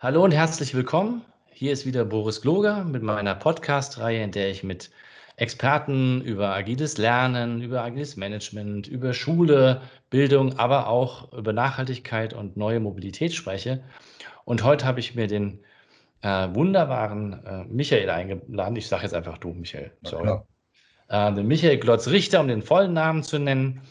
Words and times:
Hallo 0.00 0.22
und 0.22 0.30
herzlich 0.30 0.76
willkommen. 0.76 1.24
Hier 1.50 1.72
ist 1.72 1.84
wieder 1.84 2.04
Boris 2.04 2.40
Gloger 2.40 2.84
mit 2.84 3.02
meiner 3.02 3.34
Podcast-Reihe, 3.34 4.22
in 4.22 4.30
der 4.30 4.48
ich 4.48 4.62
mit 4.62 4.92
Experten 5.34 6.20
über 6.20 6.54
agiles 6.54 6.98
Lernen, 6.98 7.60
über 7.60 7.82
agiles 7.82 8.16
Management, 8.16 8.86
über 8.86 9.12
Schule, 9.12 9.80
Bildung, 10.08 10.56
aber 10.56 10.86
auch 10.86 11.32
über 11.32 11.52
Nachhaltigkeit 11.52 12.32
und 12.32 12.56
neue 12.56 12.78
Mobilität 12.78 13.34
spreche. 13.34 13.82
Und 14.44 14.62
heute 14.62 14.86
habe 14.86 15.00
ich 15.00 15.16
mir 15.16 15.26
den 15.26 15.58
äh, 16.22 16.46
wunderbaren 16.54 17.44
äh, 17.44 17.64
Michael 17.64 18.08
eingeladen. 18.08 18.76
Ich 18.76 18.86
sage 18.86 19.02
jetzt 19.02 19.14
einfach 19.14 19.38
du, 19.38 19.48
Michael. 19.48 19.90
Sorry. 20.04 20.38
Äh, 21.08 21.34
den 21.34 21.48
Michael 21.48 21.78
Glotz-Richter, 21.78 22.38
um 22.38 22.46
den 22.46 22.62
vollen 22.62 22.92
Namen 22.92 23.24
zu 23.24 23.40
nennen 23.40 23.82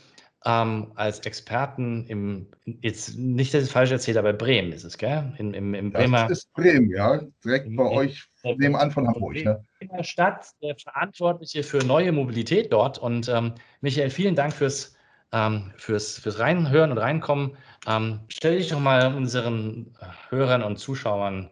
ähm, 0.45 0.91
als 0.95 1.19
Experten 1.21 2.05
im, 2.07 2.47
jetzt 2.81 3.17
nicht, 3.17 3.53
dass 3.53 3.63
ich 3.63 3.71
falsch 3.71 3.91
erzähle, 3.91 4.19
aber 4.19 4.33
Bremen 4.33 4.71
ist 4.71 4.83
es, 4.83 4.97
gell? 4.97 5.33
In, 5.37 5.53
im, 5.53 5.73
im 5.73 5.91
Bremer, 5.91 6.27
das 6.27 6.39
ist 6.39 6.53
Bremen, 6.53 6.89
ja. 6.89 7.21
Direkt 7.43 7.75
bei 7.75 7.83
in, 7.83 7.97
euch 7.97 8.23
nebenan 8.43 8.91
von 8.91 9.07
Hamburg. 9.07 9.35
Ne? 9.43 9.63
In 9.79 9.89
der 9.89 10.03
Stadt 10.03 10.47
der 10.61 10.75
Verantwortliche 10.75 11.63
für 11.63 11.79
neue 11.79 12.11
Mobilität 12.11 12.71
dort. 12.71 12.99
Und 12.99 13.27
ähm, 13.29 13.53
Michael, 13.81 14.09
vielen 14.09 14.35
Dank 14.35 14.53
fürs, 14.53 14.95
ähm, 15.31 15.71
fürs, 15.77 16.19
fürs 16.19 16.39
Reinhören 16.39 16.91
und 16.91 16.99
Reinkommen. 16.99 17.57
Ähm, 17.87 18.19
stell 18.29 18.57
dich 18.57 18.69
doch 18.69 18.79
mal 18.79 19.13
unseren 19.15 19.95
Hörern 20.29 20.61
und 20.61 20.77
Zuschauern 20.77 21.49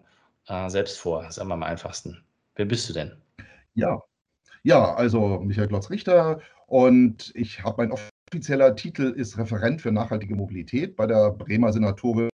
äh, 0.47 0.69
selbst 0.69 0.99
vor. 0.99 1.23
Das 1.23 1.38
ist 1.38 1.43
immer 1.43 1.55
am 1.55 1.63
einfachsten. 1.63 2.23
Wer 2.55 2.65
bist 2.65 2.88
du 2.88 2.93
denn? 2.93 3.11
Ja, 3.73 4.01
ja, 4.63 4.95
also 4.95 5.39
Michael 5.41 5.67
Glotz-Richter 5.67 6.39
und 6.65 7.31
ich 7.35 7.63
habe 7.63 7.85
mein 7.85 7.91
offizieller 8.31 8.75
Titel 8.75 9.13
ist 9.15 9.37
Referent 9.37 9.81
für 9.81 9.91
nachhaltige 9.91 10.35
Mobilität 10.35 10.95
bei 10.95 11.05
der 11.05 11.31
Bremer 11.31 11.71
Senatorin 11.71 12.29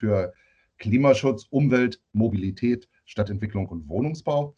für 0.00 0.32
Klimaschutz, 0.78 1.46
Umwelt, 1.50 2.00
Mobilität, 2.12 2.88
Stadtentwicklung 3.04 3.68
und 3.68 3.88
Wohnungsbau. 3.88 4.56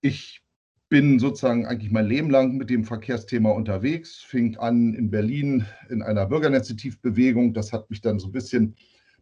Ich 0.00 0.42
bin 0.88 1.18
sozusagen 1.18 1.66
eigentlich 1.66 1.90
mein 1.90 2.06
Leben 2.06 2.30
lang 2.30 2.56
mit 2.56 2.70
dem 2.70 2.84
Verkehrsthema 2.84 3.50
unterwegs, 3.50 4.20
fing 4.20 4.56
an 4.58 4.94
in 4.94 5.10
Berlin 5.10 5.66
in 5.88 6.02
einer 6.02 6.26
Bürgerinitiativbewegung. 6.26 7.52
Das 7.52 7.72
hat 7.72 7.90
mich 7.90 8.00
dann 8.00 8.20
so 8.20 8.28
ein 8.28 8.32
bisschen 8.32 8.76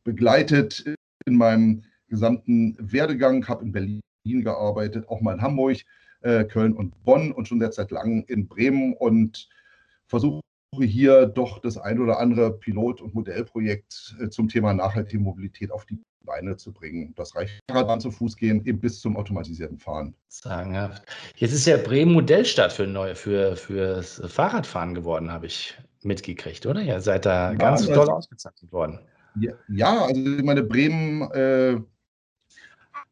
begleitet 0.05 0.85
in 1.25 1.37
meinem 1.37 1.85
gesamten 2.09 2.77
Werdegang, 2.79 3.49
habe 3.49 3.65
in 3.65 3.73
Berlin 3.73 4.01
gearbeitet, 4.25 5.09
auch 5.09 5.23
mal 5.23 5.35
in 5.35 5.41
Hamburg, 5.41 5.79
äh, 6.21 6.45
Köln 6.45 6.75
und 6.75 7.03
Bonn 7.05 7.33
und 7.33 7.49
schon 7.49 7.59
derzeit 7.59 7.91
lang 7.91 8.25
in 8.25 8.49
Bremen 8.49 8.93
und 8.93 9.49
versuche 10.13 10.43
hier 10.79 11.27
doch 11.27 11.59
das 11.59 11.79
ein 11.79 11.99
oder 11.99 12.19
andere 12.19 12.53
Pilot- 12.53 13.01
und 13.01 13.15
Modellprojekt 13.15 14.15
äh, 14.21 14.29
zum 14.29 14.49
Thema 14.49 14.75
nachhaltige 14.75 15.23
Mobilität 15.23 15.73
auf 15.73 15.87
die 15.87 15.99
Beine 16.25 16.57
zu 16.57 16.71
bringen. 16.71 17.15
Das 17.17 17.35
reicht 17.35 17.61
Radbahn 17.71 18.01
zu 18.01 18.11
Fuß 18.11 18.37
gehen, 18.37 18.65
eben 18.67 18.79
bis 18.79 19.01
zum 19.01 19.17
automatisierten 19.17 19.79
Fahren. 19.79 20.15
Sagenhaft. 20.29 21.03
Jetzt 21.37 21.53
ist 21.53 21.67
ja 21.67 21.79
Bremen 21.79 22.13
Modellstadt 22.13 22.73
für, 22.75 22.87
neue, 22.87 23.15
für, 23.15 23.57
für 23.57 24.03
Fahrradfahren 24.03 24.95
geworden, 24.95 25.33
habe 25.33 25.47
ich 25.47 25.77
mitgekriegt, 26.03 26.67
oder? 26.67 26.83
Ja, 26.83 27.01
seid 27.01 27.25
da 27.25 27.53
ja, 27.53 27.55
ganz 27.57 27.87
toll 27.87 28.11
ausgezeichnet 28.11 28.71
worden. 28.71 29.01
Ja, 29.41 29.55
ja, 29.69 30.05
also 30.05 30.21
ich 30.21 30.43
meine, 30.43 30.63
Bremen 30.63 31.23
äh, 31.33 31.81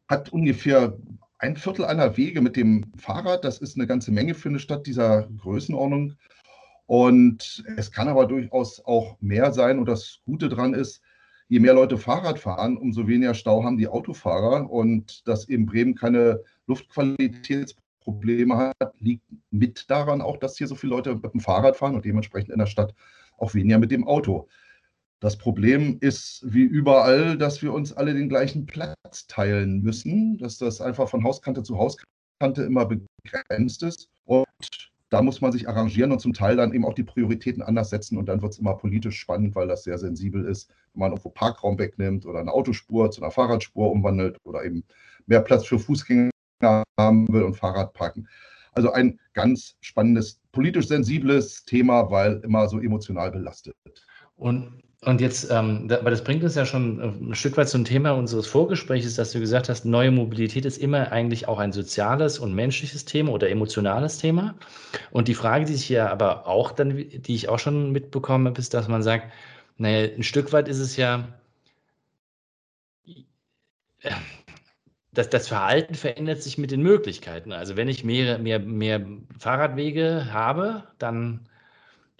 hat 0.07 0.31
ungefähr 0.31 0.95
ein 1.39 1.57
Viertel 1.57 1.85
einer 1.85 2.15
Wege 2.15 2.41
mit 2.41 2.55
dem 2.55 2.85
Fahrrad. 2.95 3.43
Das 3.43 3.57
ist 3.57 3.75
eine 3.75 3.87
ganze 3.87 4.11
Menge 4.11 4.35
für 4.35 4.49
eine 4.49 4.59
Stadt 4.59 4.85
dieser 4.85 5.27
Größenordnung. 5.39 6.15
Und 6.91 7.63
es 7.77 7.89
kann 7.89 8.09
aber 8.09 8.25
durchaus 8.25 8.83
auch 8.83 9.15
mehr 9.21 9.53
sein. 9.53 9.79
Und 9.79 9.85
das 9.85 10.19
Gute 10.25 10.49
daran 10.49 10.73
ist, 10.73 11.01
je 11.47 11.61
mehr 11.61 11.73
Leute 11.73 11.97
Fahrrad 11.97 12.37
fahren, 12.37 12.75
umso 12.75 13.07
weniger 13.07 13.33
Stau 13.33 13.63
haben 13.63 13.77
die 13.77 13.87
Autofahrer. 13.87 14.69
Und 14.69 15.25
dass 15.25 15.47
eben 15.47 15.65
Bremen 15.65 15.95
keine 15.95 16.41
Luftqualitätsprobleme 16.67 18.57
hat, 18.57 18.93
liegt 18.99 19.23
mit 19.51 19.89
daran 19.89 20.19
auch, 20.19 20.35
dass 20.35 20.57
hier 20.57 20.67
so 20.67 20.75
viele 20.75 20.89
Leute 20.89 21.15
mit 21.15 21.33
dem 21.33 21.39
Fahrrad 21.39 21.77
fahren 21.77 21.95
und 21.95 22.03
dementsprechend 22.03 22.51
in 22.51 22.59
der 22.59 22.65
Stadt 22.65 22.93
auch 23.37 23.53
weniger 23.53 23.79
mit 23.79 23.91
dem 23.91 24.05
Auto. 24.05 24.49
Das 25.21 25.37
Problem 25.37 25.95
ist 26.01 26.43
wie 26.45 26.63
überall, 26.63 27.37
dass 27.37 27.61
wir 27.61 27.71
uns 27.71 27.93
alle 27.93 28.13
den 28.13 28.27
gleichen 28.27 28.65
Platz 28.65 29.27
teilen 29.29 29.81
müssen, 29.81 30.39
dass 30.39 30.57
das 30.57 30.81
einfach 30.81 31.07
von 31.07 31.23
Hauskante 31.23 31.63
zu 31.63 31.77
Hauskante 31.77 32.63
immer 32.63 32.85
begrenzt 32.85 33.81
ist. 33.81 34.09
Und 34.25 34.90
da 35.11 35.21
muss 35.21 35.41
man 35.41 35.51
sich 35.51 35.67
arrangieren 35.67 36.13
und 36.13 36.19
zum 36.19 36.33
Teil 36.33 36.55
dann 36.55 36.73
eben 36.73 36.85
auch 36.85 36.93
die 36.93 37.03
Prioritäten 37.03 37.61
anders 37.61 37.89
setzen 37.89 38.17
und 38.17 38.27
dann 38.27 38.41
wird 38.41 38.53
es 38.53 38.59
immer 38.59 38.75
politisch 38.75 39.19
spannend, 39.19 39.53
weil 39.55 39.67
das 39.67 39.83
sehr 39.83 39.97
sensibel 39.97 40.45
ist, 40.45 40.69
wenn 40.93 41.01
man 41.01 41.11
irgendwo 41.11 41.29
Parkraum 41.29 41.77
wegnimmt 41.77 42.25
oder 42.25 42.39
eine 42.39 42.51
Autospur 42.51 43.11
zu 43.11 43.21
einer 43.21 43.29
Fahrradspur 43.29 43.91
umwandelt 43.91 44.37
oder 44.45 44.63
eben 44.63 44.85
mehr 45.27 45.41
Platz 45.41 45.65
für 45.65 45.79
Fußgänger 45.79 46.31
haben 46.97 47.27
will 47.27 47.43
und 47.43 47.57
Fahrrad 47.57 47.93
parken. 47.93 48.27
Also 48.71 48.93
ein 48.93 49.19
ganz 49.33 49.75
spannendes, 49.81 50.39
politisch 50.53 50.87
sensibles 50.87 51.65
Thema, 51.65 52.09
weil 52.09 52.39
immer 52.45 52.69
so 52.69 52.79
emotional 52.79 53.31
belastet. 53.31 53.75
Und 54.37 54.81
und 55.03 55.19
jetzt, 55.19 55.49
ähm, 55.49 55.87
aber 55.91 56.11
das 56.11 56.23
bringt 56.23 56.43
uns 56.43 56.53
ja 56.53 56.65
schon 56.65 56.99
äh, 56.99 57.31
ein 57.31 57.35
Stück 57.35 57.57
weit 57.57 57.69
zum 57.69 57.85
Thema 57.85 58.11
unseres 58.11 58.45
Vorgesprächs, 58.45 59.15
dass 59.15 59.31
du 59.31 59.39
gesagt 59.39 59.67
hast, 59.67 59.83
neue 59.83 60.11
Mobilität 60.11 60.63
ist 60.63 60.77
immer 60.77 61.11
eigentlich 61.11 61.47
auch 61.47 61.57
ein 61.57 61.71
soziales 61.71 62.37
und 62.37 62.53
menschliches 62.53 63.05
Thema 63.05 63.31
oder 63.31 63.49
emotionales 63.49 64.19
Thema. 64.19 64.55
Und 65.11 65.27
die 65.27 65.33
Frage, 65.33 65.65
die 65.65 65.73
ich 65.73 65.85
hier 65.85 66.11
aber 66.11 66.45
auch 66.47 66.71
dann, 66.71 66.95
die 66.97 67.35
ich 67.35 67.49
auch 67.49 67.57
schon 67.59 67.91
mitbekommen 67.91 68.47
habe, 68.47 68.59
ist, 68.59 68.75
dass 68.75 68.87
man 68.87 69.01
sagt, 69.01 69.31
naja, 69.77 70.07
ein 70.15 70.23
Stück 70.23 70.53
weit 70.53 70.67
ist 70.67 70.79
es 70.79 70.95
ja, 70.97 71.27
äh, 74.01 74.11
das, 75.13 75.29
das 75.29 75.47
Verhalten 75.47 75.95
verändert 75.95 76.41
sich 76.41 76.57
mit 76.57 76.71
den 76.71 76.81
Möglichkeiten. 76.81 77.51
Also 77.51 77.75
wenn 77.75 77.87
ich 77.89 78.03
mehr, 78.03 78.37
mehr, 78.39 78.59
mehr 78.59 79.05
Fahrradwege 79.39 80.31
habe, 80.31 80.85
dann 80.99 81.49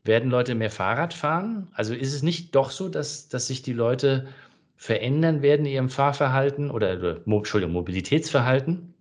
werden 0.04 0.30
Leute 0.30 0.56
mehr 0.56 0.72
Fahrrad 0.72 1.14
fahren? 1.14 1.68
Also 1.74 1.94
ist 1.94 2.14
es 2.14 2.24
nicht 2.24 2.56
doch 2.56 2.72
so, 2.72 2.90
dass, 2.90 3.30
dass 3.30 3.48
sich 3.48 3.62
die 3.62 3.74
Leute 3.74 4.28
verändern 4.76 5.42
werden 5.42 5.66
in 5.66 5.74
ihrem 5.74 5.90
Fahrverhalten 5.90 6.72
oder, 6.72 7.24
Entschuldigung, 7.26 7.74
Mobilitätsverhalten, 7.74 8.94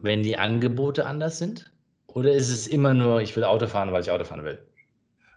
wenn 0.00 0.22
die 0.22 0.38
Angebote 0.38 1.06
anders 1.06 1.38
sind? 1.38 1.72
Oder 2.06 2.32
ist 2.32 2.48
es 2.48 2.66
immer 2.66 2.94
nur, 2.94 3.20
ich 3.20 3.36
will 3.36 3.44
Auto 3.44 3.66
fahren, 3.66 3.92
weil 3.92 4.00
ich 4.00 4.10
Auto 4.10 4.24
fahren 4.24 4.44
will? 4.44 4.58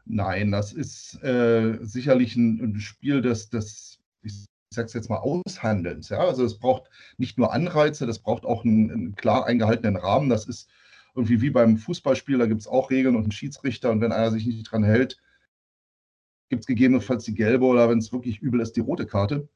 Nein, 0.06 0.52
das 0.52 0.74
ist 0.74 1.22
äh, 1.24 1.78
sicherlich 1.82 2.36
ein, 2.36 2.60
ein, 2.62 2.80
Spiel 2.80 3.22
des, 3.22 3.50
des 3.50 4.00
ich 4.24 4.46
sage 4.70 4.88
es 4.88 4.94
jetzt 4.94 5.10
mal, 5.10 5.18
Aushandelns. 5.18 6.10
Ja? 6.10 6.20
Also 6.20 6.46
es 6.46 6.58
braucht 6.58 6.90
nicht 7.18 7.38
nur 7.38 7.54
Anreize, 7.54 8.08
das 8.08 8.20
braucht 8.20 8.46
auch 8.46 8.64
einen, 8.64 8.90
einen 8.90 9.16
klar 9.16 9.46
eingehaltenen 9.46 9.98
Rahmen. 9.98 10.30
Das 10.30 10.46
ist 10.46 10.70
irgendwie 11.16 11.42
wie 11.42 11.50
beim 11.50 11.78
Fußballspiel, 11.78 12.38
da 12.38 12.46
gibt 12.46 12.62
es 12.62 12.68
auch 12.68 12.90
Regeln 12.90 13.16
und 13.16 13.24
einen 13.24 13.32
Schiedsrichter 13.32 13.92
und 13.92 14.02
wenn 14.02 14.12
einer 14.12 14.32
sich 14.32 14.46
nicht 14.46 14.72
dran 14.72 14.84
hält, 14.84 15.22
gibt 16.50 16.62
es 16.62 16.68
gegebenenfalls 16.68 17.24
die 17.24 17.34
gelbe 17.34 17.66
oder 17.66 17.90
wenn 17.90 18.00
es 18.00 18.14
wirklich 18.14 18.40
übel 18.40 18.60
ist, 18.60 18.74
die 18.74 18.82
rote 18.82 19.06
Karte. 19.06 19.48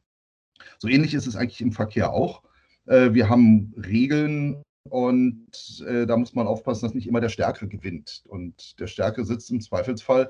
So 0.78 0.88
ähnlich 0.88 1.14
ist 1.14 1.28
es 1.28 1.36
eigentlich 1.36 1.62
im 1.62 1.72
Verkehr 1.72 2.14
auch. 2.14 2.44
Äh, 2.86 3.14
wir 3.14 3.30
haben 3.30 3.74
Regeln 3.78 4.64
und 4.90 5.84
äh, 5.88 6.06
da 6.06 6.16
muss 6.16 6.34
man 6.36 6.48
aufpassen, 6.48 6.86
dass 6.86 6.94
nicht 6.94 7.08
immer 7.08 7.22
der 7.22 7.30
Stärkere 7.30 7.68
gewinnt. 7.68 8.24
Und 8.28 8.80
der 8.80 8.88
Stärkere 8.88 9.26
sitzt 9.26 9.52
im 9.52 9.62
Zweifelsfall 9.62 10.30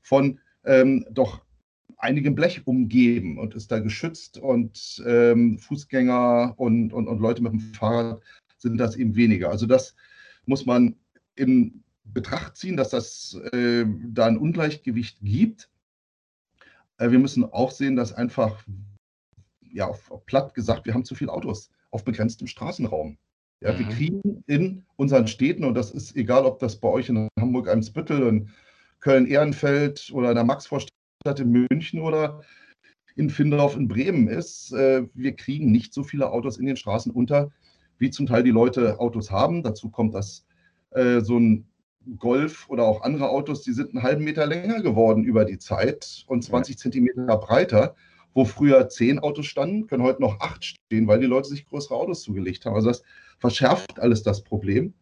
von 0.00 0.40
ähm, 0.64 1.06
doch 1.10 1.42
einigem 1.96 2.34
Blech 2.34 2.66
umgeben 2.66 3.38
und 3.38 3.54
ist 3.54 3.70
da 3.70 3.78
geschützt 3.78 4.38
und 4.38 5.02
ähm, 5.06 5.58
Fußgänger 5.58 6.54
und, 6.56 6.92
und, 6.92 7.08
und 7.08 7.20
Leute 7.20 7.42
mit 7.42 7.52
dem 7.52 7.60
Fahrrad 7.60 8.22
sind 8.56 8.78
das 8.78 8.96
eben 8.96 9.16
weniger. 9.16 9.50
Also 9.50 9.66
das 9.66 9.94
muss 10.46 10.66
man 10.66 10.96
in 11.34 11.82
Betracht 12.04 12.56
ziehen, 12.56 12.76
dass 12.76 12.90
das 12.90 13.34
äh, 13.52 13.84
da 14.08 14.26
ein 14.26 14.38
Ungleichgewicht 14.38 15.18
gibt. 15.22 15.70
Äh, 16.98 17.10
wir 17.10 17.18
müssen 17.18 17.44
auch 17.44 17.70
sehen, 17.70 17.96
dass 17.96 18.12
einfach, 18.12 18.64
ja, 19.60 19.86
auf, 19.86 20.10
auf, 20.10 20.26
platt 20.26 20.54
gesagt, 20.54 20.86
wir 20.86 20.94
haben 20.94 21.04
zu 21.04 21.14
viele 21.14 21.32
Autos 21.32 21.70
auf 21.90 22.04
begrenztem 22.04 22.46
Straßenraum. 22.46 23.16
Ja, 23.60 23.72
mhm. 23.72 23.78
Wir 23.78 23.88
kriegen 23.88 24.44
in 24.46 24.84
unseren 24.96 25.26
Städten, 25.26 25.64
und 25.64 25.74
das 25.74 25.90
ist 25.90 26.16
egal, 26.16 26.44
ob 26.44 26.58
das 26.58 26.76
bei 26.76 26.88
euch 26.88 27.08
in 27.08 27.28
Hamburg-Eimsbüttel, 27.38 28.26
in 28.26 28.50
Köln-Ehrenfeld 29.00 30.10
oder 30.12 30.30
in 30.30 30.34
der 30.34 30.44
Maxvorstadt 30.44 30.90
in 31.38 31.50
München 31.50 32.00
oder 32.00 32.42
in 33.16 33.30
Findorf 33.30 33.76
in 33.76 33.88
Bremen 33.88 34.28
ist. 34.28 34.72
Äh, 34.72 35.06
wir 35.14 35.36
kriegen 35.36 35.70
nicht 35.70 35.92
so 35.92 36.02
viele 36.02 36.30
Autos 36.30 36.58
in 36.58 36.66
den 36.66 36.76
Straßen 36.76 37.12
unter, 37.12 37.50
wie 38.00 38.10
zum 38.10 38.26
Teil 38.26 38.42
die 38.42 38.50
Leute 38.50 38.98
Autos 38.98 39.30
haben. 39.30 39.62
Dazu 39.62 39.90
kommt, 39.90 40.14
dass 40.14 40.44
äh, 40.90 41.20
so 41.20 41.38
ein 41.38 41.68
Golf 42.18 42.68
oder 42.68 42.84
auch 42.84 43.02
andere 43.02 43.28
Autos, 43.28 43.62
die 43.62 43.72
sind 43.72 43.90
einen 43.90 44.02
halben 44.02 44.24
Meter 44.24 44.46
länger 44.46 44.82
geworden 44.82 45.22
über 45.22 45.44
die 45.44 45.58
Zeit 45.58 46.24
und 46.26 46.42
20 46.42 46.78
Zentimeter 46.78 47.36
breiter. 47.36 47.94
Wo 48.32 48.44
früher 48.44 48.88
zehn 48.88 49.18
Autos 49.18 49.46
standen, 49.46 49.88
können 49.88 50.04
heute 50.04 50.22
noch 50.22 50.38
acht 50.40 50.64
stehen, 50.64 51.08
weil 51.08 51.18
die 51.18 51.26
Leute 51.26 51.48
sich 51.48 51.66
größere 51.66 51.96
Autos 51.96 52.22
zugelegt 52.22 52.64
haben. 52.64 52.76
Also 52.76 52.88
das 52.88 53.02
verschärft 53.38 53.98
alles 53.98 54.22
das 54.22 54.42
Problem. 54.44 54.94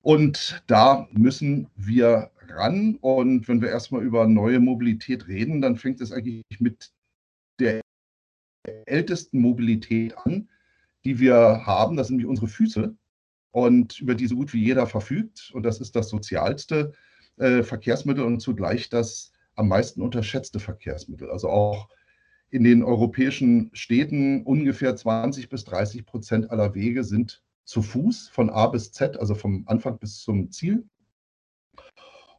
Und 0.00 0.62
da 0.66 1.06
müssen 1.12 1.68
wir 1.76 2.30
ran. 2.48 2.96
Und 3.02 3.46
wenn 3.48 3.60
wir 3.60 3.68
erstmal 3.68 4.02
über 4.02 4.26
neue 4.26 4.60
Mobilität 4.60 5.28
reden, 5.28 5.60
dann 5.60 5.76
fängt 5.76 6.00
es 6.00 6.10
eigentlich 6.10 6.42
mit 6.58 6.90
der 7.60 7.82
ältesten 8.86 9.40
Mobilität 9.40 10.16
an, 10.16 10.48
die 11.06 11.20
wir 11.20 11.64
haben. 11.64 11.96
Das 11.96 12.08
sind 12.08 12.16
nämlich 12.16 12.28
unsere 12.28 12.48
Füße 12.48 12.94
und 13.52 14.00
über 14.00 14.14
die 14.14 14.26
so 14.26 14.34
gut 14.34 14.52
wie 14.52 14.64
jeder 14.64 14.86
verfügt. 14.86 15.50
Und 15.54 15.62
das 15.62 15.80
ist 15.80 15.94
das 15.94 16.08
sozialste 16.08 16.92
äh, 17.38 17.62
Verkehrsmittel 17.62 18.24
und 18.24 18.40
zugleich 18.40 18.88
das 18.88 19.32
am 19.54 19.68
meisten 19.68 20.02
unterschätzte 20.02 20.58
Verkehrsmittel. 20.58 21.30
Also 21.30 21.48
auch 21.48 21.88
in 22.50 22.64
den 22.64 22.82
europäischen 22.82 23.70
Städten 23.72 24.42
ungefähr 24.42 24.94
20 24.96 25.48
bis 25.48 25.64
30 25.64 26.04
Prozent 26.04 26.50
aller 26.50 26.74
Wege 26.74 27.04
sind 27.04 27.42
zu 27.64 27.82
Fuß 27.82 28.28
von 28.28 28.50
A 28.50 28.66
bis 28.66 28.92
Z, 28.92 29.16
also 29.16 29.34
vom 29.34 29.64
Anfang 29.66 29.98
bis 29.98 30.20
zum 30.20 30.50
Ziel. 30.50 30.84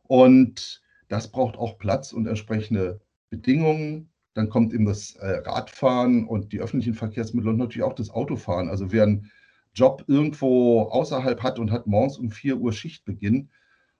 Und 0.04 0.81
das 1.08 1.31
braucht 1.31 1.58
auch 1.58 1.78
Platz 1.78 2.14
und 2.14 2.28
entsprechende 2.28 3.00
Bedingungen. 3.30 4.10
Dann 4.38 4.50
kommt 4.50 4.72
eben 4.72 4.86
das 4.86 5.16
äh, 5.16 5.39
Radfahren 5.39 6.28
und 6.28 6.54
die 6.54 6.60
öffentlichen 6.60 6.94
Verkehrsmittel 6.94 7.50
und 7.50 7.57
natürlich 7.57 7.81
auch 7.81 7.95
das 7.95 8.12
Autofahren. 8.12 8.69
Also 8.69 8.92
wer 8.92 9.01
einen 9.01 9.31
Job 9.74 10.04
irgendwo 10.06 10.84
außerhalb 10.84 11.42
hat 11.42 11.57
und 11.57 11.72
hat 11.72 11.88
morgens 11.88 12.19
um 12.19 12.30
4 12.30 12.57
Uhr 12.57 12.72
Schichtbeginn, 12.72 13.50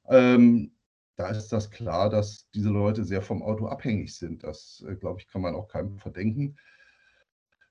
ähm, 0.08 0.74
da 1.16 1.30
ist 1.30 1.50
das 1.50 1.72
klar, 1.72 2.12
dass 2.12 2.48
diese 2.52 2.70
Leute 2.70 3.04
sehr 3.04 3.24
vom 3.24 3.42
Auto 3.42 3.66
abhängig 3.66 4.16
sind. 4.16 4.44
Das, 4.44 4.86
äh, 4.88 4.94
glaube 4.94 5.22
ich, 5.22 5.28
kann 5.28 5.42
man 5.42 5.56
auch 5.56 5.70
keinem 5.70 5.98
verdenken. 5.98 6.58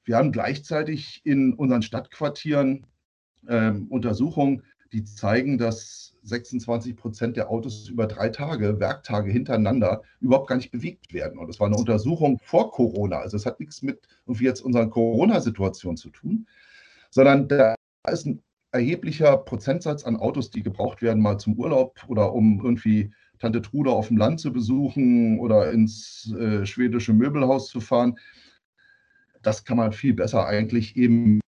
Wir 0.02 0.16
haben 0.16 0.32
gleichzeitig 0.32 1.20
in 1.24 1.54
unseren 1.54 1.82
Stadtquartieren 1.82 2.84
ähm, 3.48 3.86
Untersuchungen, 3.90 4.64
die 4.92 5.04
zeigen, 5.04 5.56
dass 5.56 6.15
26 6.26 6.96
Prozent 6.96 7.36
der 7.36 7.50
Autos 7.50 7.88
über 7.88 8.06
drei 8.06 8.28
Tage, 8.28 8.80
Werktage 8.80 9.30
hintereinander 9.30 10.02
überhaupt 10.20 10.48
gar 10.48 10.56
nicht 10.56 10.72
bewegt 10.72 11.12
werden. 11.14 11.38
Und 11.38 11.48
das 11.48 11.60
war 11.60 11.68
eine 11.68 11.76
Untersuchung 11.76 12.38
vor 12.42 12.72
Corona. 12.72 13.18
Also 13.18 13.36
es 13.36 13.46
hat 13.46 13.60
nichts 13.60 13.82
mit 13.82 14.00
irgendwie 14.26 14.44
jetzt 14.44 14.60
unserer 14.60 14.88
Corona-Situation 14.88 15.96
zu 15.96 16.10
tun, 16.10 16.46
sondern 17.10 17.48
da 17.48 17.74
ist 18.10 18.26
ein 18.26 18.42
erheblicher 18.72 19.36
Prozentsatz 19.36 20.04
an 20.04 20.16
Autos, 20.16 20.50
die 20.50 20.62
gebraucht 20.62 21.00
werden, 21.00 21.22
mal 21.22 21.38
zum 21.38 21.54
Urlaub 21.54 22.04
oder 22.08 22.32
um 22.32 22.60
irgendwie 22.62 23.12
Tante 23.38 23.62
Trude 23.62 23.90
auf 23.90 24.08
dem 24.08 24.16
Land 24.16 24.40
zu 24.40 24.52
besuchen 24.52 25.38
oder 25.38 25.70
ins 25.70 26.34
äh, 26.38 26.64
schwedische 26.66 27.12
Möbelhaus 27.12 27.68
zu 27.68 27.80
fahren. 27.80 28.18
Das 29.42 29.64
kann 29.64 29.76
man 29.76 29.92
viel 29.92 30.14
besser 30.14 30.46
eigentlich 30.46 30.96
eben 30.96 31.40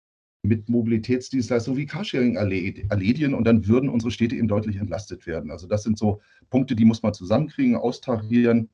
mit 0.48 0.70
Mobilitätsdienstleistungen 0.70 1.80
wie 1.80 1.86
Carsharing 1.86 2.36
erledigen 2.36 3.34
und 3.34 3.46
dann 3.46 3.68
würden 3.68 3.90
unsere 3.90 4.12
Städte 4.12 4.36
eben 4.36 4.48
deutlich 4.48 4.78
entlastet 4.78 5.28
werden. 5.28 5.52
Also 5.52 5.68
das 5.68 5.84
sind 5.84 5.98
so 5.98 6.22
Punkte, 6.50 6.76
die 6.76 6.86
muss 6.86 7.04
man 7.04 7.14
zusammenkriegen, 7.14 7.76
austarieren. 7.76 8.70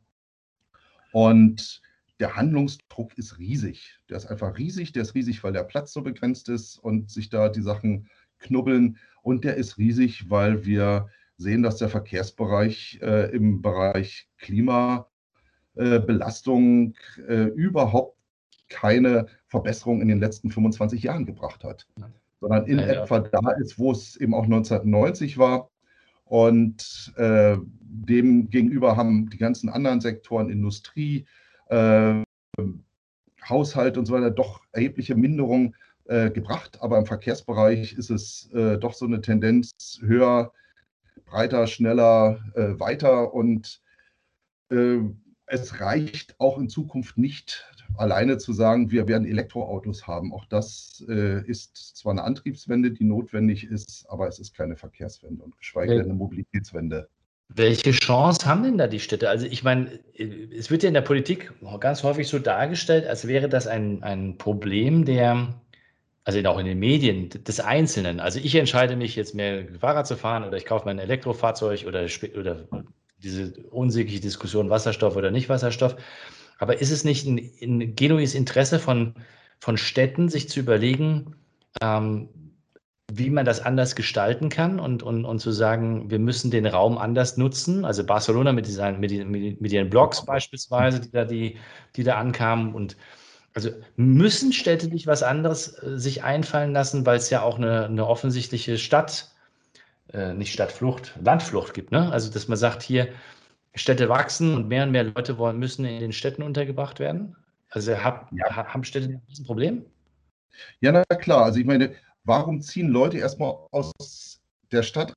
Und 1.12 1.82
der 2.20 2.36
Handlungsdruck 2.36 3.18
ist 3.18 3.40
riesig. 3.40 4.00
Der 4.10 4.18
ist 4.18 4.28
einfach 4.28 4.58
riesig. 4.58 4.92
Der 4.94 5.02
ist 5.02 5.16
riesig, 5.16 5.44
weil 5.44 5.54
der 5.54 5.64
Platz 5.64 5.94
so 5.94 6.02
begrenzt 6.02 6.50
ist 6.50 6.78
und 6.78 7.12
sich 7.12 7.30
da 7.30 7.50
die 7.50 7.62
Sachen 7.62 8.08
knubbeln. 8.40 8.98
Und 9.24 9.44
der 9.44 9.56
ist 9.56 9.78
riesig, 9.78 10.30
weil 10.30 10.66
wir 10.66 11.10
sehen, 11.38 11.64
dass 11.64 11.78
der 11.78 11.90
Verkehrsbereich 11.90 13.00
äh, 13.02 13.36
im 13.36 13.62
Bereich 13.62 14.30
Klimabelastung 14.38 16.96
äh, 17.18 17.34
äh, 17.34 17.46
überhaupt 17.48 18.18
keine 18.74 19.28
Verbesserung 19.48 20.02
in 20.02 20.08
den 20.08 20.20
letzten 20.20 20.50
25 20.50 21.04
Jahren 21.04 21.26
gebracht 21.26 21.64
hat, 21.64 21.88
sondern 22.42 22.66
in 22.66 22.80
ja, 22.80 23.04
etwa 23.04 23.18
ja. 23.18 23.30
da 23.32 23.52
ist, 23.52 23.78
wo 23.80 23.92
es 23.92 24.18
eben 24.18 24.34
auch 24.34 24.44
1990 24.44 25.38
war. 25.38 25.70
Und 26.26 27.14
äh, 27.18 27.58
dem 27.80 28.50
gegenüber 28.50 28.98
haben 28.98 29.30
die 29.30 29.38
ganzen 29.38 29.70
anderen 29.70 30.02
Sektoren, 30.02 30.50
Industrie, 30.50 31.26
äh, 31.68 32.24
Haushalt 33.48 33.98
und 33.98 34.06
so 34.06 34.14
weiter, 34.14 34.32
doch 34.32 34.62
erhebliche 34.72 35.16
Minderungen 35.16 35.76
äh, 36.06 36.32
gebracht. 36.32 36.82
Aber 36.82 36.98
im 36.98 37.06
Verkehrsbereich 37.06 37.94
ist 37.94 38.10
es 38.10 38.50
äh, 38.54 38.78
doch 38.78 38.94
so 38.94 39.06
eine 39.06 39.22
Tendenz 39.22 40.00
höher, 40.02 40.52
breiter, 41.26 41.68
schneller, 41.68 42.40
äh, 42.56 42.80
weiter. 42.80 43.34
Und 43.34 43.82
äh, 44.72 45.00
es 45.46 45.82
reicht 45.82 46.40
auch 46.40 46.58
in 46.58 46.70
Zukunft 46.70 47.18
nicht, 47.18 47.70
alleine 47.98 48.38
zu 48.38 48.54
sagen, 48.54 48.92
wir 48.92 49.08
werden 49.08 49.28
Elektroautos 49.28 50.08
haben. 50.08 50.34
Auch 50.34 50.46
das 50.46 51.04
äh, 51.08 51.46
ist 51.46 51.76
zwar 51.76 52.12
eine 52.12 52.24
Antriebswende, 52.24 52.92
die 52.92 53.04
notwendig 53.04 53.66
ist, 53.66 54.06
aber 54.10 54.28
es 54.28 54.40
ist 54.40 54.56
keine 54.56 54.76
Verkehrswende 54.76 55.44
und 55.44 55.58
geschweige 55.58 55.96
denn 55.96 56.06
eine 56.06 56.14
Mobilitätswende. 56.14 57.08
Welche 57.50 57.92
Chance 57.92 58.46
haben 58.46 58.64
denn 58.64 58.78
da 58.78 58.88
die 58.88 59.00
Städte? 59.00 59.30
Also 59.30 59.46
ich 59.46 59.64
meine, 59.64 60.00
es 60.18 60.72
wird 60.72 60.84
ja 60.84 60.88
in 60.88 60.94
der 60.94 61.02
Politik 61.02 61.52
ganz 61.80 62.04
häufig 62.04 62.28
so 62.28 62.40
dargestellt, 62.40 63.06
als 63.06 63.28
wäre 63.28 63.48
das 63.48 63.68
ein, 63.68 64.02
ein 64.02 64.38
Problem 64.38 65.06
der, 65.06 65.62
also 66.24 66.40
auch 66.46 66.58
in 66.58 66.66
den 66.66 66.80
Medien, 66.80 67.30
des 67.30 67.60
Einzelnen. 67.60 68.20
Also 68.20 68.40
ich 68.40 68.56
entscheide 68.56 68.96
mich 68.96 69.16
jetzt 69.16 69.36
mehr 69.36 69.66
Fahrrad 69.80 70.08
zu 70.08 70.16
fahren 70.16 70.44
oder 70.44 70.58
ich 70.58 70.66
kaufe 70.66 70.86
mein 70.86 70.98
Elektrofahrzeug 70.98 71.86
oder, 71.86 72.08
oder 72.40 72.68
diese 73.18 73.54
unsägliche 73.70 74.22
Diskussion 74.22 74.70
Wasserstoff 74.70 75.16
oder 75.16 75.30
nicht 75.30 75.50
Wasserstoff. 75.50 75.96
Aber 76.60 76.80
ist 76.80 76.92
es 76.92 77.04
nicht 77.04 77.26
ein, 77.26 77.50
ein 77.62 77.96
genuines 77.96 78.36
Interesse 78.36 78.80
von, 78.80 79.16
von 79.60 79.78
Städten, 79.78 80.30
sich 80.30 80.50
zu 80.50 80.60
überlegen, 80.60 81.36
ähm, 81.82 82.30
wie 83.12 83.30
man 83.30 83.46
das 83.46 83.60
anders 83.60 83.96
gestalten 83.96 84.50
kann 84.50 84.80
und, 84.80 85.04
und, 85.04 85.26
und 85.26 85.40
zu 85.40 85.52
sagen, 85.52 86.10
wir 86.10 86.20
müssen 86.20 86.52
den 86.52 86.66
Raum 86.66 86.98
anders 86.98 87.38
nutzen. 87.38 87.86
Also 87.86 88.06
Barcelona 88.06 88.54
mit, 88.54 88.66
dieser, 88.66 88.92
mit, 88.94 89.62
mit 89.62 89.72
ihren 89.72 89.90
Blogs 89.90 90.26
beispielsweise, 90.26 91.02
die 91.02 91.12
da, 91.12 91.26
die, 91.26 91.58
die 91.96 92.04
da 92.04 92.16
ankamen. 92.16 92.74
Und 92.74 92.96
also 93.54 93.70
müssen 93.98 94.54
Städte 94.54 94.88
nicht 94.88 95.06
was 95.06 95.22
anderes 95.22 95.82
äh, 95.84 95.98
sich 95.98 96.24
einfallen 96.24 96.74
lassen, 96.74 97.06
weil 97.06 97.18
es 97.18 97.30
ja 97.30 97.42
auch 97.42 97.58
eine, 97.58 97.86
eine 97.86 98.08
offensichtliche 98.08 98.78
Stadt, 98.78 99.32
äh, 100.12 100.34
nicht 100.34 100.54
Stadtflucht, 100.54 101.14
Landflucht 101.22 101.74
gibt. 101.74 101.92
Ne? 101.92 102.12
Also 102.12 102.32
dass 102.32 102.48
man 102.48 102.58
sagt, 102.58 102.82
hier, 102.82 103.10
Städte 103.76 104.10
wachsen 104.10 104.56
und 104.56 104.68
mehr 104.68 104.84
und 104.84 104.92
mehr 104.92 105.04
Leute 105.04 105.38
wollen, 105.38 105.58
müssen 105.58 105.86
in 105.86 106.00
den 106.00 106.14
Städten 106.14 106.44
untergebracht 106.44 107.00
werden. 107.00 107.36
Also 107.70 107.98
hab, 107.98 108.32
ja. 108.32 108.56
haben 108.56 108.84
Städte 108.84 109.08
ein 109.10 109.46
Problem? 109.46 109.86
Ja, 110.80 110.92
na 110.92 111.04
klar. 111.16 111.46
Also 111.46 111.60
ich 111.60 111.66
meine, 111.66 111.96
warum 112.24 112.62
ziehen 112.62 112.90
Leute 112.90 113.18
erstmal 113.18 113.56
aus 113.72 114.40
der 114.72 114.84
Stadt 114.84 115.14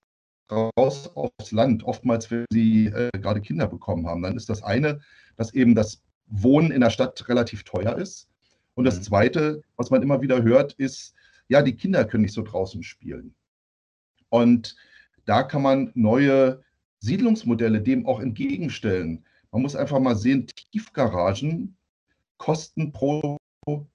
raus 0.50 1.10
aufs 1.14 1.52
Land, 1.52 1.84
oftmals, 1.84 2.30
wenn 2.30 2.46
sie 2.50 2.86
äh, 2.86 3.10
gerade 3.18 3.42
Kinder 3.42 3.66
bekommen 3.66 4.06
haben? 4.06 4.22
Dann 4.22 4.36
ist 4.36 4.48
das 4.48 4.62
eine, 4.62 5.00
dass 5.36 5.52
eben 5.52 5.74
das 5.74 6.02
Wohnen 6.28 6.70
in 6.70 6.80
der 6.80 6.90
Stadt 6.90 7.28
relativ 7.28 7.64
teuer 7.64 7.96
ist. 7.96 8.28
Und 8.74 8.84
das 8.84 8.98
mhm. 8.98 9.02
zweite, 9.02 9.62
was 9.76 9.90
man 9.90 10.02
immer 10.02 10.22
wieder 10.22 10.42
hört, 10.42 10.72
ist, 10.74 11.14
ja, 11.48 11.62
die 11.62 11.76
Kinder 11.76 12.04
können 12.04 12.22
nicht 12.22 12.34
so 12.34 12.42
draußen 12.42 12.82
spielen. 12.82 13.34
Und 14.30 14.76
da 15.26 15.42
kann 15.42 15.62
man 15.62 15.92
neue 15.94 16.62
Siedlungsmodelle 17.06 17.80
dem 17.80 18.04
auch 18.04 18.20
entgegenstellen. 18.20 19.24
Man 19.52 19.62
muss 19.62 19.76
einfach 19.76 20.00
mal 20.00 20.16
sehen, 20.16 20.46
Tiefgaragen 20.48 21.76
kosten 22.36 22.92
pro 22.92 23.38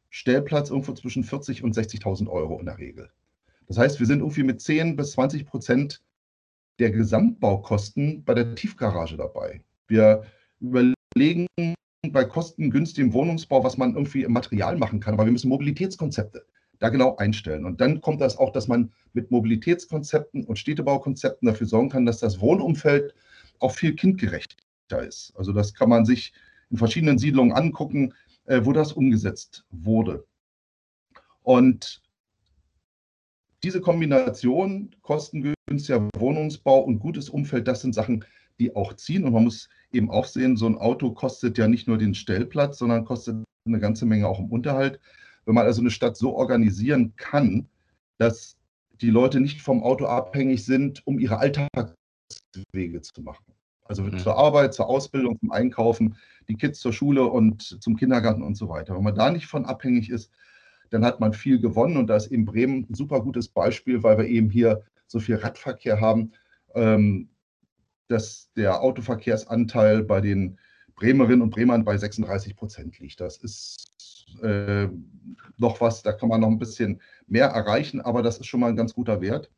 Stellplatz 0.09 0.69
irgendwo 0.69 0.93
zwischen 0.93 1.23
40 1.23 1.63
und 1.63 1.75
60.000 1.75 2.27
Euro 2.29 2.59
in 2.59 2.65
der 2.65 2.77
Regel. 2.77 3.11
Das 3.67 3.77
heißt, 3.77 3.99
wir 3.99 4.07
sind 4.07 4.19
irgendwie 4.19 4.43
mit 4.43 4.61
10 4.61 4.95
bis 4.95 5.11
20 5.11 5.45
Prozent 5.45 6.01
der 6.79 6.91
Gesamtbaukosten 6.91 8.23
bei 8.23 8.33
der 8.33 8.55
Tiefgarage 8.55 9.17
dabei. 9.17 9.61
Wir 9.87 10.23
überlegen 10.59 11.47
bei 12.09 12.23
kostengünstigem 12.23 13.13
Wohnungsbau, 13.13 13.63
was 13.63 13.77
man 13.77 13.93
irgendwie 13.93 14.23
im 14.23 14.33
Material 14.33 14.77
machen 14.77 14.99
kann, 14.99 15.13
aber 15.13 15.25
wir 15.25 15.31
müssen 15.31 15.49
Mobilitätskonzepte 15.49 16.45
da 16.81 16.89
genau 16.89 17.15
einstellen. 17.15 17.65
Und 17.65 17.79
dann 17.79 18.01
kommt 18.01 18.19
das 18.19 18.37
auch, 18.37 18.51
dass 18.51 18.67
man 18.67 18.91
mit 19.13 19.31
Mobilitätskonzepten 19.31 20.43
und 20.43 20.59
Städtebaukonzepten 20.59 21.47
dafür 21.47 21.67
sorgen 21.67 21.89
kann, 21.89 22.05
dass 22.05 22.19
das 22.19 22.41
Wohnumfeld 22.41 23.13
auch 23.59 23.71
viel 23.71 23.95
kindgerechter 23.95 25.03
ist. 25.07 25.33
Also 25.37 25.53
das 25.53 25.73
kann 25.73 25.87
man 25.87 26.05
sich 26.05 26.33
in 26.69 26.77
verschiedenen 26.77 27.17
Siedlungen 27.17 27.53
angucken. 27.53 28.13
Äh, 28.45 28.65
wo 28.65 28.73
das 28.73 28.93
umgesetzt 28.93 29.65
wurde. 29.69 30.25
Und 31.43 32.01
diese 33.63 33.79
Kombination 33.79 34.95
kostengünstiger 35.01 36.09
Wohnungsbau 36.17 36.79
und 36.79 36.99
gutes 36.99 37.29
Umfeld, 37.29 37.67
das 37.67 37.81
sind 37.81 37.93
Sachen, 37.93 38.25
die 38.59 38.75
auch 38.75 38.93
ziehen. 38.95 39.23
Und 39.25 39.33
man 39.33 39.43
muss 39.43 39.69
eben 39.91 40.09
auch 40.09 40.25
sehen, 40.25 40.57
so 40.57 40.65
ein 40.65 40.77
Auto 40.77 41.13
kostet 41.13 41.57
ja 41.57 41.67
nicht 41.67 41.87
nur 41.87 41.99
den 41.99 42.15
Stellplatz, 42.15 42.79
sondern 42.79 43.05
kostet 43.05 43.43
eine 43.65 43.79
ganze 43.79 44.05
Menge 44.05 44.27
auch 44.27 44.39
im 44.39 44.51
Unterhalt. 44.51 44.99
Wenn 45.45 45.55
man 45.55 45.65
also 45.65 45.81
eine 45.81 45.91
Stadt 45.91 46.17
so 46.17 46.35
organisieren 46.35 47.13
kann, 47.15 47.67
dass 48.17 48.57
die 49.01 49.09
Leute 49.09 49.39
nicht 49.39 49.61
vom 49.61 49.83
Auto 49.83 50.05
abhängig 50.05 50.63
sind, 50.63 51.05
um 51.07 51.19
ihre 51.19 51.39
Alltagswege 51.39 53.01
zu 53.01 53.21
machen. 53.21 53.53
Also 53.85 54.03
mhm. 54.03 54.19
zur 54.19 54.37
Arbeit, 54.37 54.73
zur 54.73 54.87
Ausbildung, 54.87 55.39
zum 55.39 55.51
Einkaufen, 55.51 56.15
die 56.47 56.55
Kids 56.55 56.79
zur 56.79 56.93
Schule 56.93 57.25
und 57.25 57.81
zum 57.81 57.97
Kindergarten 57.97 58.43
und 58.43 58.55
so 58.55 58.69
weiter. 58.69 58.95
Wenn 58.95 59.03
man 59.03 59.15
da 59.15 59.31
nicht 59.31 59.47
von 59.47 59.65
abhängig 59.65 60.09
ist, 60.09 60.31
dann 60.91 61.03
hat 61.03 61.19
man 61.19 61.33
viel 61.33 61.59
gewonnen. 61.59 61.97
Und 61.97 62.07
da 62.07 62.15
ist 62.15 62.27
eben 62.27 62.45
Bremen 62.45 62.85
ein 62.89 62.93
super 62.93 63.21
gutes 63.21 63.47
Beispiel, 63.47 64.03
weil 64.03 64.17
wir 64.17 64.25
eben 64.25 64.49
hier 64.49 64.83
so 65.07 65.19
viel 65.19 65.35
Radverkehr 65.35 65.99
haben, 65.99 66.31
ähm, 66.75 67.29
dass 68.07 68.51
der 68.55 68.81
Autoverkehrsanteil 68.81 70.03
bei 70.03 70.21
den 70.21 70.57
Bremerinnen 70.95 71.41
und 71.41 71.49
Bremern 71.49 71.83
bei 71.83 71.97
36 71.97 72.55
Prozent 72.55 72.99
liegt. 72.99 73.19
Das 73.19 73.37
ist 73.37 73.90
äh, 74.41 74.89
noch 75.57 75.81
was, 75.81 76.01
da 76.03 76.13
kann 76.13 76.29
man 76.29 76.41
noch 76.41 76.49
ein 76.49 76.59
bisschen 76.59 77.01
mehr 77.27 77.47
erreichen, 77.47 78.01
aber 78.01 78.21
das 78.21 78.37
ist 78.37 78.47
schon 78.47 78.59
mal 78.59 78.69
ein 78.69 78.75
ganz 78.75 78.93
guter 78.93 79.21
Wert, 79.21 79.51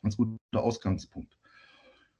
ein 0.00 0.10
ganz 0.10 0.16
guter 0.16 0.38
Ausgangspunkt. 0.52 1.36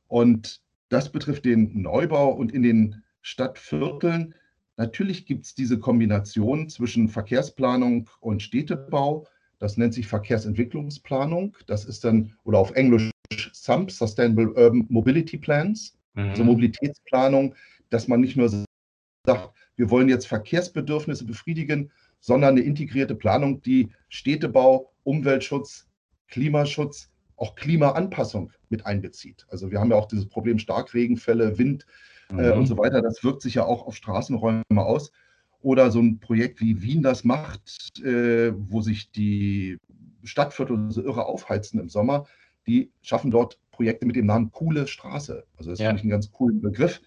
Und 0.08 0.60
das 0.88 1.10
betrifft 1.10 1.44
den 1.44 1.80
Neubau 1.80 2.30
und 2.30 2.52
in 2.52 2.62
den 2.62 3.02
Stadtvierteln 3.22 4.34
Natürlich 4.76 5.26
gibt 5.26 5.44
es 5.44 5.54
diese 5.54 5.78
Kombination 5.78 6.68
zwischen 6.68 7.08
Verkehrsplanung 7.08 8.10
und 8.20 8.42
Städtebau. 8.42 9.26
Das 9.58 9.76
nennt 9.76 9.94
sich 9.94 10.06
Verkehrsentwicklungsplanung. 10.06 11.56
Das 11.66 11.84
ist 11.84 12.04
dann, 12.04 12.36
oder 12.44 12.58
auf 12.58 12.72
Englisch 12.72 13.10
SUMP, 13.52 13.90
Sustainable 13.90 14.52
Urban 14.52 14.86
Mobility 14.88 15.38
Plans, 15.38 15.96
also 16.14 16.24
mhm. 16.24 16.30
also 16.30 16.44
Mobilitätsplanung, 16.44 17.54
dass 17.90 18.08
man 18.08 18.20
nicht 18.20 18.36
nur 18.36 18.48
sagt, 18.48 19.53
wir 19.76 19.90
wollen 19.90 20.08
jetzt 20.08 20.26
Verkehrsbedürfnisse 20.26 21.24
befriedigen, 21.24 21.90
sondern 22.20 22.50
eine 22.50 22.62
integrierte 22.62 23.14
Planung, 23.14 23.60
die 23.62 23.90
Städtebau, 24.08 24.92
Umweltschutz, 25.02 25.86
Klimaschutz, 26.28 27.10
auch 27.36 27.54
Klimaanpassung 27.54 28.50
mit 28.68 28.86
einbezieht. 28.86 29.46
Also 29.48 29.70
wir 29.70 29.80
haben 29.80 29.90
ja 29.90 29.96
auch 29.96 30.08
dieses 30.08 30.26
Problem 30.26 30.58
Starkregenfälle, 30.58 31.58
Wind, 31.58 31.84
mhm. 32.30 32.38
äh, 32.38 32.50
und 32.52 32.66
so 32.66 32.78
weiter. 32.78 33.02
Das 33.02 33.22
wirkt 33.24 33.42
sich 33.42 33.54
ja 33.54 33.64
auch 33.64 33.86
auf 33.86 33.96
Straßenräume 33.96 34.62
aus. 34.76 35.12
Oder 35.60 35.90
so 35.90 36.00
ein 36.00 36.20
Projekt 36.20 36.60
wie 36.60 36.82
Wien 36.82 37.02
das 37.02 37.24
macht, 37.24 37.98
äh, 38.04 38.52
wo 38.54 38.82
sich 38.82 39.10
die 39.10 39.78
Stadtviertel 40.22 40.90
so 40.90 41.02
irre 41.02 41.24
aufheizen 41.24 41.80
im 41.80 41.88
Sommer, 41.88 42.26
die 42.66 42.90
schaffen 43.02 43.30
dort 43.30 43.58
Projekte 43.70 44.06
mit 44.06 44.16
dem 44.16 44.26
Namen 44.26 44.50
Coole 44.52 44.86
Straße. 44.86 45.44
Also 45.56 45.70
das 45.70 45.78
ja. 45.78 45.86
finde 45.86 45.98
ich 45.98 46.04
einen 46.04 46.10
ganz 46.10 46.30
coolen 46.30 46.60
Begriff. 46.60 47.00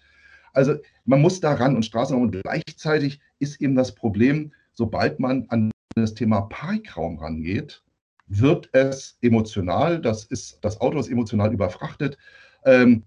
Also 0.58 0.74
man 1.04 1.22
muss 1.22 1.38
da 1.38 1.54
ran 1.54 1.76
und 1.76 1.84
Straßenraum 1.84 2.24
und 2.24 2.42
gleichzeitig 2.42 3.20
ist 3.38 3.60
eben 3.60 3.76
das 3.76 3.94
Problem, 3.94 4.52
sobald 4.72 5.20
man 5.20 5.46
an 5.50 5.70
das 5.94 6.14
Thema 6.14 6.40
Parkraum 6.42 7.16
rangeht, 7.20 7.84
wird 8.26 8.68
es 8.72 9.18
emotional, 9.22 10.00
das 10.00 10.24
ist, 10.24 10.58
das 10.62 10.80
Auto 10.80 10.98
ist 10.98 11.10
emotional 11.10 11.52
überfrachtet. 11.52 12.18
Ähm, 12.64 13.04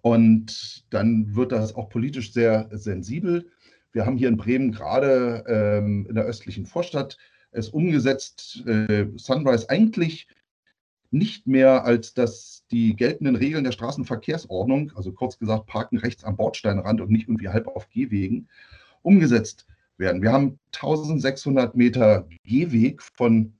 und 0.00 0.86
dann 0.88 1.36
wird 1.36 1.52
das 1.52 1.74
auch 1.74 1.90
politisch 1.90 2.32
sehr 2.32 2.70
sensibel. 2.72 3.50
Wir 3.92 4.06
haben 4.06 4.16
hier 4.16 4.28
in 4.28 4.38
Bremen 4.38 4.72
gerade 4.72 5.44
ähm, 5.46 6.06
in 6.08 6.14
der 6.14 6.24
östlichen 6.24 6.64
Vorstadt 6.64 7.18
es 7.50 7.68
umgesetzt, 7.68 8.64
äh, 8.66 9.08
Sunrise 9.16 9.68
eigentlich 9.68 10.26
nicht 11.10 11.46
mehr 11.46 11.84
als 11.84 12.14
dass 12.14 12.57
die 12.70 12.96
geltenden 12.96 13.36
Regeln 13.36 13.64
der 13.64 13.72
Straßenverkehrsordnung, 13.72 14.92
also 14.94 15.12
kurz 15.12 15.38
gesagt 15.38 15.66
Parken 15.66 15.98
rechts 15.98 16.24
am 16.24 16.36
Bordsteinrand 16.36 17.00
und 17.00 17.10
nicht 17.10 17.28
irgendwie 17.28 17.48
halb 17.48 17.66
auf 17.66 17.88
Gehwegen, 17.88 18.48
umgesetzt 19.02 19.66
werden. 19.96 20.22
Wir 20.22 20.32
haben 20.32 20.58
1600 20.74 21.74
Meter 21.74 22.28
Gehweg 22.44 23.02
von 23.02 23.54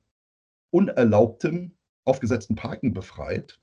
unerlaubtem 0.71 1.73
aufgesetzten 2.05 2.55
Parken 2.57 2.93
befreit 2.93 3.59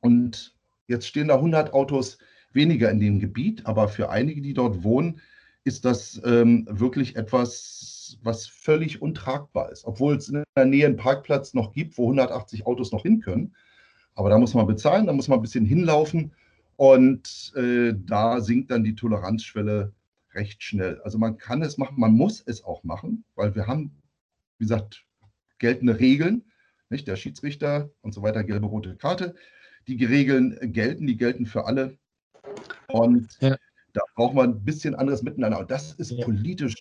und 0.00 0.58
Jetzt 0.88 1.06
stehen 1.06 1.28
da 1.28 1.34
100 1.34 1.74
Autos 1.74 2.18
weniger 2.52 2.90
in 2.90 2.98
dem 2.98 3.20
Gebiet, 3.20 3.66
aber 3.66 3.88
für 3.88 4.08
einige, 4.08 4.40
die 4.40 4.54
dort 4.54 4.82
wohnen, 4.82 5.20
ist 5.64 5.84
das 5.84 6.20
ähm, 6.24 6.66
wirklich 6.70 7.16
etwas, 7.16 8.18
was 8.22 8.46
völlig 8.46 9.02
untragbar 9.02 9.70
ist. 9.70 9.84
Obwohl 9.84 10.16
es 10.16 10.30
in 10.30 10.42
der 10.56 10.64
Nähe 10.64 10.86
einen 10.86 10.96
Parkplatz 10.96 11.52
noch 11.52 11.72
gibt, 11.72 11.98
wo 11.98 12.04
180 12.04 12.66
Autos 12.66 12.90
noch 12.90 13.02
hin 13.02 13.20
können. 13.20 13.54
Aber 14.18 14.30
da 14.30 14.38
muss 14.38 14.54
man 14.54 14.66
bezahlen, 14.66 15.06
da 15.06 15.12
muss 15.12 15.28
man 15.28 15.38
ein 15.38 15.42
bisschen 15.42 15.64
hinlaufen 15.64 16.32
und 16.76 17.52
äh, 17.54 17.94
da 17.96 18.40
sinkt 18.40 18.70
dann 18.70 18.82
die 18.82 18.96
Toleranzschwelle 18.96 19.92
recht 20.34 20.62
schnell. 20.62 21.00
Also 21.02 21.18
man 21.18 21.38
kann 21.38 21.62
es 21.62 21.78
machen, 21.78 21.98
man 21.98 22.12
muss 22.12 22.42
es 22.44 22.64
auch 22.64 22.82
machen, 22.82 23.24
weil 23.36 23.54
wir 23.54 23.68
haben, 23.68 23.92
wie 24.58 24.64
gesagt, 24.64 25.04
geltende 25.58 26.00
Regeln. 26.00 26.44
Nicht? 26.90 27.06
Der 27.06 27.16
Schiedsrichter 27.16 27.90
und 28.00 28.12
so 28.12 28.22
weiter, 28.22 28.42
gelbe, 28.42 28.66
rote 28.66 28.96
Karte 28.96 29.34
die 29.88 30.04
Regeln 30.04 30.72
gelten, 30.72 31.06
die 31.06 31.16
gelten 31.16 31.46
für 31.46 31.64
alle. 31.64 31.96
Und 32.88 33.38
ja. 33.40 33.56
da 33.92 34.02
braucht 34.14 34.34
man 34.34 34.50
ein 34.50 34.64
bisschen 34.64 34.94
anderes 34.94 35.22
Miteinander. 35.22 35.58
Und 35.58 35.70
das 35.70 35.92
ist 35.94 36.10
ja. 36.10 36.24
politisch 36.24 36.74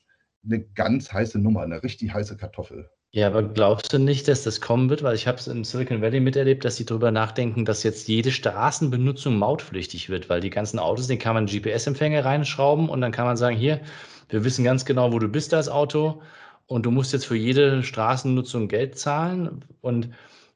eine 0.44 0.62
ganz 0.62 1.12
heiße 1.12 1.40
Nummer, 1.40 1.62
eine 1.62 1.82
richtig 1.84 2.14
heiße 2.14 2.38
Kartoffel. 2.38 2.90
Ja, 3.18 3.26
aber 3.26 3.42
glaubst 3.42 3.92
du 3.94 3.98
nicht, 3.98 4.28
dass 4.28 4.44
das 4.44 4.62
kommen 4.62 4.92
wird? 4.92 5.02
Weil 5.02 5.16
ich 5.16 5.26
habe 5.26 5.40
es 5.40 5.48
im 5.48 5.64
Silicon 5.64 6.04
Valley 6.04 6.20
miterlebt, 6.20 6.64
dass 6.64 6.76
sie 6.76 6.86
darüber 6.86 7.10
nachdenken, 7.10 7.66
dass 7.66 7.82
jetzt 7.82 8.08
jede 8.08 8.32
Straßenbenutzung 8.32 9.40
mautpflichtig 9.40 10.10
wird, 10.10 10.30
weil 10.30 10.40
die 10.40 10.52
ganzen 10.52 10.78
Autos, 10.78 11.08
den 11.08 11.18
kann 11.18 11.34
man 11.34 11.48
GPS-Empfänger 11.48 12.24
reinschrauben 12.24 12.90
und 12.90 13.02
dann 13.02 13.12
kann 13.12 13.26
man 13.26 13.36
sagen, 13.36 13.58
hier, 13.58 13.82
wir 14.30 14.44
wissen 14.44 14.64
ganz 14.64 14.86
genau, 14.86 15.12
wo 15.14 15.18
du 15.18 15.28
bist 15.28 15.52
als 15.56 15.68
Auto 15.68 16.22
und 16.68 16.86
du 16.86 16.92
musst 16.92 17.12
jetzt 17.12 17.26
für 17.26 17.36
jede 17.36 17.82
Straßennutzung 17.82 18.68
Geld 18.68 19.00
zahlen 19.00 19.66
und 19.82 20.10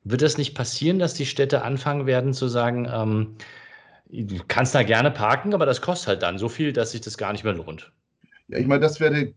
wird 0.04 0.22
es 0.22 0.38
nicht 0.38 0.54
passieren, 0.54 1.00
dass 1.00 1.16
die 1.16 1.26
Städte 1.26 1.64
anfangen 1.64 2.06
werden 2.06 2.32
zu 2.32 2.48
sagen, 2.48 2.88
ähm, 2.94 3.38
du 4.08 4.36
kannst 4.48 4.76
da 4.76 4.84
gerne 4.84 5.10
parken, 5.10 5.56
aber 5.56 5.66
das 5.66 5.82
kostet 5.82 6.10
halt 6.10 6.22
dann 6.22 6.38
so 6.38 6.48
viel, 6.48 6.74
dass 6.74 6.92
sich 6.92 7.02
das 7.02 7.18
gar 7.18 7.32
nicht 7.32 7.44
mehr 7.44 7.54
lohnt? 7.54 7.92
Ja, 8.50 8.60
ich 8.60 8.68
meine, 8.68 8.82
das 8.82 9.00
wäre 9.00 9.34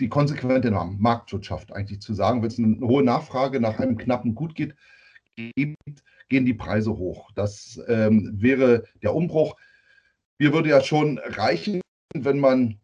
die 0.00 0.08
konsequente 0.08 0.70
Marktwirtschaft 0.70 1.72
eigentlich 1.72 2.00
zu 2.00 2.14
sagen, 2.14 2.42
wenn 2.42 2.48
es 2.48 2.58
eine 2.58 2.80
hohe 2.80 3.02
Nachfrage 3.02 3.60
nach 3.60 3.78
einem 3.78 3.96
knappen 3.96 4.34
Gut 4.34 4.54
gibt, 4.54 4.76
gehen 5.36 5.76
die 6.46 6.54
Preise 6.54 6.96
hoch. 6.96 7.30
Das 7.34 7.80
ähm, 7.88 8.30
wäre 8.34 8.84
der 9.02 9.14
Umbruch. 9.14 9.56
Mir 10.38 10.52
würde 10.52 10.68
ja 10.68 10.80
schon 10.80 11.18
reichen, 11.18 11.80
wenn 12.14 12.38
man 12.38 12.78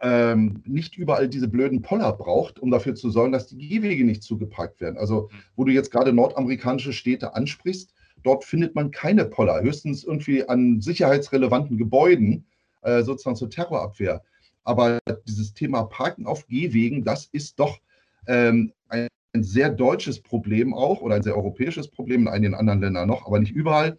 ähm, 0.00 0.62
nicht 0.66 0.96
überall 0.96 1.28
diese 1.28 1.48
blöden 1.48 1.82
Poller 1.82 2.12
braucht, 2.12 2.58
um 2.58 2.70
dafür 2.70 2.94
zu 2.94 3.10
sorgen, 3.10 3.32
dass 3.32 3.46
die 3.46 3.68
Gehwege 3.68 4.04
nicht 4.04 4.22
zugeparkt 4.22 4.80
werden. 4.80 4.98
Also, 4.98 5.30
wo 5.54 5.64
du 5.64 5.72
jetzt 5.72 5.90
gerade 5.90 6.12
nordamerikanische 6.12 6.92
Städte 6.92 7.34
ansprichst, 7.34 7.94
dort 8.22 8.44
findet 8.44 8.74
man 8.74 8.90
keine 8.90 9.24
Poller, 9.26 9.62
höchstens 9.62 10.02
irgendwie 10.02 10.48
an 10.48 10.80
sicherheitsrelevanten 10.80 11.78
Gebäuden, 11.78 12.46
äh, 12.82 13.02
sozusagen 13.02 13.36
zur 13.36 13.50
Terrorabwehr. 13.50 14.22
Aber 14.66 14.98
dieses 15.26 15.54
Thema 15.54 15.84
Parken 15.84 16.26
auf 16.26 16.46
Gehwegen, 16.48 17.04
das 17.04 17.26
ist 17.26 17.60
doch 17.60 17.78
ähm, 18.26 18.72
ein, 18.88 19.08
ein 19.32 19.44
sehr 19.44 19.70
deutsches 19.70 20.20
Problem 20.20 20.74
auch 20.74 21.00
oder 21.00 21.14
ein 21.14 21.22
sehr 21.22 21.36
europäisches 21.36 21.88
Problem 21.88 22.22
in 22.22 22.28
einigen 22.28 22.54
anderen 22.54 22.80
Ländern 22.80 23.08
noch, 23.08 23.26
aber 23.26 23.38
nicht 23.38 23.52
überall. 23.52 23.96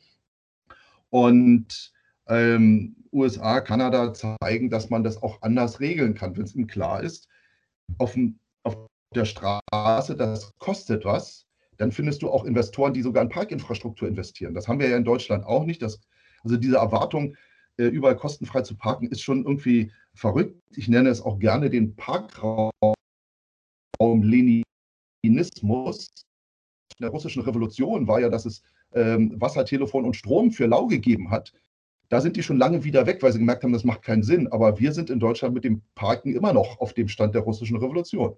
Und 1.10 1.94
ähm, 2.28 2.98
USA, 3.14 3.62
Kanada 3.62 4.14
zeigen, 4.14 4.70
dass 4.70 4.90
man 4.90 5.04
das 5.04 5.24
auch 5.24 5.42
anders 5.42 5.80
regeln 5.80 6.14
kann, 6.16 6.36
wenn 6.36 6.44
es 6.44 6.54
ihm 6.54 6.68
klar 6.68 7.02
ist, 7.02 7.30
auf, 7.98 8.18
auf 8.64 8.76
der 9.16 9.26
Straße, 9.26 10.16
das 10.18 10.54
kostet 10.60 11.06
was, 11.06 11.46
dann 11.78 11.94
findest 11.94 12.22
du 12.24 12.30
auch 12.30 12.44
Investoren, 12.44 12.94
die 12.94 13.02
sogar 13.02 13.24
in 13.24 13.30
Parkinfrastruktur 13.30 14.08
investieren. 14.08 14.54
Das 14.54 14.68
haben 14.68 14.80
wir 14.80 14.90
ja 14.90 14.98
in 14.98 15.06
Deutschland 15.06 15.46
auch 15.46 15.64
nicht. 15.64 15.82
Das, 15.82 16.02
also 16.44 16.58
diese 16.58 16.78
Erwartung, 16.78 17.38
überall 17.78 18.16
kostenfrei 18.16 18.62
zu 18.62 18.76
parken, 18.76 19.08
ist 19.08 19.22
schon 19.22 19.46
irgendwie 19.46 19.92
verrückt. 20.14 20.56
Ich 20.76 20.88
nenne 20.88 21.10
es 21.10 21.22
auch 21.22 21.40
gerne 21.40 21.70
den 21.70 21.96
Parkraum 21.96 22.72
Leninismus. 24.02 26.10
In 26.98 27.04
der 27.04 27.10
russischen 27.10 27.44
Revolution 27.44 28.08
war 28.08 28.20
ja, 28.20 28.30
dass 28.30 28.46
es 28.46 28.64
ähm, 28.94 29.40
Wasser, 29.40 29.66
Telefon 29.66 30.06
und 30.06 30.16
Strom 30.16 30.52
für 30.52 30.66
lau 30.66 30.88
gegeben 30.88 31.30
hat. 31.30 31.54
Da 32.10 32.22
sind 32.22 32.38
die 32.38 32.44
schon 32.44 32.58
lange 32.58 32.84
wieder 32.84 33.06
weg, 33.06 33.22
weil 33.22 33.34
sie 33.34 33.40
gemerkt 33.40 33.64
haben, 33.64 33.74
das 33.74 33.84
macht 33.84 34.02
keinen 34.02 34.24
Sinn. 34.24 34.48
Aber 34.48 34.80
wir 34.80 34.94
sind 34.94 35.10
in 35.10 35.20
Deutschland 35.20 35.54
mit 35.54 35.64
dem 35.64 35.82
Parken 35.94 36.34
immer 36.34 36.54
noch 36.54 36.80
auf 36.80 36.94
dem 36.94 37.08
Stand 37.08 37.36
der 37.36 37.42
russischen 37.42 37.78
Revolution. 37.78 38.38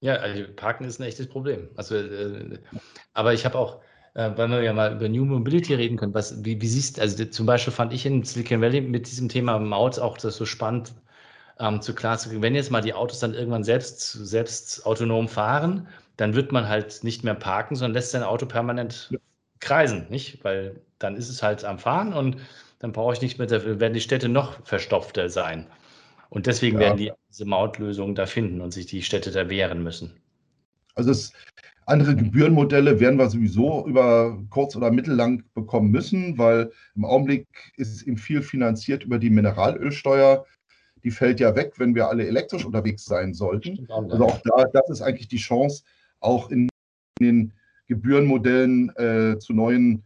Ja, 0.00 0.16
also 0.16 0.44
Parken 0.54 0.84
ist 0.84 1.00
ein 1.00 1.04
echtes 1.04 1.28
Problem. 1.28 1.68
Also, 1.76 1.96
äh, 1.96 2.58
aber 3.12 3.34
ich 3.34 3.44
habe 3.44 3.58
auch, 3.58 3.80
äh, 4.14 4.30
weil 4.36 4.48
wir 4.50 4.62
ja 4.62 4.72
mal 4.72 4.94
über 4.94 5.08
New 5.08 5.24
Mobility 5.24 5.74
reden 5.74 5.96
können, 5.96 6.14
was, 6.14 6.44
wie, 6.44 6.60
wie 6.60 6.68
siehst 6.68 6.96
du, 6.96 7.02
also 7.02 7.24
zum 7.24 7.46
Beispiel 7.46 7.72
fand 7.72 7.92
ich 7.92 8.06
in 8.06 8.22
Silicon 8.22 8.60
Valley 8.60 8.80
mit 8.80 9.06
diesem 9.10 9.28
Thema 9.28 9.58
Maut 9.58 9.98
auch 9.98 10.18
das 10.18 10.36
so 10.36 10.46
spannend 10.46 10.94
ähm, 11.58 11.80
zu 11.80 11.94
klar 11.94 12.18
zu 12.18 12.28
kriegen, 12.28 12.42
wenn 12.42 12.54
jetzt 12.54 12.70
mal 12.70 12.80
die 12.80 12.94
Autos 12.94 13.20
dann 13.20 13.34
irgendwann 13.34 13.64
selbst, 13.64 14.12
selbst 14.12 14.86
autonom 14.86 15.28
fahren, 15.28 15.88
dann 16.16 16.34
wird 16.34 16.52
man 16.52 16.68
halt 16.68 17.02
nicht 17.04 17.24
mehr 17.24 17.34
parken, 17.34 17.76
sondern 17.76 17.94
lässt 17.94 18.12
sein 18.12 18.22
Auto 18.22 18.46
permanent 18.46 19.08
ja. 19.10 19.18
kreisen, 19.60 20.06
nicht? 20.10 20.44
Weil 20.44 20.80
dann 20.98 21.16
ist 21.16 21.28
es 21.28 21.42
halt 21.42 21.64
am 21.64 21.78
Fahren 21.78 22.12
und 22.12 22.36
dann 22.78 22.92
brauche 22.92 23.14
ich 23.14 23.20
nicht 23.20 23.38
mehr, 23.38 23.50
werden 23.50 23.94
die 23.94 24.00
Städte 24.00 24.28
noch 24.28 24.64
verstopfter 24.66 25.28
sein. 25.28 25.66
Und 26.30 26.46
deswegen 26.46 26.76
ja. 26.76 26.86
werden 26.86 26.98
die 26.98 27.12
diese 27.30 27.44
Mautlösungen 27.44 28.14
da 28.14 28.26
finden 28.26 28.60
und 28.60 28.72
sich 28.72 28.86
die 28.86 29.02
Städte 29.02 29.30
da 29.30 29.48
wehren 29.48 29.82
müssen. 29.82 30.20
Also 30.94 31.10
es, 31.10 31.32
andere 31.86 32.16
Gebührenmodelle 32.16 33.00
werden 33.00 33.18
wir 33.18 33.28
sowieso 33.28 33.86
über 33.86 34.42
kurz 34.50 34.74
oder 34.76 34.90
mittellang 34.90 35.42
bekommen 35.54 35.90
müssen, 35.90 36.38
weil 36.38 36.70
im 36.94 37.04
Augenblick 37.04 37.46
ist 37.76 38.02
eben 38.02 38.16
viel 38.16 38.42
finanziert 38.42 39.04
über 39.04 39.18
die 39.18 39.30
Mineralölsteuer. 39.30 40.46
Die 41.02 41.10
fällt 41.10 41.40
ja 41.40 41.54
weg, 41.54 41.74
wenn 41.76 41.94
wir 41.94 42.08
alle 42.08 42.26
elektrisch 42.26 42.64
unterwegs 42.64 43.04
sein 43.04 43.34
sollten. 43.34 43.86
Also 43.90 44.24
auch 44.24 44.40
da, 44.44 44.64
das 44.72 44.88
ist 44.88 45.02
eigentlich 45.02 45.28
die 45.28 45.36
Chance, 45.36 45.84
auch 46.20 46.50
in 46.50 46.68
den 47.20 47.52
Gebührenmodellen 47.86 48.88
äh, 48.96 49.38
zu 49.38 49.52
neuen 49.52 50.02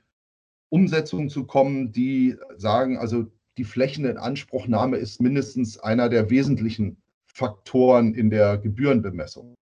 Umsetzungen 0.71 1.31
zu 1.31 1.45
kommen, 1.45 1.93
die 1.93 2.37
sagen, 2.57 2.99
also 2.99 3.27
die 3.57 3.65
Flächeninanspruchnahme 3.65 4.97
ist 4.97 5.21
mindestens 5.21 5.79
einer 5.79 6.09
der 6.09 6.31
wesentlichen 6.31 6.97
Faktoren 7.27 8.15
in 8.15 8.31
der 8.31 8.59
Gebührenbemessung. 8.59 9.55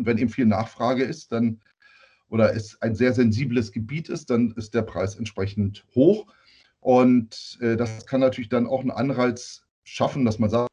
Und 0.00 0.06
wenn 0.06 0.16
eben 0.16 0.30
viel 0.30 0.46
Nachfrage 0.46 1.04
ist, 1.04 1.30
dann 1.30 1.60
oder 2.30 2.54
es 2.54 2.80
ein 2.80 2.94
sehr 2.94 3.12
sensibles 3.12 3.70
Gebiet 3.70 4.08
ist, 4.08 4.30
dann 4.30 4.52
ist 4.52 4.72
der 4.72 4.80
Preis 4.80 5.14
entsprechend 5.14 5.84
hoch. 5.94 6.26
Und 6.80 7.58
äh, 7.60 7.76
das 7.76 8.06
kann 8.06 8.20
natürlich 8.20 8.48
dann 8.48 8.66
auch 8.66 8.80
einen 8.80 8.92
Anreiz 8.92 9.66
schaffen, 9.84 10.24
dass 10.24 10.38
man 10.38 10.48
sagt, 10.48 10.70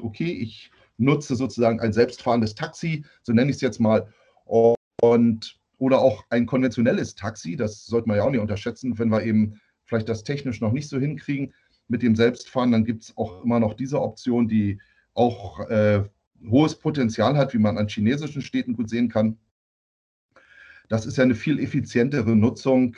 okay, 0.00 0.32
ich 0.32 0.70
nutze 0.96 1.36
sozusagen 1.36 1.78
ein 1.80 1.92
selbstfahrendes 1.92 2.54
Taxi, 2.54 3.04
so 3.20 3.34
nenne 3.34 3.50
ich 3.50 3.56
es 3.56 3.60
jetzt 3.60 3.80
mal, 3.80 4.08
und 4.46 5.58
oder 5.76 6.00
auch 6.00 6.24
ein 6.30 6.46
konventionelles 6.46 7.14
Taxi, 7.16 7.56
das 7.56 7.84
sollte 7.84 8.08
man 8.08 8.16
ja 8.16 8.22
auch 8.22 8.30
nicht 8.30 8.40
unterschätzen, 8.40 8.98
wenn 8.98 9.10
wir 9.10 9.22
eben 9.22 9.60
vielleicht 9.84 10.08
das 10.08 10.24
technisch 10.24 10.62
noch 10.62 10.72
nicht 10.72 10.88
so 10.88 10.98
hinkriegen 10.98 11.52
mit 11.88 12.00
dem 12.02 12.16
Selbstfahren, 12.16 12.72
dann 12.72 12.86
gibt 12.86 13.02
es 13.02 13.16
auch 13.18 13.44
immer 13.44 13.60
noch 13.60 13.74
diese 13.74 14.00
Option, 14.00 14.48
die 14.48 14.80
auch 15.12 15.68
äh, 15.68 16.04
hohes 16.48 16.74
Potenzial 16.74 17.36
hat, 17.36 17.54
wie 17.54 17.58
man 17.58 17.78
an 17.78 17.88
chinesischen 17.88 18.42
Städten 18.42 18.74
gut 18.74 18.88
sehen 18.88 19.08
kann. 19.08 19.38
Das 20.88 21.06
ist 21.06 21.16
ja 21.16 21.24
eine 21.24 21.34
viel 21.34 21.58
effizientere 21.58 22.34
Nutzung 22.34 22.96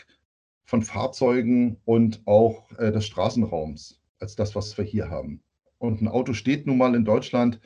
von 0.64 0.82
Fahrzeugen 0.82 1.76
und 1.84 2.22
auch 2.26 2.70
äh, 2.78 2.92
des 2.92 3.06
Straßenraums 3.06 4.00
als 4.20 4.36
das, 4.36 4.54
was 4.54 4.76
wir 4.78 4.84
hier 4.84 5.10
haben. 5.10 5.42
Und 5.78 6.00
ein 6.00 6.08
Auto 6.08 6.32
steht 6.32 6.66
nun 6.66 6.78
mal 6.78 6.94
in 6.94 7.04
Deutschland 7.04 7.60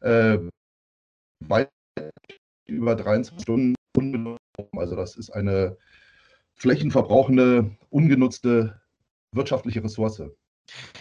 äh, 0.00 0.38
weit 1.40 1.70
über 2.66 2.96
23 2.96 3.42
Stunden 3.42 3.74
unbenutzt. 3.96 4.38
Also 4.72 4.96
das 4.96 5.16
ist 5.16 5.30
eine 5.30 5.76
flächenverbrauchende, 6.54 7.76
ungenutzte 7.90 8.80
wirtschaftliche 9.32 9.84
Ressource. 9.84 10.22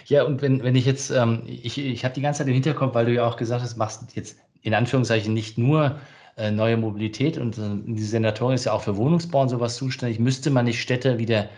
Ja, 0.06 0.24
und 0.24 0.42
wenn, 0.42 0.64
wenn 0.64 0.76
ich 0.76 0.86
jetzt, 0.86 1.10
ähm, 1.10 1.44
ich, 1.46 1.78
ich 1.78 2.06
habe 2.06 2.14
die 2.14 2.22
ganze 2.22 2.40
Zeit 2.40 2.48
im 2.48 2.54
Hinterkopf, 2.54 2.96
weil 2.96 3.06
du 3.06 3.14
ja 3.14 3.28
auch 3.28 3.38
gesagt 3.38 3.62
hast, 3.62 3.78
machst 3.78 4.16
jetzt 4.16 4.38
in 4.62 4.74
Anführungszeichen 4.74 5.34
nicht 5.34 5.58
nur 5.58 6.00
äh, 6.38 6.52
neue 6.52 6.78
Mobilität 6.78 7.38
und 7.38 7.58
äh, 7.58 7.62
die 7.86 8.04
Senatorin 8.04 8.56
ist 8.56 8.66
ja 8.66 8.74
auch 8.74 8.84
für 8.84 8.96
Wohnungsbau 8.98 9.42
und 9.42 9.50
sowas 9.50 9.76
zuständig, 9.76 10.20
müsste 10.20 10.50
man 10.50 10.66
nicht 10.66 10.82
Städte 10.82 11.18
wieder, 11.18 11.50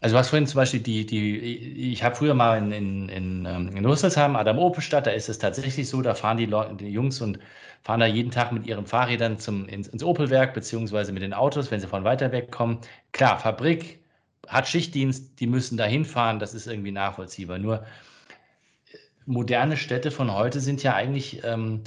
also 0.00 0.16
hast 0.16 0.30
vorhin 0.30 0.46
zum 0.46 0.58
Beispiel 0.58 0.80
die, 0.80 1.06
die 1.06 1.92
ich 1.92 2.02
habe 2.04 2.14
früher 2.14 2.34
mal 2.34 2.58
in, 2.58 2.72
in, 2.72 3.08
in, 3.08 3.46
ähm, 3.46 3.76
in 3.76 3.84
Rüsselsheim, 3.84 4.36
Adam-Opel-Stadt, 4.36 5.06
da 5.06 5.10
ist 5.10 5.28
es 5.28 5.38
tatsächlich 5.38 5.88
so, 5.88 6.02
da 6.02 6.14
fahren 6.14 6.36
die, 6.36 6.46
Leute, 6.46 6.74
die 6.76 6.90
Jungs 6.90 7.20
und 7.20 7.38
fahren 7.82 8.00
da 8.00 8.06
jeden 8.06 8.30
Tag 8.30 8.52
mit 8.52 8.66
ihren 8.66 8.86
Fahrrädern 8.86 9.38
zum, 9.38 9.66
ins, 9.68 9.88
ins 9.88 10.04
Opelwerk, 10.04 10.54
beziehungsweise 10.54 11.12
mit 11.12 11.22
den 11.22 11.34
Autos, 11.34 11.70
wenn 11.70 11.80
sie 11.80 11.86
von 11.86 12.04
weiter 12.04 12.32
weg 12.32 12.50
kommen. 12.50 12.78
Klar, 13.12 13.38
Fabrik, 13.38 14.00
hat 14.48 14.68
Schichtdienst, 14.68 15.40
die 15.40 15.46
müssen 15.46 15.76
da 15.76 15.84
hinfahren, 15.84 16.38
das 16.38 16.54
ist 16.54 16.66
irgendwie 16.66 16.92
nachvollziehbar. 16.92 17.58
Nur 17.58 17.82
äh, 17.82 18.96
moderne 19.26 19.76
Städte 19.76 20.10
von 20.10 20.32
heute 20.32 20.60
sind 20.60 20.82
ja 20.82 20.94
eigentlich 20.94 21.42
ähm, 21.44 21.82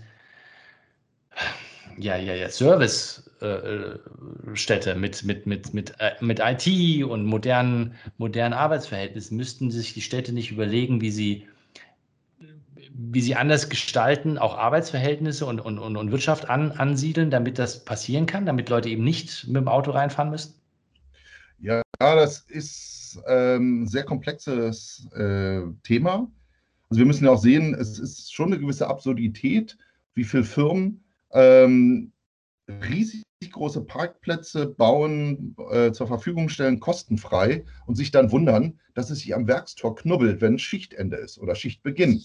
ja, 1.97 2.15
ja, 2.15 2.35
ja, 2.35 2.49
Service-Städte 2.49 4.91
äh, 4.91 4.95
mit, 4.95 5.23
mit, 5.23 5.47
mit, 5.47 5.73
mit, 5.73 5.95
äh, 5.99 6.11
mit 6.21 6.39
IT 6.39 7.03
und 7.03 7.25
modernen, 7.25 7.95
modernen 8.17 8.53
Arbeitsverhältnissen. 8.53 9.35
Müssten 9.37 9.71
sich 9.71 9.93
die 9.93 10.01
Städte 10.01 10.33
nicht 10.33 10.51
überlegen, 10.51 11.01
wie 11.01 11.11
sie, 11.11 11.47
wie 12.93 13.21
sie 13.21 13.35
anders 13.35 13.69
gestalten, 13.69 14.37
auch 14.37 14.57
Arbeitsverhältnisse 14.57 15.45
und, 15.45 15.59
und, 15.59 15.79
und, 15.79 15.97
und 15.97 16.11
Wirtschaft 16.11 16.49
an, 16.49 16.71
ansiedeln, 16.71 17.31
damit 17.31 17.59
das 17.59 17.83
passieren 17.83 18.27
kann, 18.27 18.45
damit 18.45 18.69
Leute 18.69 18.89
eben 18.89 19.03
nicht 19.03 19.47
mit 19.47 19.57
dem 19.57 19.67
Auto 19.67 19.91
reinfahren 19.91 20.29
müssen? 20.29 20.53
Ja, 21.99 22.15
das 22.15 22.41
ist 22.41 23.19
ähm, 23.27 23.83
ein 23.83 23.87
sehr 23.87 24.03
komplexes 24.03 25.07
äh, 25.13 25.61
Thema. 25.83 26.31
Also 26.89 26.99
wir 26.99 27.05
müssen 27.05 27.25
ja 27.25 27.31
auch 27.31 27.41
sehen, 27.41 27.73
es 27.73 27.99
ist 27.99 28.33
schon 28.33 28.47
eine 28.47 28.59
gewisse 28.59 28.87
Absurdität, 28.87 29.77
wie 30.13 30.23
viele 30.23 30.43
Firmen 30.43 31.03
ähm, 31.31 32.11
riesig 32.69 33.23
große 33.51 33.81
Parkplätze 33.81 34.67
bauen, 34.67 35.55
äh, 35.71 35.91
zur 35.91 36.07
Verfügung 36.07 36.49
stellen, 36.49 36.79
kostenfrei 36.79 37.65
und 37.85 37.95
sich 37.95 38.11
dann 38.11 38.31
wundern, 38.31 38.79
dass 38.93 39.09
es 39.09 39.19
sich 39.19 39.33
am 39.33 39.47
Werkstor 39.47 39.95
knubbelt, 39.95 40.41
wenn 40.41 40.59
Schichtende 40.59 41.17
ist 41.17 41.39
oder 41.39 41.55
Schichtbeginn. 41.55 42.23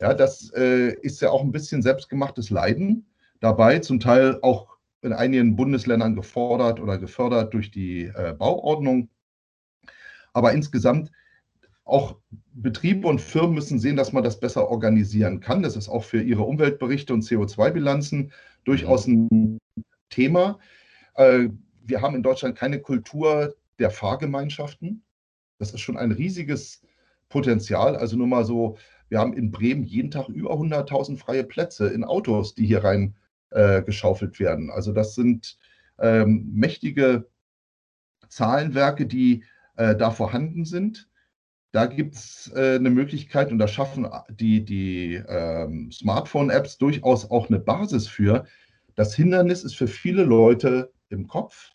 Ja, 0.00 0.14
das 0.14 0.50
äh, 0.54 0.94
ist 1.00 1.20
ja 1.20 1.30
auch 1.30 1.42
ein 1.42 1.52
bisschen 1.52 1.82
selbstgemachtes 1.82 2.50
Leiden 2.50 3.06
dabei, 3.40 3.78
zum 3.78 4.00
Teil 4.00 4.38
auch 4.42 4.75
in 5.02 5.12
einigen 5.12 5.56
Bundesländern 5.56 6.14
gefordert 6.14 6.80
oder 6.80 6.98
gefördert 6.98 7.54
durch 7.54 7.70
die 7.70 8.06
äh, 8.06 8.34
Bauordnung. 8.36 9.08
Aber 10.32 10.52
insgesamt 10.52 11.10
auch 11.84 12.16
Betriebe 12.52 13.06
und 13.06 13.20
Firmen 13.20 13.54
müssen 13.54 13.78
sehen, 13.78 13.96
dass 13.96 14.12
man 14.12 14.24
das 14.24 14.40
besser 14.40 14.68
organisieren 14.68 15.40
kann. 15.40 15.62
Das 15.62 15.76
ist 15.76 15.88
auch 15.88 16.02
für 16.04 16.20
ihre 16.20 16.42
Umweltberichte 16.42 17.14
und 17.14 17.22
CO2-Bilanzen 17.22 18.32
durchaus 18.64 19.06
ein 19.06 19.58
Thema. 20.10 20.58
Äh, 21.14 21.48
wir 21.84 22.02
haben 22.02 22.16
in 22.16 22.22
Deutschland 22.22 22.56
keine 22.56 22.80
Kultur 22.80 23.54
der 23.78 23.90
Fahrgemeinschaften. 23.90 25.04
Das 25.58 25.72
ist 25.72 25.80
schon 25.80 25.96
ein 25.96 26.12
riesiges 26.12 26.82
Potenzial. 27.28 27.96
Also 27.96 28.16
nur 28.16 28.26
mal 28.26 28.44
so, 28.44 28.76
wir 29.08 29.20
haben 29.20 29.34
in 29.34 29.50
Bremen 29.50 29.84
jeden 29.84 30.10
Tag 30.10 30.28
über 30.28 30.52
100.000 30.52 31.16
freie 31.18 31.44
Plätze 31.44 31.88
in 31.88 32.04
Autos, 32.04 32.54
die 32.54 32.66
hier 32.66 32.82
rein 32.82 33.14
äh, 33.50 33.82
geschaufelt 33.82 34.38
werden. 34.40 34.70
Also 34.70 34.92
das 34.92 35.14
sind 35.14 35.58
ähm, 35.98 36.50
mächtige 36.52 37.26
Zahlenwerke, 38.28 39.06
die 39.06 39.44
äh, 39.76 39.94
da 39.96 40.10
vorhanden 40.10 40.64
sind. 40.64 41.08
Da 41.72 41.86
gibt 41.86 42.14
es 42.14 42.50
äh, 42.54 42.76
eine 42.76 42.90
Möglichkeit 42.90 43.50
und 43.50 43.58
da 43.58 43.68
schaffen 43.68 44.08
die, 44.30 44.64
die 44.64 45.14
ähm, 45.28 45.90
Smartphone-Apps 45.92 46.78
durchaus 46.78 47.30
auch 47.30 47.48
eine 47.48 47.58
Basis 47.58 48.08
für. 48.08 48.46
Das 48.94 49.14
Hindernis 49.14 49.62
ist 49.62 49.76
für 49.76 49.88
viele 49.88 50.24
Leute 50.24 50.92
im 51.10 51.28
Kopf 51.28 51.72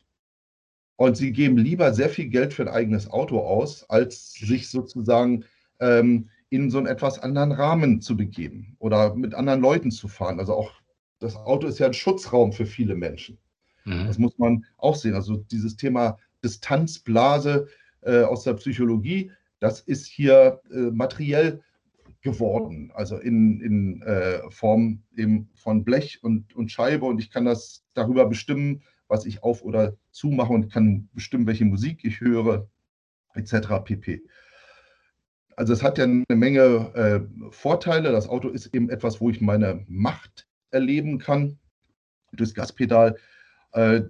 und 0.96 1.18
sie 1.18 1.32
geben 1.32 1.58
lieber 1.58 1.94
sehr 1.94 2.10
viel 2.10 2.30
Geld 2.30 2.54
für 2.54 2.64
ein 2.64 2.74
eigenes 2.74 3.10
Auto 3.10 3.40
aus, 3.40 3.90
als 3.90 4.34
sich 4.34 4.70
sozusagen 4.70 5.46
ähm, 5.80 6.30
in 6.50 6.70
so 6.70 6.78
einen 6.78 6.88
etwas 6.88 7.20
anderen 7.20 7.52
Rahmen 7.52 8.02
zu 8.02 8.18
begeben 8.18 8.76
oder 8.80 9.16
mit 9.16 9.34
anderen 9.34 9.62
Leuten 9.62 9.92
zu 9.92 10.08
fahren. 10.08 10.40
Also 10.40 10.54
auch 10.54 10.81
das 11.22 11.36
Auto 11.36 11.68
ist 11.68 11.80
ja 11.80 11.86
ein 11.86 11.94
Schutzraum 11.94 12.52
für 12.52 12.66
viele 12.66 12.96
Menschen. 12.96 13.38
Mhm. 13.86 14.08
Das 14.08 14.18
muss 14.18 14.38
man 14.38 14.66
auch 14.78 14.96
sehen. 14.96 15.14
Also 15.14 15.38
dieses 15.38 15.78
Thema 15.78 16.18
Distanzblase 16.44 17.68
äh, 18.02 18.24
aus 18.24 18.44
der 18.44 18.56
Psychologie, 18.56 19.32
das 19.60 19.80
ist 19.82 20.08
hier 20.08 20.60
äh, 20.72 20.78
materiell 20.92 21.62
geworden, 22.22 22.92
also 22.94 23.18
in, 23.18 23.62
in 23.62 24.02
äh, 24.02 24.42
Form 24.50 25.04
eben 25.16 25.50
von 25.56 25.84
Blech 25.84 26.24
und, 26.24 26.56
und 26.56 26.72
Scheibe 26.72 27.06
und 27.06 27.20
ich 27.20 27.32
kann 27.32 27.46
das 27.46 27.84
darüber 27.94 28.26
bestimmen, 28.26 28.84
was 29.08 29.26
ich 29.26 29.44
auf 29.44 29.64
oder 29.64 29.96
zumache 30.12 30.54
und 30.54 30.72
kann 30.72 31.10
bestimmen, 31.14 31.48
welche 31.48 31.66
Musik 31.66 32.04
ich 32.04 32.22
höre, 32.22 32.68
etc. 33.34 33.84
pp. 33.84 34.24
Also 35.56 35.74
es 35.74 35.84
hat 35.84 35.98
ja 35.98 36.06
eine 36.06 36.26
Menge 36.30 36.94
äh, 36.96 37.52
Vorteile. 37.52 38.12
Das 38.12 38.28
Auto 38.28 38.50
ist 38.50 38.74
eben 38.74 38.90
etwas, 38.90 39.20
wo 39.20 39.30
ich 39.30 39.42
meine 39.42 39.84
Macht 39.88 40.48
erleben 40.72 41.20
kann, 41.20 41.60
durchs 42.34 42.54
Gaspedal, 42.54 43.18
äh, 43.74 44.02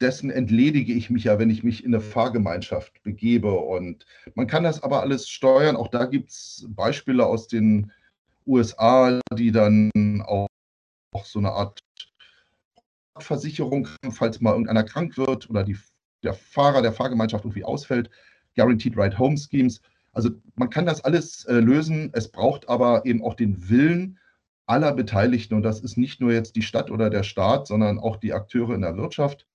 dessen 0.00 0.30
entledige 0.30 0.92
ich 0.92 1.10
mich 1.10 1.24
ja, 1.24 1.38
wenn 1.38 1.50
ich 1.50 1.62
mich 1.62 1.84
in 1.84 1.94
eine 1.94 2.02
Fahrgemeinschaft 2.02 3.02
begebe. 3.02 3.52
Und 3.52 4.04
man 4.34 4.46
kann 4.46 4.64
das 4.64 4.82
aber 4.82 5.00
alles 5.00 5.28
steuern. 5.28 5.76
Auch 5.76 5.88
da 5.88 6.06
gibt 6.06 6.30
es 6.30 6.66
Beispiele 6.68 7.24
aus 7.24 7.48
den 7.48 7.90
USA, 8.46 9.20
die 9.34 9.52
dann 9.52 9.90
auch, 10.26 10.46
auch 11.12 11.24
so 11.24 11.38
eine 11.38 11.52
Art 11.52 11.80
Versicherung, 13.18 13.88
falls 14.10 14.40
mal 14.40 14.50
irgendeiner 14.50 14.82
krank 14.82 15.16
wird 15.16 15.48
oder 15.48 15.62
die, 15.62 15.78
der 16.22 16.34
Fahrer 16.34 16.82
der 16.82 16.92
Fahrgemeinschaft 16.92 17.44
irgendwie 17.44 17.64
ausfällt, 17.64 18.10
Guaranteed 18.56 18.96
Ride 18.96 19.18
Home 19.18 19.36
Schemes. 19.36 19.80
Also 20.12 20.30
man 20.56 20.70
kann 20.70 20.86
das 20.86 21.04
alles 21.04 21.44
äh, 21.44 21.54
lösen. 21.54 22.10
Es 22.12 22.30
braucht 22.30 22.68
aber 22.68 23.06
eben 23.06 23.22
auch 23.22 23.34
den 23.34 23.68
Willen, 23.68 24.18
aller 24.66 24.92
Beteiligten, 24.92 25.54
und 25.54 25.62
das 25.62 25.80
ist 25.80 25.96
nicht 25.96 26.20
nur 26.20 26.32
jetzt 26.32 26.56
die 26.56 26.62
Stadt 26.62 26.90
oder 26.90 27.10
der 27.10 27.22
Staat, 27.22 27.66
sondern 27.66 27.98
auch 27.98 28.16
die 28.16 28.32
Akteure 28.32 28.74
in 28.74 28.80
der 28.80 28.96
Wirtschaft, 28.96 29.46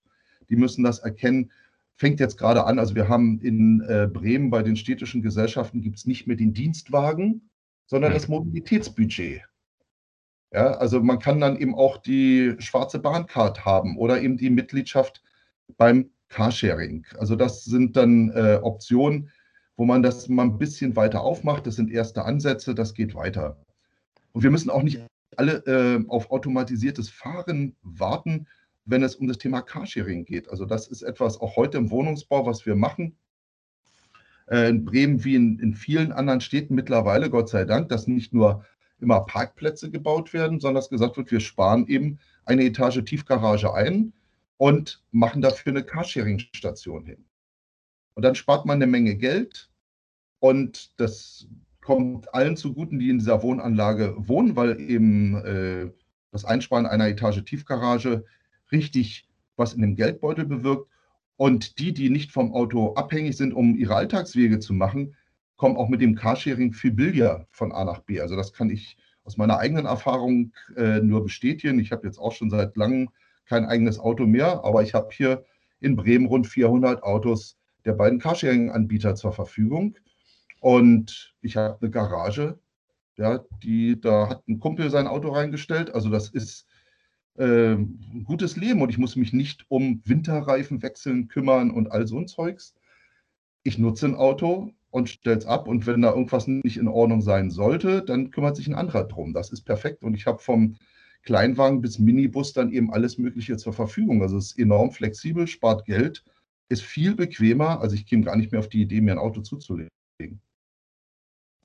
die 0.49 0.55
müssen 0.55 0.83
das 0.83 0.99
erkennen. 0.99 1.51
Fängt 1.95 2.19
jetzt 2.19 2.37
gerade 2.37 2.65
an, 2.65 2.79
also 2.79 2.95
wir 2.95 3.09
haben 3.09 3.41
in 3.41 3.81
äh, 3.81 4.07
Bremen 4.11 4.49
bei 4.49 4.63
den 4.63 4.75
städtischen 4.75 5.21
Gesellschaften 5.21 5.81
gibt 5.81 5.97
es 5.97 6.05
nicht 6.05 6.27
mehr 6.27 6.37
den 6.37 6.53
Dienstwagen, 6.53 7.49
sondern 7.87 8.13
das 8.13 8.27
Mobilitätsbudget. 8.27 9.41
Ja, 10.51 10.71
also 10.71 11.01
man 11.01 11.19
kann 11.19 11.39
dann 11.39 11.57
eben 11.57 11.75
auch 11.75 11.97
die 11.97 12.55
schwarze 12.59 12.99
Bahncard 12.99 13.65
haben 13.65 13.97
oder 13.97 14.21
eben 14.21 14.37
die 14.37 14.49
Mitgliedschaft 14.49 15.21
beim 15.77 16.09
Carsharing. 16.29 17.05
Also 17.17 17.35
das 17.35 17.65
sind 17.65 17.97
dann 17.97 18.29
äh, 18.31 18.59
Optionen, 18.61 19.29
wo 19.75 19.85
man 19.85 20.01
das 20.01 20.27
mal 20.27 20.43
ein 20.43 20.57
bisschen 20.57 20.95
weiter 20.95 21.21
aufmacht. 21.21 21.67
Das 21.67 21.75
sind 21.75 21.91
erste 21.91 22.23
Ansätze, 22.23 22.73
das 22.73 22.93
geht 22.93 23.13
weiter. 23.13 23.57
Und 24.31 24.43
wir 24.43 24.51
müssen 24.51 24.69
auch 24.69 24.83
nicht 24.83 25.01
alle 25.37 25.63
äh, 25.65 26.03
auf 26.07 26.31
automatisiertes 26.31 27.09
Fahren 27.09 27.75
warten, 27.81 28.47
wenn 28.85 29.03
es 29.03 29.15
um 29.15 29.27
das 29.27 29.37
Thema 29.37 29.61
Carsharing 29.61 30.25
geht. 30.25 30.49
Also 30.49 30.65
das 30.65 30.87
ist 30.87 31.01
etwas 31.01 31.39
auch 31.39 31.55
heute 31.55 31.77
im 31.77 31.91
Wohnungsbau, 31.91 32.45
was 32.45 32.65
wir 32.65 32.75
machen. 32.75 33.15
Äh, 34.47 34.69
in 34.69 34.85
Bremen 34.85 35.23
wie 35.23 35.35
in, 35.35 35.59
in 35.59 35.73
vielen 35.73 36.11
anderen 36.11 36.41
Städten 36.41 36.75
mittlerweile, 36.75 37.29
Gott 37.29 37.49
sei 37.49 37.65
Dank, 37.65 37.89
dass 37.89 38.07
nicht 38.07 38.33
nur 38.33 38.65
immer 38.99 39.21
Parkplätze 39.21 39.91
gebaut 39.91 40.33
werden, 40.33 40.59
sondern 40.59 40.81
dass 40.81 40.89
gesagt 40.89 41.17
wird, 41.17 41.31
wir 41.31 41.39
sparen 41.39 41.87
eben 41.87 42.19
eine 42.45 42.65
Etage 42.65 43.03
Tiefgarage 43.05 43.73
ein 43.73 44.13
und 44.57 45.03
machen 45.11 45.41
dafür 45.41 45.71
eine 45.71 45.83
Carsharing-Station 45.83 47.05
hin. 47.05 47.25
Und 48.15 48.23
dann 48.23 48.35
spart 48.35 48.65
man 48.65 48.75
eine 48.75 48.87
Menge 48.87 49.15
Geld 49.15 49.69
und 50.39 50.99
das 50.99 51.47
kommt 51.81 52.33
allen 52.33 52.57
zuguten, 52.57 52.99
die 52.99 53.09
in 53.09 53.19
dieser 53.19 53.41
Wohnanlage 53.41 54.15
wohnen, 54.17 54.55
weil 54.55 54.79
eben 54.79 55.35
äh, 55.35 55.91
das 56.31 56.45
Einsparen 56.45 56.85
einer 56.85 57.07
Etage 57.07 57.43
Tiefgarage 57.43 58.25
richtig 58.71 59.29
was 59.59 59.73
in 59.73 59.81
dem 59.81 59.95
Geldbeutel 59.95 60.45
bewirkt. 60.45 60.89
Und 61.35 61.79
die, 61.79 61.93
die 61.93 62.09
nicht 62.09 62.31
vom 62.31 62.53
Auto 62.53 62.95
abhängig 62.95 63.37
sind, 63.37 63.53
um 63.53 63.75
ihre 63.75 63.95
Alltagswege 63.95 64.59
zu 64.59 64.73
machen, 64.73 65.15
kommen 65.55 65.77
auch 65.77 65.89
mit 65.89 66.01
dem 66.01 66.15
Carsharing 66.15 66.73
viel 66.73 66.91
billiger 66.91 67.47
von 67.51 67.71
A 67.71 67.83
nach 67.83 67.99
B. 67.99 68.19
Also 68.19 68.35
das 68.35 68.53
kann 68.53 68.69
ich 68.69 68.97
aus 69.23 69.37
meiner 69.37 69.59
eigenen 69.59 69.85
Erfahrung 69.85 70.53
äh, 70.75 70.99
nur 71.01 71.23
bestätigen. 71.23 71.79
Ich 71.79 71.91
habe 71.91 72.07
jetzt 72.07 72.17
auch 72.17 72.31
schon 72.31 72.49
seit 72.49 72.75
langem 72.75 73.09
kein 73.45 73.65
eigenes 73.65 73.99
Auto 73.99 74.25
mehr, 74.25 74.63
aber 74.63 74.83
ich 74.83 74.93
habe 74.93 75.09
hier 75.11 75.43
in 75.79 75.95
Bremen 75.95 76.25
rund 76.25 76.47
400 76.47 77.03
Autos 77.03 77.57
der 77.85 77.93
beiden 77.93 78.19
Carsharing-Anbieter 78.19 79.15
zur 79.15 79.31
Verfügung. 79.31 79.95
Und 80.59 81.33
ich 81.41 81.55
habe 81.57 81.77
eine 81.81 81.89
Garage, 81.89 82.59
ja, 83.17 83.43
die, 83.63 83.99
da 83.99 84.29
hat 84.29 84.47
ein 84.47 84.59
Kumpel 84.59 84.89
sein 84.89 85.07
Auto 85.07 85.29
reingestellt. 85.29 85.93
Also 85.93 86.09
das 86.09 86.29
ist 86.29 86.65
äh, 87.37 87.73
ein 87.73 88.23
gutes 88.25 88.55
Leben 88.55 88.81
und 88.81 88.89
ich 88.89 88.97
muss 88.97 89.15
mich 89.15 89.33
nicht 89.33 89.65
um 89.69 90.01
Winterreifen 90.05 90.81
wechseln 90.81 91.27
kümmern 91.27 91.71
und 91.71 91.91
all 91.91 92.07
so 92.07 92.17
ein 92.17 92.27
Zeugs. 92.27 92.75
Ich 93.63 93.77
nutze 93.77 94.07
ein 94.07 94.15
Auto 94.15 94.71
und 94.89 95.09
stelle 95.09 95.37
es 95.37 95.45
ab 95.45 95.67
und 95.67 95.85
wenn 95.85 96.01
da 96.01 96.09
irgendwas 96.11 96.47
nicht 96.47 96.77
in 96.77 96.87
Ordnung 96.87 97.21
sein 97.21 97.51
sollte, 97.51 98.01
dann 98.03 98.31
kümmert 98.31 98.55
sich 98.55 98.67
ein 98.67 98.75
anderer 98.75 99.05
drum. 99.05 99.33
Das 99.33 99.51
ist 99.51 99.61
perfekt 99.63 100.03
und 100.03 100.15
ich 100.15 100.25
habe 100.25 100.39
vom 100.39 100.77
Kleinwagen 101.23 101.81
bis 101.81 101.99
Minibus 101.99 102.53
dann 102.53 102.71
eben 102.71 102.91
alles 102.91 103.17
Mögliche 103.17 103.57
zur 103.57 103.73
Verfügung. 103.73 104.21
Also 104.21 104.37
es 104.37 104.51
ist 104.51 104.59
enorm 104.59 104.91
flexibel, 104.91 105.47
spart 105.47 105.85
Geld, 105.85 106.23
ist 106.69 106.83
viel 106.83 107.15
bequemer. 107.15 107.81
Also 107.81 107.95
ich 107.95 108.05
käme 108.05 108.23
gar 108.23 108.35
nicht 108.35 108.51
mehr 108.51 108.59
auf 108.59 108.69
die 108.69 108.81
Idee, 108.81 109.01
mir 109.01 109.11
ein 109.11 109.17
Auto 109.17 109.41
zuzulegen. 109.41 109.89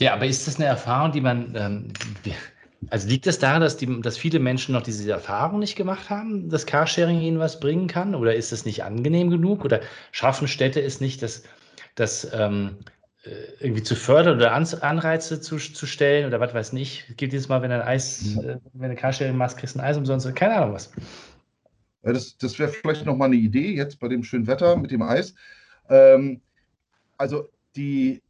Ja, 0.00 0.14
aber 0.14 0.26
ist 0.26 0.46
das 0.46 0.56
eine 0.56 0.66
Erfahrung, 0.66 1.12
die 1.12 1.20
man, 1.20 1.54
ähm, 1.54 1.92
also 2.90 3.08
liegt 3.08 3.26
es 3.26 3.36
das 3.36 3.40
daran, 3.40 3.60
dass, 3.60 3.76
die, 3.76 4.00
dass 4.00 4.18
viele 4.18 4.40
Menschen 4.40 4.72
noch 4.72 4.82
diese 4.82 5.10
Erfahrung 5.10 5.60
nicht 5.60 5.76
gemacht 5.76 6.10
haben, 6.10 6.48
dass 6.50 6.66
Carsharing 6.66 7.20
ihnen 7.20 7.38
was 7.38 7.60
bringen 7.60 7.86
kann? 7.86 8.14
Oder 8.14 8.34
ist 8.34 8.52
es 8.52 8.64
nicht 8.64 8.82
angenehm 8.82 9.30
genug? 9.30 9.64
Oder 9.64 9.80
schaffen 10.10 10.48
Städte 10.48 10.80
es 10.80 11.00
nicht, 11.00 11.22
dass, 11.22 11.44
dass 11.94 12.28
ähm, 12.32 12.78
äh, 13.22 13.30
irgendwie 13.60 13.84
zu 13.84 13.94
fördern 13.94 14.36
oder 14.36 14.52
Anreize 14.52 15.40
zu, 15.40 15.58
zu 15.58 15.86
stellen 15.86 16.26
oder 16.26 16.40
was 16.40 16.52
weiß 16.54 16.72
nicht? 16.72 17.16
Gibt 17.16 17.32
jedes 17.32 17.48
Mal, 17.48 17.62
wenn 17.62 17.72
ein 17.72 17.82
Eis, 17.82 18.36
äh, 18.36 18.58
wenn 18.72 18.90
du 18.90 18.96
Carsharing 18.96 19.36
machst, 19.36 19.58
kriegst 19.58 19.76
du 19.76 19.78
ein 19.78 19.84
Eis 19.84 19.96
umsonst, 19.96 20.34
keine 20.34 20.56
Ahnung 20.56 20.74
was. 20.74 20.90
Das, 22.02 22.36
das 22.36 22.58
wäre 22.58 22.68
vielleicht 22.68 23.06
nochmal 23.06 23.28
eine 23.28 23.36
Idee 23.36 23.74
jetzt 23.74 23.98
bei 23.98 24.08
dem 24.08 24.24
schönen 24.24 24.46
Wetter 24.46 24.76
mit 24.76 24.90
dem 24.90 25.02
Eis. 25.02 25.34
Ähm, 25.88 26.42
also 27.16 27.48
die 27.76 28.23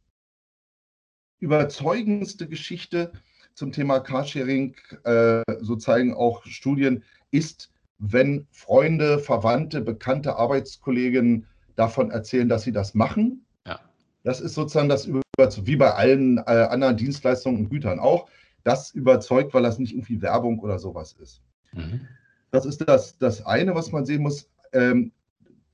überzeugendste 1.45 2.47
Geschichte 2.47 3.11
zum 3.53 3.71
Thema 3.71 3.99
Carsharing, 3.99 4.75
äh, 5.03 5.43
so 5.61 5.75
zeigen 5.75 6.13
auch 6.13 6.43
Studien, 6.45 7.03
ist, 7.31 7.71
wenn 7.99 8.47
Freunde, 8.51 9.19
Verwandte, 9.19 9.81
bekannte 9.81 10.35
Arbeitskollegen 10.37 11.45
davon 11.75 12.09
erzählen, 12.09 12.49
dass 12.49 12.63
sie 12.63 12.71
das 12.71 12.95
machen. 12.95 13.45
Ja. 13.65 13.79
Das 14.23 14.41
ist 14.41 14.55
sozusagen 14.55 14.89
das, 14.89 15.07
wie 15.07 15.75
bei 15.75 15.91
allen 15.91 16.39
äh, 16.39 16.41
anderen 16.41 16.97
Dienstleistungen 16.97 17.59
und 17.59 17.69
Gütern 17.69 17.99
auch, 17.99 18.27
das 18.63 18.91
überzeugt, 18.91 19.53
weil 19.53 19.63
das 19.63 19.77
nicht 19.77 19.93
irgendwie 19.93 20.21
Werbung 20.21 20.59
oder 20.59 20.79
sowas 20.79 21.15
ist. 21.21 21.41
Mhm. 21.73 22.07
Das 22.49 22.65
ist 22.65 22.87
das, 22.87 23.19
das 23.19 23.45
eine, 23.45 23.75
was 23.75 23.91
man 23.91 24.05
sehen 24.05 24.23
muss. 24.23 24.49
Ähm, 24.73 25.11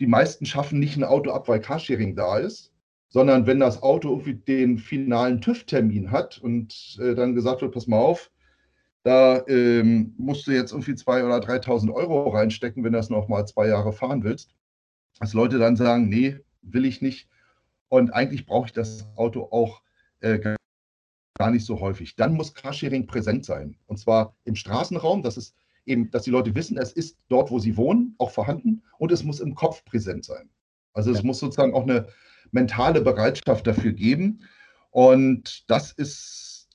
die 0.02 0.08
meisten 0.08 0.46
schaffen 0.46 0.80
nicht 0.80 0.98
ein 0.98 1.06
Auto 1.06 1.32
ab, 1.32 1.48
weil 1.48 1.62
Carsharing 1.62 2.16
da 2.16 2.38
ist 2.38 2.71
sondern 3.12 3.46
wenn 3.46 3.60
das 3.60 3.84
Auto 3.84 4.10
irgendwie 4.10 4.36
den 4.36 4.80
finalen 4.80 5.42
TÜV-Termin 5.42 6.12
hat 6.12 6.38
und 6.38 6.98
äh, 7.00 7.14
dann 7.14 7.36
gesagt 7.36 7.62
wird, 7.62 7.74
pass 7.74 7.86
mal 7.86 8.00
auf, 8.00 8.32
da 9.04 9.46
ähm, 9.48 10.16
musst 10.18 10.48
du 10.48 10.52
jetzt 10.52 10.72
irgendwie 10.72 10.94
2.000 10.94 11.26
oder 11.26 11.38
3.000 11.38 11.94
Euro 11.94 12.30
reinstecken, 12.30 12.84
wenn 12.84 12.94
du 12.94 13.00
das 13.00 13.10
noch 13.10 13.28
mal 13.28 13.46
zwei 13.46 13.68
Jahre 13.68 13.92
fahren 13.92 14.24
willst, 14.24 14.56
dass 15.20 15.34
Leute 15.34 15.60
dann 15.60 15.76
sagen, 15.76 16.08
nee, 16.08 16.38
will 16.62 16.86
ich 16.86 17.02
nicht. 17.02 17.28
Und 17.90 18.14
eigentlich 18.14 18.46
brauche 18.46 18.68
ich 18.68 18.74
das 18.74 19.06
Auto 19.18 19.50
auch 19.52 19.82
äh, 20.22 20.40
gar 21.38 21.52
nicht 21.52 21.66
so 21.66 21.82
häufig. 21.82 22.16
Dann 22.16 22.34
muss 22.34 22.54
Carsharing 22.54 23.08
präsent 23.08 23.44
sein. 23.44 23.76
Und 23.88 23.98
zwar 23.98 24.36
im 24.46 24.56
Straßenraum, 24.56 25.22
das 25.22 25.36
ist 25.36 25.56
eben, 25.86 26.10
dass 26.12 26.24
die 26.24 26.30
Leute 26.30 26.56
wissen, 26.56 26.78
es 26.78 26.94
ist 26.94 27.18
dort, 27.28 27.52
wo 27.52 27.60
sie 27.60 27.76
wohnen, 27.76 28.16
auch 28.20 28.32
vorhanden 28.32 28.84
und 29.00 29.12
es 29.12 29.24
muss 29.24 29.42
im 29.42 29.56
Kopf 29.56 29.84
präsent 29.84 30.24
sein. 30.24 30.50
Also 30.94 31.12
es 31.12 31.24
muss 31.24 31.40
sozusagen 31.40 31.74
auch 31.74 31.84
eine, 31.84 32.08
mentale 32.52 33.02
Bereitschaft 33.02 33.68
dafür 33.68 33.94
geben. 33.94 34.42
Und 34.92 35.70
das 35.70 35.92
ist 35.92 36.68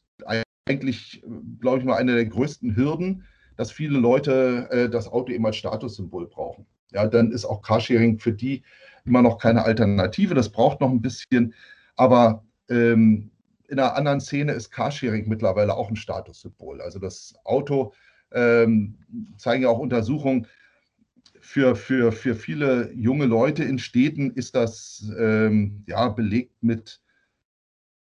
eigentlich, 0.67 1.23
glaube 1.61 1.79
ich 1.79 1.85
mal, 1.85 1.97
eine 1.97 2.15
der 2.15 2.27
größten 2.27 2.77
Hürden, 2.77 3.25
dass 3.57 3.71
viele 3.71 3.99
Leute 3.99 4.69
äh, 4.71 4.89
das 4.89 5.09
Auto 5.09 5.33
eben 5.33 5.47
als 5.47 5.57
Statussymbol 5.57 6.27
brauchen. 6.27 6.67
Ja, 6.93 7.07
dann 7.07 7.33
ist 7.33 7.45
auch 7.45 7.63
Carsharing 7.63 8.19
für 8.19 8.33
die 8.33 8.63
immer 9.05 9.23
noch 9.23 9.39
keine 9.39 9.65
Alternative. 9.65 10.35
Das 10.35 10.51
braucht 10.51 10.81
noch 10.81 10.91
ein 10.91 11.03
bisschen. 11.03 11.55
Aber 11.97 12.45
ähm, 12.69 13.31
in 13.69 13.79
einer 13.79 13.97
anderen 13.97 14.21
Szene 14.21 14.53
ist 14.53 14.71
Carsharing 14.71 15.29
mittlerweile 15.29 15.75
auch 15.75 15.89
ein 15.89 15.97
Statussymbol. 15.97 16.81
Also 16.81 16.99
das 16.99 17.35
Auto 17.45 17.93
ähm, 18.33 18.99
zeigen 19.37 19.63
ja 19.63 19.69
auch 19.69 19.79
Untersuchungen, 19.79 20.47
für, 21.47 21.77
für, 21.77 22.11
für 22.11 22.35
viele 22.35 22.93
junge 22.93 23.27
Leute 23.27 23.63
in 23.63 23.79
Städten 23.79 24.33
ist 24.33 24.57
das 24.57 25.09
ähm, 25.17 25.85
ja 25.87 26.09
belegt 26.09 26.61
mit 26.61 27.01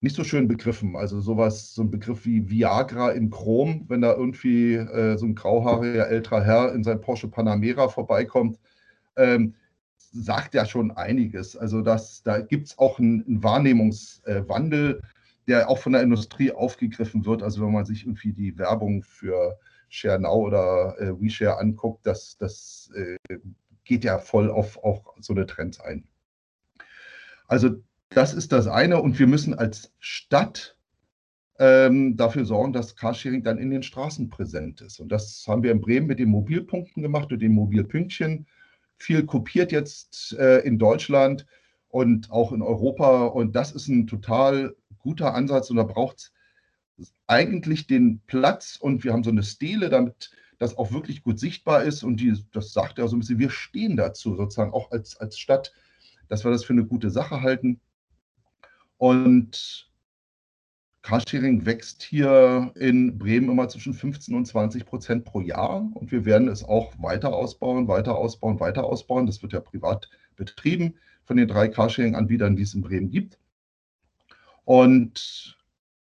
nicht 0.01 0.17
so 0.17 0.25
schönen 0.25 0.49
Begriffen. 0.49 0.97
Also 0.97 1.21
sowas, 1.21 1.73
so 1.73 1.83
ein 1.83 1.91
Begriff 1.91 2.27
wie 2.27 2.51
Viagra 2.51 3.13
in 3.13 3.31
Chrom, 3.31 3.85
wenn 3.89 4.01
da 4.01 4.13
irgendwie 4.13 4.75
äh, 4.75 5.17
so 5.17 5.27
ein 5.27 5.37
grauhaariger 5.37 6.09
älterer 6.09 6.43
Herr 6.43 6.75
in 6.75 6.83
sein 6.83 7.01
Porsche 7.01 7.29
Panamera 7.29 7.89
vorbeikommt, 7.89 8.59
ähm, 9.17 9.55
sagt 9.97 10.55
ja 10.55 10.67
schon 10.67 10.91
einiges. 10.91 11.57
Also 11.57 11.81
das, 11.81 12.25
da 12.25 12.41
gibt 12.41 12.67
es 12.67 12.79
auch 12.79 12.99
einen, 12.99 13.25
einen 13.25 13.43
Wahrnehmungswandel, 13.45 15.01
der 15.47 15.69
auch 15.69 15.79
von 15.79 15.93
der 15.93 16.03
Industrie 16.03 16.51
aufgegriffen 16.51 17.25
wird. 17.25 17.45
Also 17.45 17.65
wenn 17.65 17.73
man 17.73 17.85
sich 17.85 18.05
irgendwie 18.05 18.33
die 18.33 18.59
Werbung 18.59 19.05
für 19.05 19.57
ShareNow 19.89 20.47
oder 20.47 20.97
äh, 20.99 21.21
WeShare 21.21 21.59
anguckt, 21.59 22.07
das, 22.07 22.37
das 22.39 22.91
äh, 22.95 23.39
geht 23.85 24.05
ja 24.05 24.19
voll 24.19 24.51
auf, 24.51 24.77
auf 24.83 25.03
so 25.21 25.33
eine 25.33 25.47
Trends 25.47 25.81
ein. 25.81 26.07
Also 27.47 27.83
das 28.11 28.35
ist 28.35 28.53
das 28.53 28.67
eine 28.67 29.01
und 29.01 29.19
wir 29.19 29.27
müssen 29.27 29.55
als 29.55 29.93
Stadt 29.99 30.77
ähm, 31.59 32.17
dafür 32.17 32.45
sorgen, 32.45 32.73
dass 32.73 32.97
Carsharing 32.97 33.43
dann 33.43 33.59
in 33.59 33.71
den 33.71 33.83
Straßen 33.83 34.29
präsent 34.29 34.81
ist. 34.81 35.01
Und 35.01 35.11
das 35.11 35.45
haben 35.49 35.63
wir 35.63 35.73
in 35.73 35.81
Bremen 35.81 36.07
mit 36.07 36.19
den 36.19 36.29
Mobilpunkten 36.29 37.03
gemacht 37.03 37.33
und 37.33 37.41
den 37.41 37.53
Mobilpünktchen. 37.53 38.47
Viel 38.97 39.25
kopiert 39.27 39.73
jetzt 39.73 40.35
äh, 40.39 40.59
in 40.61 40.79
Deutschland 40.79 41.47
und 41.89 42.31
auch 42.31 42.53
in 42.53 42.63
Europa. 42.63 43.27
Und 43.27 43.57
das 43.57 43.73
ist 43.73 43.89
ein 43.89 44.07
total 44.07 44.77
guter 44.99 45.35
Ansatz 45.35 45.71
und 45.71 45.77
da 45.77 45.85
braucht 45.85 46.19
es 46.19 46.33
eigentlich 47.27 47.87
den 47.87 48.21
Platz 48.27 48.77
und 48.81 49.05
wir 49.05 49.13
haben 49.13 49.25
so 49.25 49.31
eine 49.31 49.43
Stele, 49.43 49.89
damit 49.89 50.31
das 50.59 50.77
auch 50.77 50.93
wirklich 50.93 51.23
gut 51.23 51.39
sichtbar 51.39 51.85
ist. 51.85 52.03
Und 52.03 52.19
die, 52.19 52.35
das 52.53 52.73
sagt 52.73 52.99
er 52.99 53.09
so 53.09 53.17
ein 53.17 53.21
bisschen, 53.21 53.39
wir 53.39 53.51
stehen 53.51 53.97
dazu, 53.97 54.37
sozusagen 54.37 54.73
auch 54.73 54.91
als, 54.91 55.17
als 55.17 55.39
Stadt, 55.39 55.73
dass 56.29 56.45
wir 56.45 56.51
das 56.51 56.65
für 56.65 56.73
eine 56.73 56.85
gute 56.85 57.11
Sache 57.11 57.43
halten. 57.43 57.81
Und 58.97 59.89
Carsharing 61.03 61.65
wächst 61.65 62.03
hier 62.03 62.73
in 62.75 63.17
Bremen 63.19 63.51
immer 63.51 63.69
zwischen 63.69 63.95
15 63.95 64.35
und 64.35 64.47
20 64.47 64.85
Prozent 64.85 65.25
pro 65.25 65.41
Jahr. 65.41 65.89
Und 65.95 66.11
wir 66.11 66.25
werden 66.25 66.49
es 66.49 66.65
auch 66.65 66.93
weiter 67.01 67.33
ausbauen, 67.33 67.89
weiter 67.89 68.17
ausbauen, 68.17 68.61
weiter 68.61 68.85
ausbauen. 68.85 69.27
Das 69.27 69.41
wird 69.41 69.53
ja 69.53 69.61
privat 69.61 70.11
betrieben 70.37 70.97
von 71.25 71.37
den 71.37 71.49
drei 71.49 71.69
Carsharing-Anbietern, 71.69 72.57
die 72.57 72.63
es 72.63 72.75
in 72.75 72.83
Bremen 72.83 73.11
gibt. 73.11 73.39
Und 74.65 75.58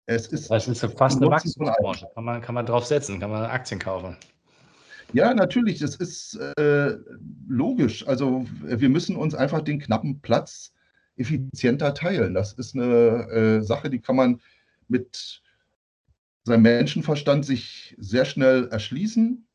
Es 0.07 0.27
ist, 0.27 0.51
das 0.51 0.67
ist 0.69 0.81
fast 0.97 1.21
eine 1.21 1.31
Wachstumsbranche. 1.31 2.09
Kann 2.15 2.25
man, 2.25 2.41
kann 2.41 2.55
man 2.55 2.67
drauf 2.67 2.85
setzen, 2.87 3.21
kann 3.21 3.31
man 3.31 3.45
Aktien 3.45 3.79
kaufen. 3.79 4.17
Ja, 5.13 5.35
natürlich, 5.35 5.79
das 5.79 5.97
ist 5.97 6.37
äh, 6.57 6.97
logisch. 7.47 8.07
Also 8.07 8.47
wir 8.63 8.89
müssen 8.89 9.17
uns 9.17 9.35
einfach 9.35 9.61
den 9.61 9.79
knappen 9.79 10.21
Platz 10.21 10.73
effizienter 11.17 11.95
teilen. 11.95 12.35
Das 12.35 12.55
ist 12.55 12.75
eine 12.75 13.29
äh, 13.29 13.61
Sache, 13.61 13.91
die 13.91 14.01
kann 14.01 14.17
man 14.17 14.41
mit 14.89 15.43
seinem 16.45 16.63
Menschenverstand 16.63 17.45
sich 17.45 17.95
sehr 17.99 18.25
schnell 18.25 18.69
erschließen. 18.69 19.47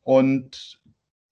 Und 0.00 0.80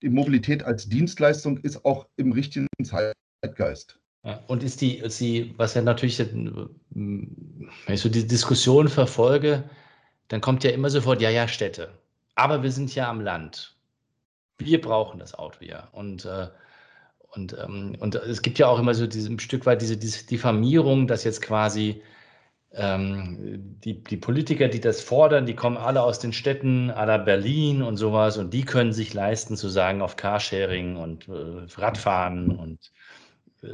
die 0.02 0.10
Mobilität 0.10 0.62
als 0.62 0.88
Dienstleistung 0.88 1.58
ist 1.58 1.84
auch 1.84 2.06
im 2.16 2.32
richtigen 2.32 2.68
Zeitgeist. 2.82 3.99
Und 4.48 4.62
ist 4.62 4.82
die, 4.82 4.98
ist 4.98 5.18
die, 5.20 5.54
was 5.56 5.74
ja 5.74 5.80
natürlich, 5.80 6.18
wenn 6.18 7.70
ich 7.88 8.00
so 8.00 8.08
die 8.10 8.26
Diskussion 8.26 8.88
verfolge, 8.88 9.64
dann 10.28 10.42
kommt 10.42 10.62
ja 10.62 10.70
immer 10.70 10.90
sofort, 10.90 11.22
ja, 11.22 11.30
ja, 11.30 11.48
Städte. 11.48 11.90
Aber 12.34 12.62
wir 12.62 12.70
sind 12.70 12.94
ja 12.94 13.08
am 13.08 13.20
Land. 13.20 13.76
Wir 14.58 14.80
brauchen 14.80 15.18
das 15.18 15.34
Auto 15.34 15.64
ja. 15.64 15.88
Und, 15.92 16.26
äh, 16.26 16.48
und, 17.30 17.56
ähm, 17.58 17.96
und 17.98 18.14
es 18.14 18.42
gibt 18.42 18.58
ja 18.58 18.66
auch 18.66 18.78
immer 18.78 18.92
so 18.94 19.04
ein 19.04 19.38
Stück 19.38 19.64
weit 19.64 19.80
diese, 19.80 19.96
diese 19.96 20.26
Diffamierung, 20.26 21.06
dass 21.06 21.24
jetzt 21.24 21.40
quasi 21.40 22.02
ähm, 22.72 23.78
die, 23.82 24.04
die 24.04 24.16
Politiker, 24.18 24.68
die 24.68 24.80
das 24.80 25.00
fordern, 25.00 25.46
die 25.46 25.56
kommen 25.56 25.78
alle 25.78 26.02
aus 26.02 26.18
den 26.18 26.32
Städten, 26.32 26.90
aller 26.90 27.18
Berlin 27.18 27.82
und 27.82 27.96
sowas, 27.96 28.36
und 28.36 28.52
die 28.52 28.64
können 28.64 28.92
sich 28.92 29.14
leisten 29.14 29.56
zu 29.56 29.68
sagen 29.68 30.02
auf 30.02 30.16
Carsharing 30.16 30.96
und 30.96 31.26
äh, 31.28 31.66
Radfahren 31.80 32.50
und 32.50 32.78
äh, 32.78 32.99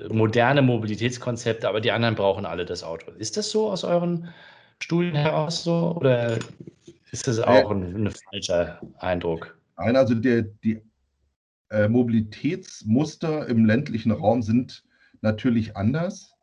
moderne 0.08 0.62
Mobilitätskonzepte, 0.62 1.68
aber 1.68 1.80
die 1.80 1.92
anderen 1.92 2.14
brauchen 2.14 2.44
alle 2.46 2.64
das 2.64 2.82
Auto. 2.82 3.12
Ist 3.12 3.36
das 3.36 3.50
so 3.50 3.70
aus 3.70 3.84
euren 3.84 4.28
Studien 4.80 5.14
heraus 5.14 5.62
so 5.64 5.96
oder 5.96 6.38
ist 7.12 7.28
das 7.28 7.38
auch 7.38 7.70
ein, 7.70 8.06
ein 8.06 8.10
falscher 8.30 8.80
Eindruck? 8.98 9.56
Nein, 9.78 9.96
also 9.96 10.14
der, 10.14 10.42
die 10.42 10.82
äh, 11.70 11.88
Mobilitätsmuster 11.88 13.48
im 13.48 13.64
ländlichen 13.64 14.12
Raum 14.12 14.42
sind 14.42 14.84
natürlich 15.20 15.76
anders. 15.76 16.34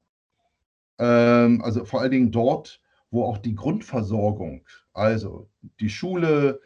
Ähm, 1.00 1.62
also 1.64 1.86
vor 1.86 2.02
allen 2.02 2.12
Dingen 2.12 2.32
dort, 2.32 2.82
wo 3.12 3.26
auch 3.26 3.38
die 3.38 3.56
Grundversorgung, 3.56 4.66
also 4.94 5.50
die 5.80 5.90
Schule, 5.90 6.62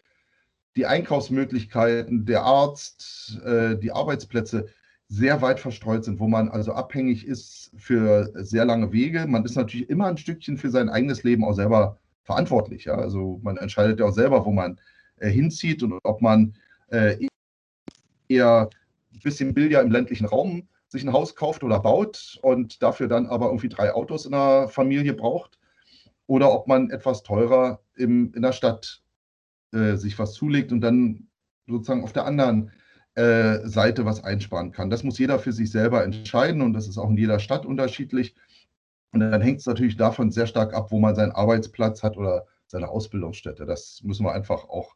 die 0.76 0.86
Einkaufsmöglichkeiten, 0.86 2.26
der 2.26 2.44
Arzt, 2.44 3.40
äh, 3.44 3.78
die 3.78 3.92
Arbeitsplätze 3.92 4.68
sehr 5.10 5.42
weit 5.42 5.60
verstreut 5.60 6.04
sind, 6.04 6.20
wo 6.20 6.28
man 6.28 6.50
also 6.50 6.74
abhängig 6.74 7.26
ist 7.26 7.72
für 7.78 8.30
sehr 8.36 8.66
lange 8.66 8.92
Wege. 8.92 9.26
Man 9.28 9.46
ist 9.46 9.56
natürlich 9.56 9.90
immer 9.90 10.08
ein 10.08 10.18
Stückchen 10.18 10.58
für 10.58 10.70
sein 10.70 10.90
eigenes 10.90 11.24
Leben 11.24 11.46
auch 11.46 11.54
selber 11.54 11.98
verantwortlich. 12.24 12.86
Ja? 12.86 12.96
Also 12.96 13.40
man 13.42 13.58
entscheidet 13.58 14.00
ja 14.00 14.06
auch 14.06 14.14
selber, 14.14 14.46
wo 14.46 14.52
man 14.52 14.80
äh, 15.18 15.30
hinzieht 15.30 15.82
und 15.82 16.00
ob 16.04 16.22
man 16.22 16.56
äh, 16.90 17.26
eher 18.28 18.70
ein 19.14 19.20
bisschen 19.24 19.54
billiger 19.54 19.82
im 19.82 19.92
ländlichen 19.92 20.26
Raum 20.26 20.68
sich 20.90 21.04
ein 21.04 21.14
Haus 21.14 21.36
kauft 21.36 21.64
oder 21.64 21.80
baut 21.80 22.38
und 22.42 22.82
dafür 22.82 23.08
dann 23.08 23.28
aber 23.28 23.48
irgendwie 23.48 23.70
drei 23.70 23.94
Autos 23.94 24.26
in 24.26 24.32
der 24.32 24.68
Familie 24.70 25.14
braucht 25.14 25.58
oder 26.28 26.52
ob 26.52 26.68
man 26.68 26.90
etwas 26.92 27.24
teurer 27.24 27.82
im, 27.96 28.34
in 28.34 28.42
der 28.42 28.52
Stadt 28.52 29.02
äh, 29.74 29.96
sich 29.96 30.20
was 30.20 30.34
zulegt 30.34 30.72
und 30.72 30.82
dann 30.82 31.28
sozusagen 31.68 32.04
auf 32.04 32.14
der 32.14 32.26
anderen 32.26 32.72
äh, 33.18 33.68
Seite 33.68 34.06
was 34.06 34.24
einsparen 34.24 34.72
kann. 34.72 34.92
Das 34.92 35.04
muss 35.04 35.18
jeder 35.18 35.40
für 35.40 35.52
sich 35.52 35.72
selber 35.72 36.04
entscheiden 36.04 36.62
und 36.62 36.74
das 36.74 36.88
ist 36.88 37.00
auch 37.00 37.10
in 37.10 37.18
jeder 37.18 37.40
Stadt 37.40 37.66
unterschiedlich. 37.66 38.36
Und 39.12 39.22
dann 39.22 39.42
hängt 39.42 39.60
es 39.60 39.66
natürlich 39.66 39.98
davon 39.98 40.30
sehr 40.30 40.46
stark 40.46 40.76
ab, 40.76 40.92
wo 40.92 41.00
man 41.00 41.16
seinen 41.16 41.32
Arbeitsplatz 41.32 42.04
hat 42.04 42.16
oder 42.16 42.46
seine 42.68 42.90
Ausbildungsstätte. 42.90 43.66
Das 43.66 44.02
müssen 44.04 44.24
wir 44.24 44.34
einfach 44.34 44.70
auch 44.70 44.96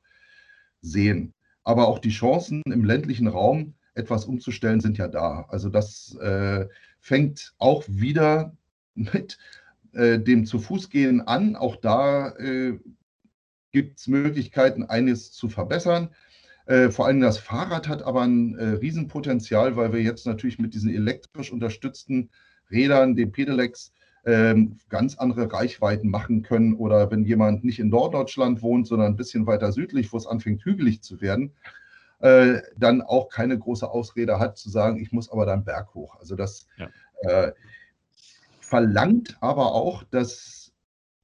sehen. 0.82 1.34
Aber 1.64 1.88
auch 1.88 1.98
die 1.98 2.12
Chancen 2.12 2.62
im 2.66 2.84
ländlichen 2.84 3.28
Raum, 3.28 3.74
etwas 3.96 4.26
umzustellen, 4.26 4.82
sind 4.82 5.00
ja 5.00 5.08
da. 5.08 5.46
Also 5.50 5.70
das 5.70 6.16
äh, 6.18 6.68
fängt 7.00 7.56
auch 7.58 7.84
wieder 7.88 8.56
mit 8.94 9.40
äh, 9.94 10.20
dem 10.20 10.46
zu 10.46 10.60
Fuß 10.60 10.92
gehen 10.92 11.22
an. 11.22 11.56
Auch 11.56 11.76
da 11.76 12.36
äh, 12.36 12.80
gibt 13.72 13.98
es 13.98 14.08
Möglichkeiten, 14.08 14.84
eines 14.84 15.32
zu 15.32 15.50
verbessern. 15.50 16.10
Äh, 16.66 16.90
vor 16.90 17.08
allem 17.08 17.22
das 17.22 17.38
Fahrrad 17.38 17.88
hat 17.88 18.04
aber 18.04 18.22
ein 18.22 18.58
äh, 18.58 18.66
Riesenpotenzial, 18.70 19.76
weil 19.76 19.94
wir 19.94 20.02
jetzt 20.02 20.26
natürlich 20.26 20.60
mit 20.60 20.74
diesen 20.74 20.94
elektrisch 20.94 21.52
unterstützten 21.52 22.30
Rädern, 22.70 23.16
den 23.16 23.32
Pedelecs, 23.32 23.94
ähm, 24.26 24.78
ganz 24.90 25.18
andere 25.18 25.52
Reichweiten 25.52 26.10
machen 26.10 26.44
können. 26.44 26.76
Oder 26.76 27.10
wenn 27.12 27.26
jemand 27.26 27.64
nicht 27.64 27.80
in 27.80 27.90
Norddeutschland 27.90 28.62
wohnt, 28.62 28.88
sondern 28.88 29.14
ein 29.14 29.18
bisschen 29.18 29.48
weiter 29.48 29.72
südlich, 29.72 30.14
wo 30.14 30.18
es 30.18 30.28
anfängt 30.28 30.64
hügelig 30.64 31.02
zu 31.02 31.22
werden, 31.22 31.54
äh, 32.20 32.62
dann 32.78 33.02
auch 33.02 33.30
keine 33.30 33.58
große 33.58 33.90
Ausrede 33.90 34.40
hat 34.40 34.58
zu 34.58 34.70
sagen, 34.70 35.00
ich 35.00 35.12
muss 35.12 35.32
aber 35.32 35.46
dann 35.46 35.66
Berg 35.66 35.94
hoch. 35.96 36.20
Also 36.20 36.36
das 36.36 36.68
ja. 36.78 36.90
äh, 37.22 37.52
verlangt 38.60 39.38
aber 39.42 39.74
auch, 39.74 40.04
dass 40.04 40.72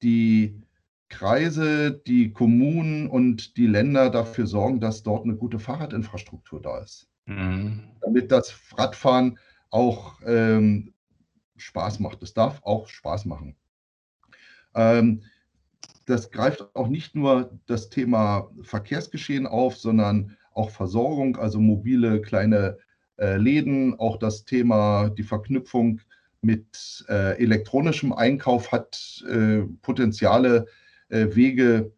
die 0.02 0.62
Kreise, 1.10 1.92
die 1.92 2.32
Kommunen 2.32 3.08
und 3.08 3.58
die 3.58 3.68
Länder 3.68 4.10
dafür 4.10 4.48
sorgen, 4.48 4.80
dass 4.80 5.04
dort 5.04 5.24
eine 5.24 5.36
gute 5.36 5.60
Fahrradinfrastruktur 5.60 6.62
da 6.62 6.80
ist. 6.80 7.08
Mhm. 7.26 7.84
Damit 8.02 8.32
das 8.32 8.54
Radfahren 8.78 9.40
auch 9.70 10.20
ähm, 10.26 10.94
Spaß 11.58 12.00
macht. 12.00 12.22
Es 12.24 12.34
darf 12.34 12.62
auch 12.64 12.88
Spaß 12.88 13.26
machen. 13.26 13.56
Ähm, 14.76 15.24
das 16.06 16.32
greift 16.32 16.66
auch 16.74 16.88
nicht 16.88 17.16
nur 17.16 17.60
das 17.66 17.90
Thema 17.90 18.50
Verkehrsgeschehen 18.62 19.46
auf, 19.46 19.76
sondern 19.78 20.38
auch 20.54 20.70
Versorgung, 20.70 21.38
also 21.38 21.60
mobile 21.60 22.22
kleine 22.22 22.78
äh, 23.18 23.38
Läden, 23.38 24.00
auch 24.00 24.18
das 24.18 24.46
Thema, 24.46 25.10
die 25.10 25.24
Verknüpfung 25.24 26.02
mit 26.42 27.06
äh, 27.10 27.38
elektronischem 27.42 28.14
Einkauf 28.14 28.72
hat 28.72 29.24
äh, 29.30 29.64
Potenziale, 29.82 30.68
äh, 31.10 31.36
Wege, 31.36 31.94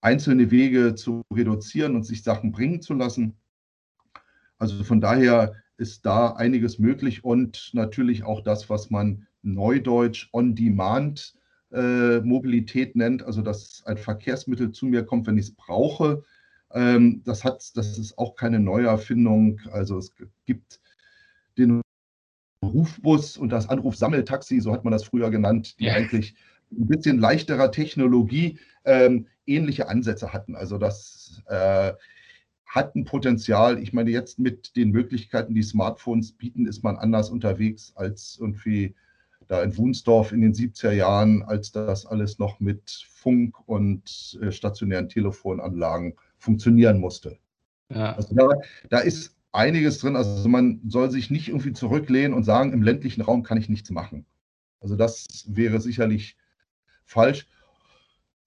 einzelne 0.00 0.50
Wege 0.50 0.94
zu 0.94 1.22
reduzieren 1.32 1.96
und 1.96 2.04
sich 2.04 2.22
Sachen 2.22 2.52
bringen 2.52 2.80
zu 2.80 2.94
lassen. 2.94 3.36
Also 4.58 4.84
von 4.84 5.00
daher 5.00 5.54
ist 5.78 6.06
da 6.06 6.32
einiges 6.32 6.78
möglich 6.78 7.24
und 7.24 7.70
natürlich 7.74 8.24
auch 8.24 8.42
das, 8.42 8.70
was 8.70 8.90
man 8.90 9.26
neudeutsch 9.42 10.28
On-Demand 10.32 11.34
äh, 11.72 12.20
Mobilität 12.20 12.96
nennt, 12.96 13.22
also 13.22 13.42
dass 13.42 13.82
ein 13.86 13.98
Verkehrsmittel 13.98 14.72
zu 14.72 14.86
mir 14.86 15.04
kommt, 15.04 15.26
wenn 15.26 15.38
ich 15.38 15.46
es 15.46 15.54
brauche. 15.54 16.22
Ähm, 16.72 17.22
das, 17.24 17.44
hat, 17.44 17.76
das 17.76 17.98
ist 17.98 18.18
auch 18.18 18.36
keine 18.36 18.60
Neuerfindung. 18.60 19.60
Also 19.72 19.98
es 19.98 20.14
gibt 20.46 20.80
den 21.58 21.82
Rufbus 22.62 23.36
und 23.36 23.50
das 23.50 23.68
Anrufsammeltaxi, 23.68 24.60
so 24.60 24.72
hat 24.72 24.84
man 24.84 24.92
das 24.92 25.04
früher 25.04 25.30
genannt, 25.30 25.78
die 25.78 25.86
ja. 25.86 25.94
eigentlich 25.94 26.34
ein 26.70 26.86
bisschen 26.86 27.18
leichterer 27.18 27.70
Technologie 27.70 28.58
ähm, 28.84 29.26
ähnliche 29.46 29.88
Ansätze 29.88 30.32
hatten. 30.32 30.56
Also 30.56 30.78
das 30.78 31.42
äh, 31.48 31.92
hat 32.66 32.94
ein 32.94 33.04
Potenzial. 33.04 33.78
Ich 33.82 33.92
meine, 33.92 34.10
jetzt 34.10 34.38
mit 34.38 34.76
den 34.76 34.90
Möglichkeiten, 34.90 35.54
die 35.54 35.62
Smartphones 35.62 36.32
bieten, 36.32 36.66
ist 36.66 36.82
man 36.82 36.96
anders 36.96 37.30
unterwegs 37.30 37.92
als 37.94 38.38
irgendwie 38.40 38.94
da 39.48 39.62
in 39.62 39.76
Wunsdorf 39.76 40.32
in 40.32 40.40
den 40.40 40.52
70er 40.52 40.90
Jahren, 40.90 41.42
als 41.42 41.70
das 41.70 42.04
alles 42.04 42.38
noch 42.38 42.58
mit 42.58 43.06
Funk 43.08 43.56
und 43.68 44.38
äh, 44.42 44.50
stationären 44.50 45.08
Telefonanlagen 45.08 46.14
funktionieren 46.36 46.98
musste. 46.98 47.38
Ja. 47.94 48.14
Also 48.14 48.34
da, 48.34 48.48
da 48.90 48.98
ist 48.98 49.36
einiges 49.52 49.98
drin. 49.98 50.16
Also 50.16 50.48
man 50.48 50.80
soll 50.88 51.10
sich 51.10 51.30
nicht 51.30 51.48
irgendwie 51.48 51.72
zurücklehnen 51.72 52.34
und 52.34 52.44
sagen, 52.44 52.72
im 52.72 52.82
ländlichen 52.82 53.22
Raum 53.22 53.42
kann 53.42 53.58
ich 53.58 53.68
nichts 53.68 53.90
machen. 53.90 54.26
Also 54.80 54.96
das 54.96 55.26
wäre 55.46 55.80
sicherlich 55.80 56.36
falsch. 57.06 57.46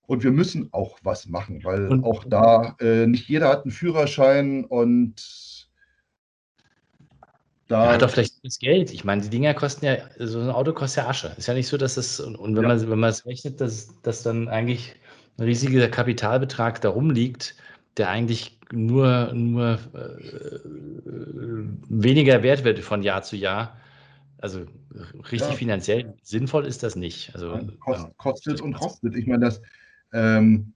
Und 0.07 0.23
wir 0.23 0.31
müssen 0.31 0.69
auch 0.71 0.97
was 1.03 1.27
machen, 1.27 1.63
weil 1.63 1.87
und, 1.87 2.03
auch 2.03 2.23
da 2.23 2.75
äh, 2.79 3.05
nicht 3.05 3.29
jeder 3.29 3.49
hat 3.49 3.63
einen 3.63 3.71
Führerschein 3.71 4.65
und 4.65 5.67
da. 7.67 7.85
Ja, 7.85 7.93
hat 7.93 8.01
doch 8.01 8.09
vielleicht 8.09 8.43
das 8.43 8.57
Geld. 8.57 8.91
Ich 8.91 9.03
meine, 9.03 9.21
die 9.21 9.29
Dinger 9.29 9.53
kosten 9.53 9.85
ja, 9.85 9.97
so 10.17 10.39
ein 10.39 10.49
Auto 10.49 10.73
kostet 10.73 11.03
ja 11.03 11.09
Asche. 11.09 11.31
Ist 11.37 11.47
ja 11.47 11.53
nicht 11.53 11.67
so, 11.67 11.77
dass 11.77 11.95
es, 11.97 12.19
und, 12.19 12.35
und 12.35 12.55
wenn, 12.55 12.63
ja. 12.63 12.69
man, 12.69 12.89
wenn 12.89 12.99
man 12.99 13.11
es 13.11 13.25
rechnet, 13.27 13.61
dass, 13.61 13.93
dass 14.01 14.23
dann 14.23 14.47
eigentlich 14.47 14.95
ein 15.37 15.43
riesiger 15.43 15.87
Kapitalbetrag 15.87 16.81
da 16.81 16.89
rumliegt, 16.89 17.55
der 17.97 18.09
eigentlich 18.09 18.57
nur, 18.71 19.31
nur 19.33 19.79
äh, 19.93 20.59
weniger 21.89 22.41
wert 22.41 22.63
wird 22.63 22.79
von 22.79 23.03
Jahr 23.03 23.21
zu 23.21 23.35
Jahr. 23.35 23.77
Also 24.41 24.65
richtig 25.31 25.49
ja. 25.49 25.55
finanziell 25.55 26.13
sinnvoll 26.21 26.65
ist 26.65 26.81
das 26.81 26.95
nicht. 26.95 27.33
Also, 27.35 27.59
Kost, 27.79 28.17
kostet 28.17 28.61
und 28.61 28.73
kostet. 28.73 29.15
Ich 29.15 29.27
meine, 29.27 29.45
das, 29.45 29.61
ähm, 30.13 30.73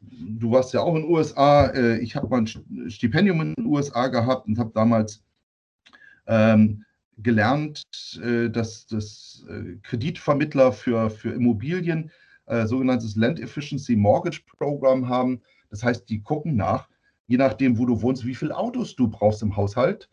du 0.00 0.50
warst 0.50 0.72
ja 0.72 0.80
auch 0.80 0.94
in 0.94 1.02
den 1.02 1.10
USA. 1.10 1.66
Äh, 1.66 1.98
ich 1.98 2.16
habe 2.16 2.28
mal 2.28 2.42
ein 2.42 2.90
Stipendium 2.90 3.40
in 3.42 3.54
den 3.54 3.66
USA 3.66 4.08
gehabt 4.08 4.46
und 4.46 4.58
habe 4.58 4.72
damals 4.74 5.22
ähm, 6.26 6.84
gelernt, 7.18 7.84
äh, 8.22 8.48
dass 8.48 8.86
das 8.86 9.44
äh, 9.48 9.76
Kreditvermittler 9.82 10.72
für, 10.72 11.10
für 11.10 11.32
Immobilien 11.32 12.10
äh, 12.46 12.66
sogenanntes 12.66 13.14
Land 13.16 13.40
Efficiency 13.40 13.94
Mortgage 13.94 14.42
Program 14.56 15.08
haben. 15.08 15.42
Das 15.70 15.82
heißt, 15.82 16.08
die 16.08 16.22
gucken 16.22 16.56
nach, 16.56 16.88
je 17.26 17.36
nachdem, 17.36 17.78
wo 17.78 17.86
du 17.86 18.00
wohnst, 18.00 18.24
wie 18.24 18.34
viele 18.34 18.56
Autos 18.56 18.96
du 18.96 19.08
brauchst 19.08 19.42
im 19.42 19.56
Haushalt. 19.56 20.08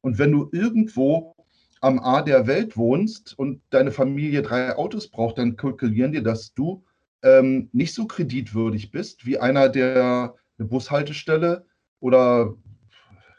Und 0.00 0.18
wenn 0.18 0.32
du 0.32 0.48
irgendwo 0.52 1.34
am 1.82 1.98
A 1.98 2.22
der 2.22 2.46
Welt 2.46 2.76
wohnst 2.76 3.36
und 3.38 3.60
deine 3.70 3.90
Familie 3.90 4.42
drei 4.42 4.76
Autos 4.76 5.08
braucht, 5.08 5.38
dann 5.38 5.56
kalkulieren 5.56 6.12
dir, 6.12 6.22
dass 6.22 6.54
du 6.54 6.84
ähm, 7.22 7.68
nicht 7.72 7.92
so 7.92 8.06
kreditwürdig 8.06 8.92
bist 8.92 9.26
wie 9.26 9.38
einer, 9.38 9.68
der 9.68 10.34
eine 10.58 10.68
Bushaltestelle 10.68 11.66
oder 11.98 12.54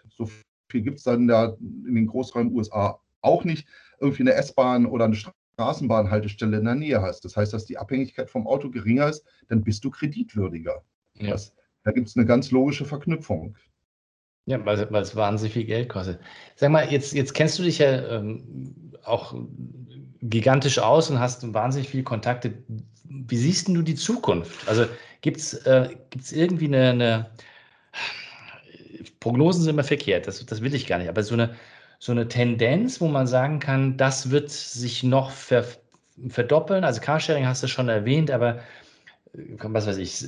so 0.10 0.30
viel 0.70 0.82
gibt 0.82 0.98
es 0.98 1.04
dann 1.04 1.28
da 1.28 1.56
in 1.60 1.96
den 1.96 2.08
Großräumen 2.08 2.54
USA 2.54 3.00
auch 3.22 3.46
nicht, 3.46 3.66
irgendwie 4.02 4.24
eine 4.24 4.34
S-Bahn 4.34 4.86
oder 4.86 5.06
eine 5.06 5.16
Straßenbahnhaltestelle 5.16 6.58
in 6.58 6.66
der 6.66 6.76
Nähe 6.76 7.02
hast. 7.02 7.24
Das 7.24 7.38
heißt, 7.38 7.54
dass 7.54 7.66
die 7.66 7.78
Abhängigkeit 7.78 8.30
vom 8.30 8.46
Auto 8.46 8.70
geringer 8.70 9.08
ist, 9.08 9.24
dann 9.48 9.64
bist 9.64 9.86
du 9.86 9.90
kreditwürdiger. 9.90 10.84
Ja. 11.16 11.32
Das, 11.32 11.54
da 11.84 11.92
gibt 11.92 12.10
es 12.10 12.18
eine 12.18 12.26
ganz 12.26 12.52
logische 12.52 12.84
Verknüpfung. 12.84 13.56
Ja, 14.46 14.64
weil, 14.66 14.78
es 14.78 15.16
wahnsinnig 15.16 15.54
viel 15.54 15.64
Geld 15.64 15.90
kostet. 15.90 16.20
Sag 16.56 16.70
mal, 16.70 16.92
jetzt, 16.92 17.14
jetzt 17.14 17.34
kennst 17.34 17.58
du 17.60 17.64
dich 17.64 17.78
ja 17.78 18.18
ähm, 18.18 18.44
auch 19.06 19.34
gigantisch 20.22 20.80
aus 20.80 21.10
und 21.10 21.20
hast 21.20 21.54
wahnsinnig 21.54 21.90
viele 21.90 22.04
Kontakte. 22.04 22.54
Wie 23.06 23.38
siehst 23.38 23.70
du 23.70 23.82
die 23.82 23.96
Zukunft? 23.96 24.68
Also 24.68 24.86
gibt 25.22 25.38
es 25.38 25.54
äh, 25.54 25.90
irgendwie 26.32 26.66
eine, 26.66 26.90
eine, 26.90 27.30
Prognosen 29.20 29.64
sind 29.64 29.70
immer 29.72 29.84
verkehrt, 29.84 30.28
das, 30.28 30.46
das 30.46 30.62
will 30.62 30.76
ich 30.76 30.88
gar 30.88 30.98
nicht, 30.98 31.10
aber 31.10 31.24
so 31.24 31.34
eine, 31.34 31.56
so 32.00 32.12
eine 32.12 32.28
Tendenz, 32.28 33.00
wo 33.00 33.08
man 33.08 33.28
sagen 33.28 33.60
kann, 33.60 33.96
das 33.98 34.30
wird 34.30 34.50
sich 34.50 35.04
noch 35.04 35.32
ver, 35.32 35.66
verdoppeln. 36.28 36.84
Also 36.84 37.00
Carsharing 37.00 37.48
hast 37.48 37.64
du 37.64 37.68
schon 37.68 37.88
erwähnt, 37.88 38.30
aber 38.30 38.60
was 39.34 39.88
weiß 39.88 39.98
ich, 39.98 40.28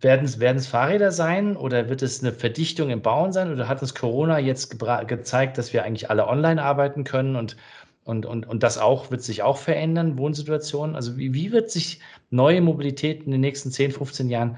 werden 0.00 0.24
es, 0.24 0.66
Fahrräder 0.66 1.12
sein 1.12 1.56
oder 1.56 1.90
wird 1.90 2.02
es 2.02 2.22
eine 2.22 2.32
Verdichtung 2.32 2.88
im 2.88 3.02
Bauen 3.02 3.32
sein 3.32 3.52
oder 3.52 3.68
hat 3.68 3.82
uns 3.82 3.94
Corona 3.94 4.38
jetzt 4.38 4.78
gezeigt, 4.78 5.58
dass 5.58 5.74
wir 5.74 5.84
eigentlich 5.84 6.08
alle 6.08 6.26
online 6.26 6.62
arbeiten 6.62 7.04
können 7.04 7.36
und, 7.36 7.56
und, 8.04 8.24
und, 8.24 8.46
und 8.48 8.62
das 8.62 8.78
auch, 8.78 9.10
wird 9.10 9.22
sich 9.22 9.42
auch 9.42 9.58
verändern, 9.58 10.16
Wohnsituationen? 10.16 10.96
Also 10.96 11.18
wie, 11.18 11.34
wie 11.34 11.52
wird 11.52 11.70
sich 11.70 12.00
neue 12.30 12.62
Mobilität 12.62 13.24
in 13.24 13.32
den 13.32 13.42
nächsten 13.42 13.70
10, 13.70 13.92
15 13.92 14.30
Jahren, 14.30 14.56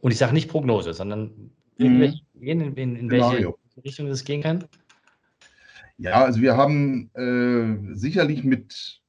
und 0.00 0.12
ich 0.12 0.18
sage 0.18 0.34
nicht 0.34 0.50
Prognose, 0.50 0.92
sondern 0.92 1.50
irgendwelche 1.78 2.20
mhm. 2.34 2.42
in, 2.42 2.76
in, 2.76 2.96
in 2.96 3.10
welche 3.10 3.54
Richtung 3.82 4.08
das 4.08 4.24
gehen 4.24 4.42
kann? 4.42 4.64
Ja, 5.96 6.24
also 6.24 6.40
wir 6.40 6.56
haben 6.56 7.10
äh, 7.14 7.94
sicherlich 7.96 8.44
mit 8.44 9.00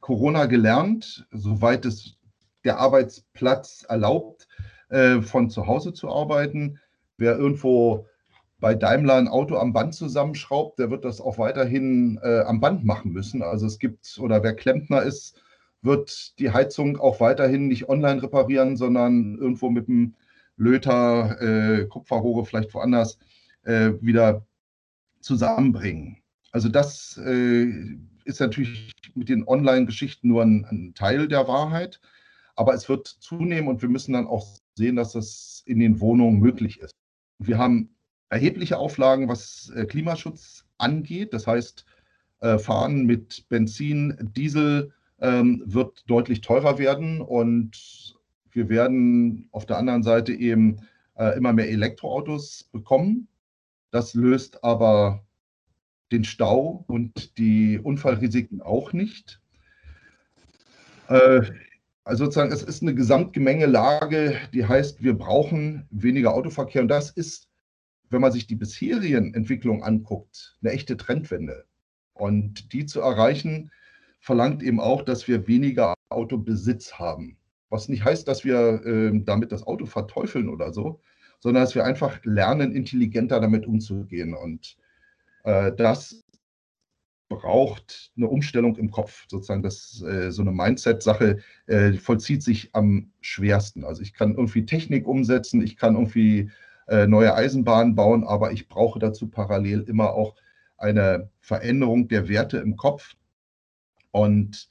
Corona 0.00 0.46
gelernt, 0.46 1.26
soweit 1.32 1.84
es 1.84 2.16
der 2.64 2.78
Arbeitsplatz 2.78 3.84
erlaubt, 3.88 4.48
äh, 4.88 5.20
von 5.20 5.50
zu 5.50 5.66
Hause 5.66 5.92
zu 5.92 6.08
arbeiten. 6.08 6.78
Wer 7.16 7.36
irgendwo 7.36 8.06
bei 8.60 8.74
Daimler 8.74 9.16
ein 9.16 9.28
Auto 9.28 9.56
am 9.56 9.72
Band 9.72 9.94
zusammenschraubt, 9.94 10.78
der 10.78 10.90
wird 10.90 11.04
das 11.04 11.20
auch 11.20 11.38
weiterhin 11.38 12.20
äh, 12.22 12.40
am 12.40 12.60
Band 12.60 12.84
machen 12.84 13.12
müssen. 13.12 13.42
Also 13.42 13.66
es 13.66 13.78
gibt, 13.78 14.18
oder 14.20 14.42
wer 14.42 14.54
Klempner 14.54 15.02
ist, 15.02 15.40
wird 15.82 16.38
die 16.38 16.52
Heizung 16.52 16.98
auch 16.98 17.20
weiterhin 17.20 17.66
nicht 17.66 17.88
online 17.88 18.22
reparieren, 18.22 18.76
sondern 18.76 19.36
irgendwo 19.36 19.68
mit 19.68 19.88
dem 19.88 20.14
Löter, 20.56 21.40
äh, 21.40 21.86
Kupferrohre 21.86 22.44
vielleicht 22.44 22.72
woanders 22.72 23.18
äh, 23.64 23.92
wieder 24.00 24.46
zusammenbringen. 25.20 26.18
Also 26.52 26.68
das 26.68 27.18
äh, 27.24 27.66
ist 28.24 28.40
natürlich 28.40 28.92
mit 29.14 29.28
den 29.28 29.46
Online-Geschichten 29.46 30.28
nur 30.28 30.42
ein, 30.42 30.64
ein, 30.66 30.94
Teil 30.94 31.28
der 31.28 31.48
Wahrheit. 31.48 32.00
Aber 32.54 32.74
es 32.74 32.88
wird 32.88 33.06
zunehmen 33.06 33.68
und 33.68 33.82
wir 33.82 33.88
müssen 33.88 34.12
dann 34.12 34.26
auch 34.26 34.46
sehen, 34.74 34.96
dass 34.96 35.12
das 35.12 35.62
in 35.66 35.78
den 35.78 36.00
Wohnungen 36.00 36.38
möglich 36.38 36.80
ist. 36.80 36.92
Wir 37.38 37.58
haben 37.58 37.94
erhebliche 38.28 38.78
Auflagen, 38.78 39.28
was 39.28 39.70
äh, 39.74 39.84
Klimaschutz 39.84 40.64
angeht. 40.78 41.34
Das 41.34 41.46
heißt, 41.46 41.84
äh, 42.40 42.58
Fahren 42.58 43.04
mit 43.04 43.48
Benzin, 43.48 44.30
Diesel 44.36 44.92
ähm, 45.20 45.62
wird 45.66 46.04
deutlich 46.08 46.40
teurer 46.40 46.78
werden 46.78 47.20
und 47.20 48.18
wir 48.50 48.68
werden 48.68 49.48
auf 49.52 49.66
der 49.66 49.78
anderen 49.78 50.02
Seite 50.02 50.32
eben 50.32 50.80
äh, 51.14 51.36
immer 51.36 51.52
mehr 51.52 51.70
Elektroautos 51.70 52.68
bekommen. 52.72 53.28
Das 53.90 54.14
löst 54.14 54.64
aber 54.64 55.24
den 56.10 56.24
Stau 56.24 56.84
und 56.88 57.38
die 57.38 57.78
Unfallrisiken 57.78 58.60
auch 58.60 58.92
nicht. 58.92 59.40
Also 62.04 62.24
sozusagen, 62.24 62.52
es 62.52 62.62
ist 62.62 62.82
eine 62.82 62.94
Gesamtgemengelage, 62.94 64.36
die 64.52 64.66
heißt, 64.66 65.02
wir 65.02 65.16
brauchen 65.16 65.86
weniger 65.90 66.34
Autoverkehr. 66.34 66.82
Und 66.82 66.88
das 66.88 67.10
ist, 67.10 67.48
wenn 68.10 68.20
man 68.20 68.32
sich 68.32 68.46
die 68.46 68.56
bisherigen 68.56 69.34
Entwicklungen 69.34 69.82
anguckt, 69.82 70.56
eine 70.62 70.72
echte 70.72 70.96
Trendwende. 70.96 71.64
Und 72.14 72.72
die 72.72 72.86
zu 72.86 73.00
erreichen, 73.00 73.70
verlangt 74.18 74.62
eben 74.62 74.80
auch, 74.80 75.02
dass 75.02 75.28
wir 75.28 75.46
weniger 75.46 75.94
Autobesitz 76.08 76.94
haben. 76.94 77.38
Was 77.70 77.88
nicht 77.88 78.04
heißt, 78.04 78.26
dass 78.28 78.44
wir 78.44 78.84
äh, 78.84 79.12
damit 79.24 79.52
das 79.52 79.66
Auto 79.66 79.86
verteufeln 79.86 80.48
oder 80.48 80.72
so, 80.72 81.00
sondern 81.40 81.62
dass 81.62 81.74
wir 81.74 81.84
einfach 81.84 82.20
lernen, 82.24 82.72
intelligenter 82.72 83.40
damit 83.40 83.66
umzugehen. 83.66 84.34
Und 84.34 84.76
äh, 85.44 85.72
das 85.72 86.21
braucht 87.38 88.12
eine 88.16 88.28
Umstellung 88.28 88.76
im 88.76 88.90
Kopf. 88.90 89.26
Sozusagen, 89.28 89.62
das, 89.62 90.02
äh, 90.02 90.30
so 90.30 90.42
eine 90.42 90.52
Mindset-Sache 90.52 91.38
äh, 91.66 91.92
vollzieht 91.94 92.42
sich 92.42 92.70
am 92.74 93.12
schwersten. 93.20 93.84
Also 93.84 94.02
ich 94.02 94.12
kann 94.14 94.34
irgendwie 94.34 94.66
Technik 94.66 95.06
umsetzen, 95.06 95.62
ich 95.62 95.76
kann 95.76 95.94
irgendwie 95.94 96.50
äh, 96.88 97.06
neue 97.06 97.34
Eisenbahnen 97.34 97.94
bauen, 97.94 98.24
aber 98.24 98.52
ich 98.52 98.68
brauche 98.68 98.98
dazu 98.98 99.28
parallel 99.28 99.82
immer 99.82 100.12
auch 100.14 100.36
eine 100.76 101.30
Veränderung 101.40 102.08
der 102.08 102.28
Werte 102.28 102.58
im 102.58 102.76
Kopf. 102.76 103.14
Und 104.10 104.68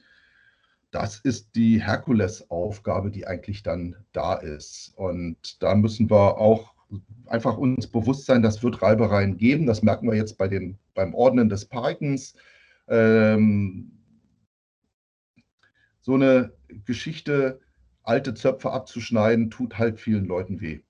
das 0.92 1.20
ist 1.20 1.56
die 1.56 1.82
Herkulesaufgabe, 1.82 3.12
die 3.12 3.26
eigentlich 3.26 3.64
dann 3.64 3.96
da 4.12 4.34
ist. 4.36 4.94
Und 4.98 5.64
da 5.64 5.74
müssen 5.76 6.10
wir 6.10 6.38
auch 6.38 6.74
einfach 7.28 7.58
uns 7.58 7.88
bewusst 7.88 8.26
sein, 8.26 8.42
das 8.42 8.64
wird 8.64 8.82
Reibereien 8.82 9.38
geben. 9.38 9.66
Das 9.66 9.82
merken 9.82 10.10
wir 10.10 10.18
jetzt 10.18 10.38
bei 10.38 10.48
den, 10.48 10.78
beim 10.94 11.14
Ordnen 11.14 11.50
des 11.50 11.66
Parkens. 11.66 12.36
Ähm, 12.88 13.92
so 16.02 16.16
eine 16.16 16.54
Geschichte, 16.86 17.60
alte 18.04 18.34
Zöpfe 18.34 18.72
abzuschneiden, 18.72 19.50
tut 19.50 19.78
halt 19.78 20.00
vielen 20.00 20.26
Leuten 20.26 20.60
weh. 20.60 20.82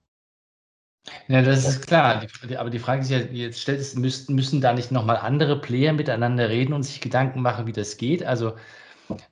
Ja, 1.28 1.42
das 1.42 1.68
ist 1.68 1.88
klar. 1.88 2.24
Aber 2.58 2.70
die 2.70 2.80
Frage 2.80 3.02
ist 3.02 3.10
ja, 3.10 3.18
jetzt 3.18 3.62
stellt 3.62 3.80
es, 3.80 3.96
müssen, 3.96 4.36
müssen 4.36 4.62
da 4.62 4.74
nicht 4.74 4.92
nochmal 4.92 5.18
andere 5.18 5.60
Player 5.60 5.94
miteinander 5.94 6.50
reden 6.50 6.74
und 6.74 6.84
sich 6.84 7.02
Gedanken 7.02 7.42
machen, 7.42 7.66
wie 7.68 7.72
das 7.72 7.98
geht? 7.98 8.24
Also, 8.24 8.56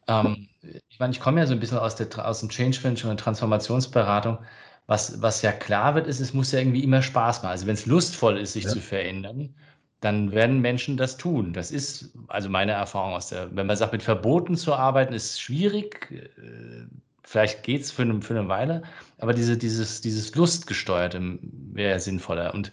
ähm, 0.08 0.50
ich 0.90 1.00
meine, 1.00 1.14
ich 1.14 1.20
komme 1.20 1.40
ja 1.40 1.48
so 1.48 1.54
ein 1.54 1.60
bisschen 1.60 1.78
aus, 1.78 1.96
der, 1.96 2.08
aus 2.28 2.40
dem 2.40 2.50
Change 2.50 2.80
Management 2.84 3.12
und 3.12 3.20
Transformationsberatung. 3.20 4.40
Was, 4.90 5.22
was 5.22 5.44
ja 5.44 5.52
klar 5.52 5.94
wird, 5.94 6.08
ist, 6.08 6.20
es 6.20 6.34
muss 6.34 6.52
ja 6.52 6.58
irgendwie 6.58 6.84
immer 6.84 7.04
Spaß 7.04 7.44
machen. 7.44 7.52
Also, 7.52 7.68
wenn 7.68 7.76
es 7.76 7.86
lustvoll 7.86 8.40
ist, 8.40 8.54
sich 8.54 8.64
ja. 8.64 8.72
zu 8.72 8.82
verändern, 8.82 9.54
dann 10.02 10.32
werden 10.32 10.62
Menschen 10.62 10.98
das 10.98 11.16
tun. 11.16 11.54
Das 11.54 11.70
ist 11.70 12.12
also 12.28 12.50
meine 12.50 12.72
Erfahrung 12.72 13.14
aus 13.14 13.30
der, 13.30 13.56
wenn 13.56 13.68
man 13.68 13.78
sagt, 13.78 13.92
mit 13.92 14.02
Verboten 14.02 14.58
zu 14.58 14.74
arbeiten, 14.74 15.14
ist 15.14 15.40
schwierig. 15.40 16.12
Äh, 16.12 16.88
vielleicht 17.24 17.62
geht 17.62 17.84
es 17.84 17.92
für, 17.92 18.02
eine, 18.02 18.20
für 18.24 18.34
eine 18.34 18.48
Weile, 18.48 18.82
aber 19.20 19.36
diese, 19.36 19.58
dieses, 19.58 20.02
dieses 20.02 20.34
Lustgesteuerte 20.34 21.38
wäre 21.42 22.00
sinnvoller. 22.00 22.56
Und, 22.56 22.72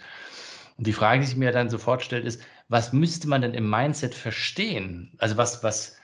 und 0.78 0.86
die 0.86 0.94
Frage, 0.94 1.20
die 1.20 1.26
sich 1.26 1.36
mir 1.36 1.52
dann 1.52 1.68
sofort 1.68 2.02
stellt, 2.02 2.24
ist, 2.24 2.40
was 2.68 2.94
müsste 2.94 3.28
man 3.28 3.42
denn 3.42 3.52
im 3.52 3.68
Mindset 3.68 4.14
verstehen? 4.14 5.12
Also 5.18 5.36
was, 5.36 5.62
was, 5.62 5.96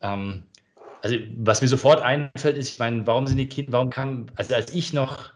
ähm, 0.00 0.44
also 1.02 1.16
was 1.36 1.60
mir 1.60 1.68
sofort 1.68 2.00
einfällt, 2.00 2.56
ist, 2.56 2.70
ich 2.70 2.78
meine, 2.78 3.06
warum 3.06 3.26
sind 3.26 3.36
die 3.36 3.48
Kinder, 3.48 3.72
warum 3.72 3.90
kam, 3.90 4.26
also 4.36 4.54
als 4.54 4.72
ich 4.72 4.94
noch 4.94 5.34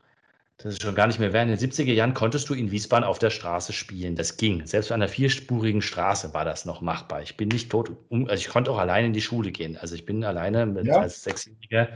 das 0.65 0.73
ist 0.73 0.83
schon 0.83 0.95
gar 0.95 1.07
nicht 1.07 1.21
mehr 1.21 1.35
während 1.35 1.51
den 1.51 1.71
70er 1.71 1.93
Jahren, 1.93 2.15
konntest 2.15 2.49
du 2.49 2.55
in 2.55 2.71
Wiesbaden 2.71 3.05
auf 3.05 3.19
der 3.19 3.29
Straße 3.29 3.75
spielen. 3.75 4.17
Das 4.17 4.39
ging. 4.39 4.65
Selbst 4.65 4.91
an 4.93 5.03
einer 5.03 5.11
vierspurigen 5.11 5.83
Straße 5.83 6.33
war 6.33 6.47
das 6.47 6.65
noch 6.65 6.81
machbar. 6.81 7.21
Ich 7.21 7.37
bin 7.37 7.49
nicht 7.49 7.69
tot, 7.69 7.93
also 8.11 8.35
ich 8.35 8.49
konnte 8.49 8.71
auch 8.71 8.79
alleine 8.79 9.09
in 9.09 9.12
die 9.12 9.21
Schule 9.21 9.53
gehen. 9.53 9.77
Also 9.77 9.95
ich 9.95 10.07
bin 10.07 10.25
alleine 10.25 10.65
mit, 10.65 10.87
ja. 10.87 11.01
als 11.01 11.23
Sechsjähriger 11.23 11.91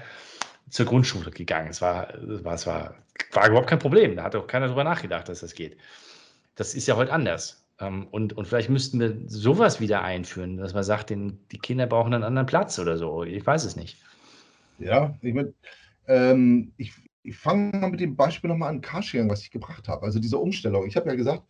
zur 0.68 0.84
Grundschule 0.84 1.30
gegangen. 1.30 1.70
Es 1.70 1.80
war, 1.80 2.12
es 2.12 2.44
war, 2.44 2.54
es 2.54 2.66
war, 2.66 2.94
war 3.32 3.48
überhaupt 3.48 3.70
kein 3.70 3.78
Problem. 3.78 4.16
Da 4.16 4.24
hat 4.24 4.36
auch 4.36 4.46
keiner 4.46 4.68
drüber 4.68 4.84
nachgedacht, 4.84 5.30
dass 5.30 5.40
das 5.40 5.54
geht. 5.54 5.78
Das 6.54 6.74
ist 6.74 6.86
ja 6.86 6.96
heute 6.96 7.14
anders. 7.14 7.64
Ähm, 7.80 8.06
und, 8.10 8.36
und 8.36 8.48
vielleicht 8.48 8.68
müssten 8.68 9.00
wir 9.00 9.16
sowas 9.28 9.80
wieder 9.80 10.02
einführen, 10.02 10.58
dass 10.58 10.74
man 10.74 10.84
sagt, 10.84 11.08
den, 11.08 11.38
die 11.52 11.58
Kinder 11.58 11.86
brauchen 11.86 12.12
einen 12.12 12.22
anderen 12.22 12.46
Platz 12.46 12.78
oder 12.78 12.98
so. 12.98 13.24
Ich 13.24 13.46
weiß 13.46 13.64
es 13.64 13.76
nicht. 13.76 13.96
Ja, 14.78 15.16
ich 15.22 15.32
meine, 15.32 15.54
ähm, 16.06 16.72
ich, 16.76 16.92
ich 17.22 17.36
fange 17.36 17.76
mal 17.76 17.90
mit 17.90 18.00
dem 18.00 18.16
Beispiel 18.16 18.48
nochmal 18.48 18.70
an 18.70 18.80
Carsharing, 18.80 19.28
was 19.28 19.42
ich 19.42 19.50
gebracht 19.50 19.88
habe. 19.88 20.04
Also 20.04 20.18
diese 20.18 20.38
Umstellung. 20.38 20.86
Ich 20.86 20.96
habe 20.96 21.08
ja 21.08 21.14
gesagt, 21.14 21.42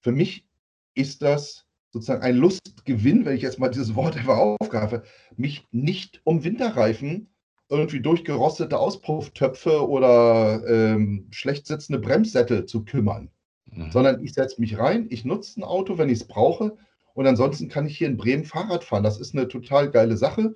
für 0.00 0.12
mich 0.12 0.46
ist 0.94 1.22
das 1.22 1.66
sozusagen 1.90 2.22
ein 2.22 2.36
Lustgewinn, 2.36 3.24
wenn 3.24 3.36
ich 3.36 3.42
jetzt 3.42 3.58
mal 3.58 3.68
dieses 3.68 3.94
Wort 3.94 4.16
einfach 4.16 4.36
aufgreife, 4.36 5.04
mich 5.36 5.66
nicht 5.70 6.20
um 6.24 6.44
Winterreifen 6.44 7.30
irgendwie 7.68 8.00
durchgerostete 8.00 8.78
Auspufftöpfe 8.78 9.88
oder 9.88 10.62
ähm, 10.66 11.28
schlecht 11.30 11.66
sitzende 11.66 12.00
Bremssättel 12.00 12.66
zu 12.66 12.84
kümmern, 12.84 13.30
mhm. 13.66 13.90
sondern 13.90 14.22
ich 14.22 14.34
setze 14.34 14.60
mich 14.60 14.78
rein, 14.78 15.06
ich 15.10 15.24
nutze 15.24 15.60
ein 15.60 15.64
Auto, 15.64 15.96
wenn 15.96 16.08
ich 16.08 16.20
es 16.20 16.26
brauche 16.26 16.76
und 17.14 17.26
ansonsten 17.26 17.68
kann 17.68 17.86
ich 17.86 17.96
hier 17.96 18.08
in 18.08 18.16
Bremen 18.16 18.44
Fahrrad 18.44 18.84
fahren. 18.84 19.04
Das 19.04 19.18
ist 19.18 19.34
eine 19.34 19.48
total 19.48 19.90
geile 19.90 20.16
Sache 20.16 20.54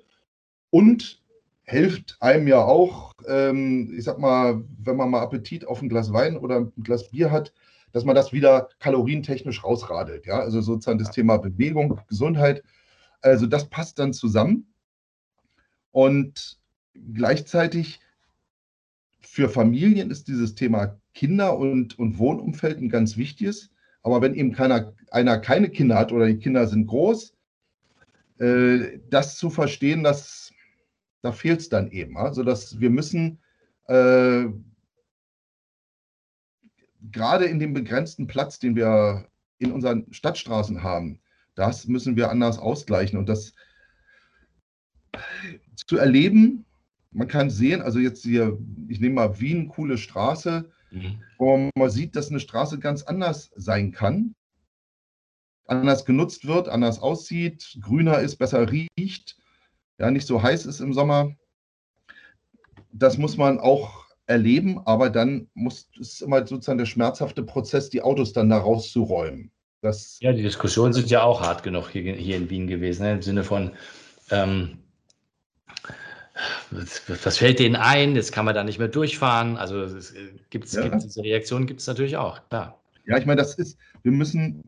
und 0.69 1.23
hilft 1.69 2.17
einem 2.19 2.47
ja 2.47 2.63
auch, 2.63 3.13
ähm, 3.27 3.93
ich 3.95 4.03
sag 4.03 4.17
mal, 4.17 4.63
wenn 4.83 4.95
man 4.95 5.11
mal 5.11 5.21
Appetit 5.21 5.67
auf 5.67 5.81
ein 5.81 5.89
Glas 5.89 6.11
Wein 6.11 6.35
oder 6.35 6.57
ein 6.61 6.73
Glas 6.83 7.09
Bier 7.11 7.31
hat, 7.31 7.53
dass 7.91 8.05
man 8.05 8.15
das 8.15 8.33
wieder 8.33 8.69
kalorientechnisch 8.79 9.63
rausradelt. 9.63 10.25
Ja, 10.25 10.39
also 10.39 10.61
sozusagen 10.61 10.97
das 10.97 11.11
Thema 11.11 11.37
Bewegung, 11.37 11.99
Gesundheit. 12.07 12.63
Also 13.21 13.45
das 13.45 13.69
passt 13.69 13.99
dann 13.99 14.13
zusammen. 14.13 14.67
Und 15.91 16.59
gleichzeitig 17.13 17.99
für 19.21 19.47
Familien 19.47 20.09
ist 20.09 20.27
dieses 20.27 20.55
Thema 20.55 20.99
Kinder 21.13 21.57
und, 21.57 21.99
und 21.99 22.17
Wohnumfeld 22.17 22.79
ein 22.79 22.89
ganz 22.89 23.15
wichtiges. 23.15 23.69
Aber 24.01 24.21
wenn 24.21 24.33
eben 24.33 24.53
keiner, 24.53 24.93
einer 25.11 25.37
keine 25.37 25.69
Kinder 25.69 25.97
hat 25.97 26.11
oder 26.11 26.25
die 26.25 26.39
Kinder 26.39 26.65
sind 26.65 26.87
groß, 26.87 27.33
äh, 28.39 28.99
das 29.09 29.37
zu 29.37 29.49
verstehen, 29.49 30.03
dass, 30.03 30.38
da 31.21 31.31
fehlt 31.31 31.59
es 31.59 31.69
dann 31.69 31.91
eben. 31.91 32.17
Also 32.17 32.43
dass 32.43 32.79
wir 32.79 32.89
müssen 32.89 33.39
äh, 33.87 34.45
gerade 37.11 37.45
in 37.45 37.59
dem 37.59 37.73
begrenzten 37.73 38.27
Platz, 38.27 38.59
den 38.59 38.75
wir 38.75 39.27
in 39.57 39.71
unseren 39.71 40.11
Stadtstraßen 40.11 40.83
haben, 40.83 41.19
das 41.55 41.87
müssen 41.87 42.15
wir 42.15 42.29
anders 42.29 42.57
ausgleichen. 42.59 43.17
Und 43.17 43.27
das 43.27 43.53
zu 45.75 45.97
erleben, 45.97 46.65
man 47.11 47.27
kann 47.27 47.49
sehen, 47.49 47.81
also 47.81 47.99
jetzt 47.99 48.23
hier, 48.23 48.57
ich 48.87 48.99
nehme 48.99 49.15
mal 49.15 49.39
Wien, 49.39 49.67
coole 49.69 49.97
Straße, 49.97 50.69
mhm. 50.91 51.23
wo 51.37 51.69
man 51.75 51.89
sieht, 51.89 52.15
dass 52.15 52.29
eine 52.29 52.39
Straße 52.39 52.79
ganz 52.79 53.03
anders 53.03 53.51
sein 53.55 53.91
kann, 53.91 54.35
anders 55.65 56.05
genutzt 56.05 56.45
wird, 56.45 56.69
anders 56.69 56.99
aussieht, 56.99 57.77
grüner 57.81 58.19
ist, 58.19 58.37
besser 58.37 58.71
riecht, 58.71 59.38
ja, 59.99 60.09
nicht 60.11 60.25
so 60.25 60.41
heiß 60.41 60.65
ist 60.65 60.79
im 60.79 60.93
Sommer. 60.93 61.35
Das 62.91 63.17
muss 63.17 63.37
man 63.37 63.59
auch 63.59 64.05
erleben, 64.25 64.79
aber 64.85 65.09
dann 65.09 65.47
muss 65.53 65.89
es 65.99 66.21
immer 66.21 66.45
sozusagen 66.45 66.77
der 66.77 66.85
schmerzhafte 66.85 67.43
Prozess, 67.43 67.89
die 67.89 68.01
Autos 68.01 68.33
dann 68.33 68.49
da 68.49 68.57
rauszuräumen. 68.57 69.51
Das 69.81 70.19
ja, 70.21 70.33
die 70.33 70.41
Diskussionen 70.41 70.93
sind 70.93 71.09
ja 71.09 71.23
auch 71.23 71.41
hart 71.41 71.63
genug 71.63 71.89
hier, 71.89 72.13
hier 72.13 72.37
in 72.37 72.49
Wien 72.49 72.67
gewesen, 72.67 73.03
ne? 73.03 73.13
im 73.13 73.21
Sinne 73.21 73.43
von, 73.43 73.71
ähm, 74.29 74.79
was 76.71 77.37
fällt 77.37 77.59
denen 77.59 77.75
ein? 77.75 78.15
Jetzt 78.15 78.31
kann 78.31 78.45
man 78.45 78.55
da 78.55 78.63
nicht 78.63 78.79
mehr 78.79 78.87
durchfahren. 78.87 79.57
Also 79.57 79.81
es 79.81 80.11
äh, 80.11 80.31
gibt's, 80.49 80.73
ja. 80.73 80.83
gibt's 80.87 81.05
diese 81.05 81.23
Reaktion 81.23 81.65
gibt 81.65 81.81
es 81.81 81.87
natürlich 81.87 82.17
auch, 82.17 82.47
klar. 82.49 82.81
Ja, 83.05 83.17
ich 83.17 83.25
meine, 83.25 83.41
das 83.41 83.55
ist, 83.55 83.77
wir 84.03 84.11
müssen 84.11 84.63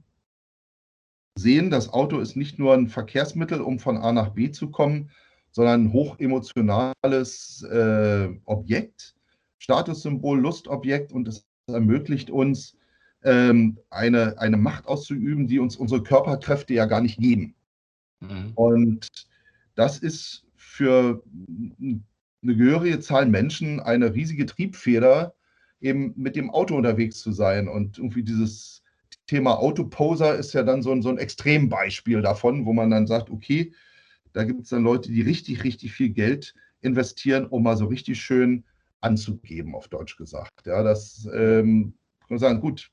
sehen, 1.38 1.70
das 1.70 1.90
Auto 1.90 2.20
ist 2.20 2.36
nicht 2.36 2.60
nur 2.60 2.74
ein 2.74 2.88
Verkehrsmittel, 2.88 3.62
um 3.62 3.80
von 3.80 3.98
A 3.98 4.12
nach 4.12 4.30
B 4.30 4.52
zu 4.52 4.70
kommen, 4.70 5.10
sondern 5.52 5.86
ein 5.86 5.94
hochemotionales 5.94 7.64
äh, 7.64 8.30
Objekt, 8.46 9.16
Statussymbol, 9.60 10.40
Lustobjekt 10.40 11.12
und 11.12 11.28
es 11.28 11.46
ermöglicht 11.68 12.30
uns, 12.30 12.76
ähm, 13.24 13.78
eine, 13.90 14.40
eine 14.40 14.58
Macht 14.58 14.88
auszuüben, 14.88 15.48
die 15.48 15.60
uns 15.60 15.76
unsere 15.76 16.02
Körperkräfte 16.02 16.74
ja 16.74 16.86
gar 16.86 17.02
nicht 17.02 17.20
geben. 17.20 17.54
Mhm. 18.20 18.52
Und 18.56 19.08
das 19.76 20.00
ist 20.00 20.46
für 20.56 21.22
eine 22.42 22.56
gehörige 22.56 23.00
Zahl 23.00 23.28
Menschen 23.28 23.80
eine 23.80 24.14
riesige 24.14 24.46
Triebfeder, 24.46 25.36
eben 25.82 26.14
mit 26.16 26.36
dem 26.36 26.50
Auto 26.50 26.76
unterwegs 26.76 27.20
zu 27.20 27.32
sein. 27.32 27.68
Und 27.68 27.98
irgendwie 27.98 28.24
dieses 28.24 28.81
Thema 29.32 29.60
Autoposer 29.60 30.36
ist 30.36 30.52
ja 30.52 30.62
dann 30.62 30.82
so 30.82 30.92
ein, 30.92 31.02
so 31.02 31.08
ein 31.08 31.18
Extrembeispiel 31.18 32.22
davon, 32.22 32.66
wo 32.66 32.74
man 32.74 32.90
dann 32.90 33.08
sagt, 33.08 33.30
okay, 33.30 33.74
da 34.34 34.44
gibt 34.44 34.64
es 34.64 34.70
dann 34.72 34.84
Leute, 34.84 35.10
die 35.10 35.22
richtig, 35.22 35.64
richtig 35.64 35.94
viel 35.94 36.10
Geld 36.10 36.54
investieren, 36.82 37.46
um 37.46 37.64
mal 37.64 37.78
so 37.78 37.86
richtig 37.86 38.22
schön 38.22 38.66
anzugeben, 39.00 39.74
auf 39.74 39.88
Deutsch 39.88 40.18
gesagt. 40.18 40.68
Ja, 40.68 40.84
das 40.84 41.30
ähm, 41.34 41.94
kann 42.20 42.28
man 42.32 42.40
sagen, 42.40 42.60
gut, 42.60 42.92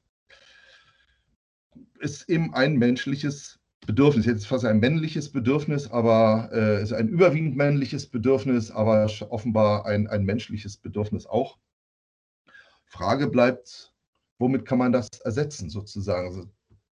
ist 1.99 2.29
eben 2.29 2.55
ein 2.55 2.77
menschliches 2.77 3.59
Bedürfnis. 3.85 4.25
Jetzt 4.25 4.47
fast 4.47 4.65
ein 4.65 4.79
männliches 4.79 5.33
Bedürfnis, 5.33 5.91
aber 5.91 6.51
äh, 6.53 6.81
ist 6.81 6.93
ein 6.93 7.09
überwiegend 7.09 7.57
männliches 7.57 8.07
Bedürfnis, 8.07 8.71
aber 8.71 9.11
offenbar 9.31 9.87
ein, 9.87 10.07
ein 10.07 10.23
menschliches 10.23 10.77
Bedürfnis 10.77 11.27
auch. 11.27 11.59
Frage 12.85 13.27
bleibt, 13.27 13.93
womit 14.39 14.65
kann 14.65 14.79
man 14.79 14.93
das 14.93 15.09
ersetzen, 15.25 15.71
sozusagen? 15.71 16.29
Also 16.29 16.49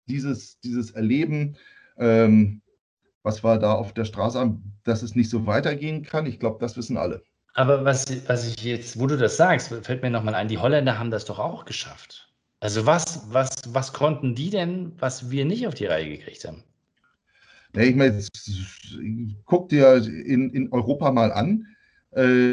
dieses, 0.06 0.58
dieses 0.60 0.90
Erleben, 0.92 1.56
ähm, 1.98 2.62
was 3.22 3.44
war 3.44 3.58
da 3.58 3.72
auf 3.72 3.92
der 3.92 4.04
Straße, 4.04 4.56
dass 4.84 5.02
es 5.02 5.14
nicht 5.14 5.30
so 5.30 5.46
weitergehen 5.46 6.02
kann, 6.02 6.26
ich 6.26 6.38
glaube, 6.38 6.58
das 6.60 6.76
wissen 6.76 6.96
alle. 6.96 7.22
Aber 7.54 7.84
was, 7.84 8.06
was 8.28 8.46
ich 8.46 8.62
jetzt, 8.62 8.98
wo 8.98 9.06
du 9.06 9.16
das 9.16 9.36
sagst, 9.36 9.68
fällt 9.68 10.02
mir 10.02 10.10
nochmal 10.10 10.34
ein, 10.34 10.48
die 10.48 10.58
Holländer 10.58 10.98
haben 10.98 11.10
das 11.10 11.24
doch 11.24 11.38
auch 11.38 11.64
geschafft. 11.64 12.32
Also 12.60 12.86
was, 12.86 13.22
was, 13.32 13.50
was 13.68 13.92
konnten 13.92 14.34
die 14.34 14.50
denn, 14.50 14.92
was 14.98 15.30
wir 15.30 15.44
nicht 15.44 15.66
auf 15.66 15.74
die 15.74 15.86
Reihe 15.86 16.08
gekriegt 16.08 16.44
haben? 16.44 16.62
Ja, 17.74 17.82
ich 17.82 17.94
meine, 17.94 18.22
guck 19.44 19.68
dir 19.68 19.96
in, 19.96 20.50
in 20.50 20.72
Europa 20.72 21.10
mal 21.12 21.32
an, 21.32 21.66
äh, 22.10 22.52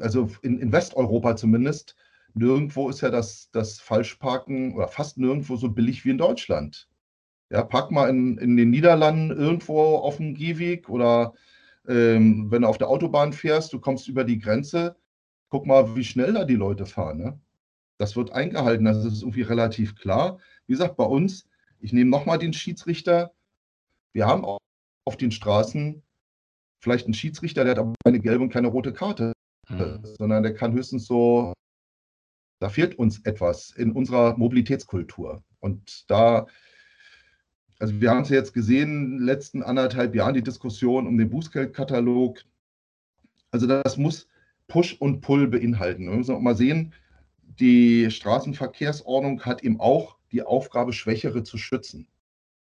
also 0.00 0.30
in, 0.42 0.58
in, 0.58 0.72
Westeuropa 0.72 1.36
zumindest, 1.36 1.94
nirgendwo 2.34 2.88
ist 2.90 3.00
ja 3.00 3.10
das, 3.10 3.50
das 3.52 3.80
Falschparken 3.80 4.74
oder 4.74 4.88
fast 4.88 5.18
nirgendwo 5.18 5.56
so 5.56 5.70
billig 5.70 6.04
wie 6.04 6.10
in 6.10 6.18
Deutschland. 6.18 6.88
Ja, 7.50 7.62
park 7.62 7.90
mal 7.90 8.08
in, 8.08 8.38
in 8.38 8.56
den 8.56 8.70
Niederlanden 8.70 9.30
irgendwo 9.30 9.96
auf 9.96 10.16
dem 10.16 10.34
Gehweg 10.34 10.88
oder 10.88 11.34
ähm, 11.86 12.50
wenn 12.50 12.62
du 12.62 12.68
auf 12.68 12.78
der 12.78 12.88
Autobahn 12.88 13.32
fährst, 13.32 13.72
du 13.72 13.80
kommst 13.80 14.08
über 14.08 14.24
die 14.24 14.38
Grenze, 14.38 14.96
guck 15.50 15.66
mal, 15.66 15.94
wie 15.94 16.04
schnell 16.04 16.32
da 16.32 16.44
die 16.44 16.56
Leute 16.56 16.86
fahren. 16.86 17.18
Ne? 17.18 17.40
Das 17.98 18.16
wird 18.16 18.32
eingehalten, 18.32 18.84
das 18.84 19.04
ist 19.04 19.22
irgendwie 19.22 19.42
relativ 19.42 19.94
klar. 19.94 20.38
Wie 20.66 20.72
gesagt, 20.72 20.96
bei 20.96 21.04
uns, 21.04 21.46
ich 21.80 21.92
nehme 21.92 22.10
nochmal 22.10 22.38
den 22.38 22.52
Schiedsrichter, 22.52 23.32
wir 24.12 24.26
haben 24.26 24.44
auch 24.44 24.58
auf 25.04 25.16
den 25.16 25.30
Straßen 25.30 26.02
vielleicht 26.80 27.06
einen 27.06 27.14
Schiedsrichter, 27.14 27.64
der 27.64 27.72
hat 27.72 27.78
aber 27.78 27.94
keine 28.04 28.20
gelbe 28.20 28.42
und 28.42 28.50
keine 28.50 28.68
rote 28.68 28.92
Karte, 28.92 29.32
mhm. 29.68 30.00
sondern 30.18 30.42
der 30.42 30.54
kann 30.54 30.72
höchstens 30.72 31.06
so, 31.06 31.52
da 32.58 32.68
fehlt 32.68 32.98
uns 32.98 33.20
etwas 33.24 33.70
in 33.70 33.92
unserer 33.92 34.36
Mobilitätskultur. 34.36 35.42
Und 35.60 36.10
da, 36.10 36.46
also 37.78 38.00
wir 38.00 38.10
haben 38.10 38.22
es 38.22 38.28
jetzt 38.28 38.54
gesehen, 38.54 38.90
in 38.90 39.18
den 39.18 39.26
letzten 39.26 39.62
anderthalb 39.62 40.14
Jahren 40.14 40.34
die 40.34 40.42
Diskussion 40.42 41.06
um 41.06 41.18
den 41.18 41.30
Bußgeldkatalog. 41.30 42.40
Also 43.50 43.66
das 43.66 43.96
muss 43.96 44.28
Push 44.68 44.94
und 45.00 45.20
Pull 45.20 45.48
beinhalten. 45.48 46.06
Wir 46.08 46.16
müssen 46.16 46.34
auch 46.34 46.40
mal 46.40 46.56
sehen, 46.56 46.94
die 47.42 48.10
Straßenverkehrsordnung 48.10 49.42
hat 49.42 49.62
eben 49.62 49.80
auch 49.80 50.16
die 50.32 50.42
Aufgabe, 50.42 50.92
Schwächere 50.92 51.44
zu 51.44 51.58
schützen. 51.58 52.08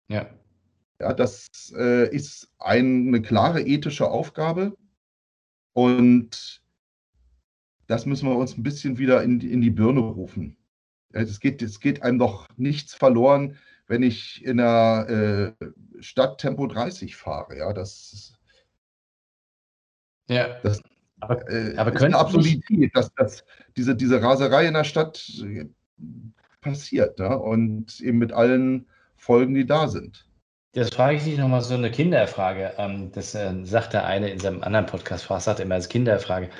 Ja. 0.08 0.26
Ja, 1.00 1.12
das 1.12 1.48
äh, 1.76 2.08
ist 2.14 2.50
ein, 2.58 3.08
eine 3.08 3.20
klare 3.22 3.62
ethische 3.62 4.08
Aufgabe 4.08 4.76
und 5.72 6.62
das 7.86 8.06
müssen 8.06 8.28
wir 8.28 8.36
uns 8.36 8.56
ein 8.56 8.62
bisschen 8.62 8.98
wieder 8.98 9.22
in, 9.22 9.40
in 9.40 9.60
die 9.60 9.70
Birne 9.70 10.00
rufen. 10.00 10.56
Es 11.10 11.40
geht, 11.40 11.62
es 11.62 11.80
geht 11.80 12.02
einem 12.02 12.18
doch 12.18 12.48
nichts 12.56 12.94
verloren, 12.94 13.56
wenn 13.86 14.02
ich 14.02 14.44
in 14.44 14.56
der 14.56 15.54
äh, 15.60 15.66
Stadt 16.00 16.38
Tempo 16.38 16.66
30 16.66 17.16
fahre. 17.16 17.58
Ja, 17.58 17.72
das, 17.72 18.34
ja. 20.28 20.58
das 20.62 20.82
aber, 21.20 21.48
äh, 21.50 21.76
aber 21.76 21.92
ist 21.92 22.02
eine 22.02 22.18
Absurdität, 22.18 22.96
dass, 22.96 23.12
dass 23.14 23.44
diese, 23.76 23.94
diese 23.94 24.22
Raserei 24.22 24.66
in 24.66 24.74
der 24.74 24.84
Stadt 24.84 25.22
äh, 25.42 25.66
passiert 26.60 27.18
ja, 27.18 27.34
und 27.34 28.00
eben 28.00 28.18
mit 28.18 28.32
allen 28.32 28.86
Folgen, 29.16 29.54
die 29.54 29.66
da 29.66 29.88
sind. 29.88 30.26
Das 30.72 30.90
frage 30.90 31.16
ich 31.16 31.24
dich 31.24 31.38
nochmal 31.38 31.60
so 31.60 31.74
eine 31.74 31.90
Kinderfrage. 31.90 32.72
Ähm, 32.78 33.12
das 33.12 33.34
äh, 33.34 33.52
sagt 33.62 33.92
der 33.92 34.06
eine 34.06 34.28
in 34.28 34.40
seinem 34.40 34.62
anderen 34.62 34.86
Podcast, 34.86 35.28
sagt 35.28 35.60
immer 35.60 35.76
als 35.76 35.88
Kinderfrage. 35.88 36.50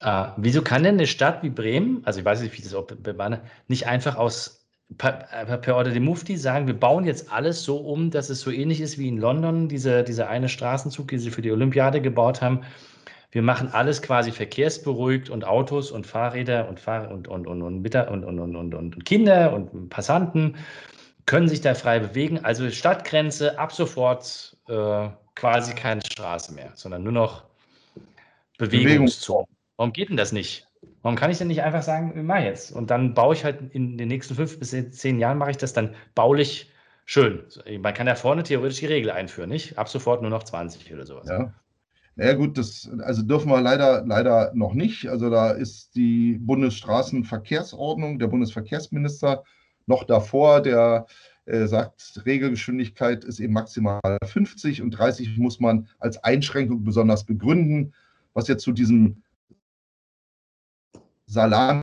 Äh, 0.00 0.28
wieso 0.36 0.62
kann 0.62 0.82
denn 0.82 0.94
eine 0.94 1.06
Stadt 1.06 1.42
wie 1.42 1.50
Bremen, 1.50 2.02
also 2.04 2.20
ich 2.20 2.24
weiß 2.24 2.40
nicht, 2.40 2.56
wie 2.56 2.62
das 2.62 2.74
auch 2.74 2.86
bemanne, 2.86 3.42
nicht 3.68 3.86
einfach 3.86 4.16
aus 4.16 4.66
per, 4.96 5.28
äh, 5.32 5.58
per 5.58 5.76
Order 5.76 5.90
de 5.90 6.00
Mufti 6.00 6.36
sagen, 6.36 6.66
wir 6.66 6.78
bauen 6.78 7.04
jetzt 7.04 7.30
alles 7.30 7.62
so 7.62 7.76
um, 7.76 8.10
dass 8.10 8.30
es 8.30 8.40
so 8.40 8.50
ähnlich 8.50 8.80
ist 8.80 8.98
wie 8.98 9.08
in 9.08 9.18
London, 9.18 9.68
diese, 9.68 10.02
dieser 10.02 10.28
eine 10.28 10.48
Straßenzug, 10.48 11.08
den 11.08 11.18
sie 11.18 11.30
für 11.30 11.42
die 11.42 11.52
Olympiade 11.52 12.00
gebaut 12.00 12.40
haben. 12.40 12.62
Wir 13.30 13.42
machen 13.42 13.68
alles 13.72 14.02
quasi 14.02 14.32
verkehrsberuhigt 14.32 15.30
und 15.30 15.44
Autos 15.44 15.92
und 15.92 16.06
Fahrräder 16.06 16.68
und 16.68 16.80
Fahr 16.80 17.10
und, 17.10 17.28
und, 17.28 17.46
und, 17.46 17.62
und, 17.62 17.84
und, 17.84 18.24
und, 18.24 18.56
und, 18.56 18.74
und 18.74 19.04
Kinder 19.04 19.52
und 19.52 19.88
Passanten 19.88 20.56
können 21.26 21.46
sich 21.46 21.60
da 21.60 21.74
frei 21.74 22.00
bewegen. 22.00 22.44
Also 22.44 22.68
Stadtgrenze 22.70 23.56
ab 23.56 23.72
sofort 23.72 24.56
äh, 24.66 25.08
quasi 25.36 25.74
keine 25.74 26.00
Straße 26.04 26.52
mehr, 26.54 26.72
sondern 26.74 27.04
nur 27.04 27.12
noch 27.12 27.44
Bewegungszone. 28.58 29.46
Warum 29.80 29.94
geht 29.94 30.10
denn 30.10 30.18
das 30.18 30.30
nicht? 30.30 30.68
Warum 31.00 31.16
kann 31.16 31.30
ich 31.30 31.38
denn 31.38 31.48
nicht 31.48 31.62
einfach 31.62 31.80
sagen, 31.80 32.12
ich 32.14 32.22
mache 32.22 32.42
jetzt? 32.42 32.70
Und 32.70 32.90
dann 32.90 33.14
baue 33.14 33.34
ich 33.34 33.46
halt 33.46 33.74
in 33.74 33.96
den 33.96 34.08
nächsten 34.08 34.34
fünf 34.34 34.58
bis 34.58 34.76
zehn 34.90 35.18
Jahren 35.18 35.38
mache 35.38 35.52
ich 35.52 35.56
das 35.56 35.72
dann 35.72 35.94
baulich 36.14 36.70
schön. 37.06 37.44
Man 37.80 37.94
kann 37.94 38.06
ja 38.06 38.14
vorne 38.14 38.42
theoretisch 38.42 38.80
die 38.80 38.86
Regel 38.86 39.10
einführen, 39.10 39.48
nicht? 39.48 39.78
Ab 39.78 39.88
sofort 39.88 40.20
nur 40.20 40.30
noch 40.30 40.42
20 40.42 40.92
oder 40.92 41.06
sowas. 41.06 41.26
Ja. 41.30 41.54
Naja 42.14 42.34
gut, 42.34 42.58
das 42.58 42.90
also 42.98 43.22
dürfen 43.22 43.48
wir 43.48 43.62
leider, 43.62 44.04
leider 44.04 44.52
noch 44.54 44.74
nicht. 44.74 45.08
Also 45.08 45.30
da 45.30 45.52
ist 45.52 45.94
die 45.94 46.36
Bundesstraßenverkehrsordnung, 46.38 48.18
der 48.18 48.26
Bundesverkehrsminister 48.26 49.44
noch 49.86 50.04
davor, 50.04 50.60
der 50.60 51.06
äh, 51.46 51.64
sagt, 51.64 52.20
Regelgeschwindigkeit 52.26 53.24
ist 53.24 53.40
eben 53.40 53.54
maximal 53.54 54.18
50 54.26 54.82
und 54.82 54.90
30 54.90 55.38
muss 55.38 55.58
man 55.58 55.88
als 56.00 56.22
Einschränkung 56.22 56.84
besonders 56.84 57.24
begründen, 57.24 57.94
was 58.34 58.46
jetzt 58.46 58.62
zu 58.62 58.72
diesem 58.72 59.22
Salami 61.30 61.80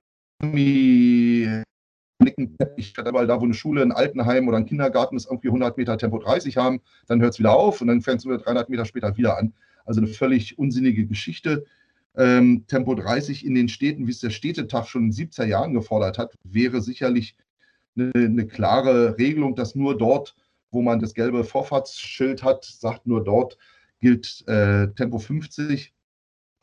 ich 2.75 2.97
weil 2.97 3.27
da, 3.27 3.39
wo 3.39 3.45
eine 3.45 3.53
Schule, 3.53 3.81
ein 3.81 3.91
Altenheim 3.93 4.47
oder 4.47 4.57
ein 4.57 4.65
Kindergarten 4.65 5.15
ist, 5.15 5.27
irgendwie 5.27 5.47
100 5.47 5.77
Meter 5.77 5.97
Tempo 5.97 6.19
30 6.19 6.57
haben, 6.57 6.81
dann 7.07 7.21
hört 7.21 7.33
es 7.33 7.39
wieder 7.39 7.55
auf 7.55 7.79
und 7.79 7.87
dann 7.87 8.01
fängt 8.01 8.19
es 8.19 8.25
wieder 8.25 8.39
300 8.39 8.69
Meter 8.69 8.85
später 8.85 9.15
wieder 9.15 9.37
an. 9.37 9.53
Also 9.85 10.01
eine 10.01 10.09
völlig 10.09 10.59
unsinnige 10.59 11.05
Geschichte. 11.05 11.65
Ähm, 12.15 12.65
Tempo 12.67 12.93
30 12.93 13.45
in 13.45 13.55
den 13.55 13.69
Städten, 13.69 14.07
wie 14.07 14.11
es 14.11 14.19
der 14.19 14.31
Städtetag 14.31 14.87
schon 14.87 15.03
in 15.03 15.11
den 15.11 15.29
70er 15.29 15.45
Jahren 15.45 15.73
gefordert 15.73 16.17
hat, 16.17 16.35
wäre 16.43 16.81
sicherlich 16.81 17.37
eine, 17.95 18.11
eine 18.13 18.47
klare 18.47 19.17
Regelung, 19.17 19.55
dass 19.55 19.75
nur 19.75 19.97
dort, 19.97 20.35
wo 20.71 20.81
man 20.81 20.99
das 20.99 21.13
gelbe 21.13 21.43
Vorfahrtsschild 21.43 22.43
hat, 22.43 22.65
sagt 22.65 23.07
nur 23.07 23.23
dort 23.23 23.57
gilt 23.99 24.47
äh, 24.47 24.89
Tempo 24.89 25.19
50 25.19 25.93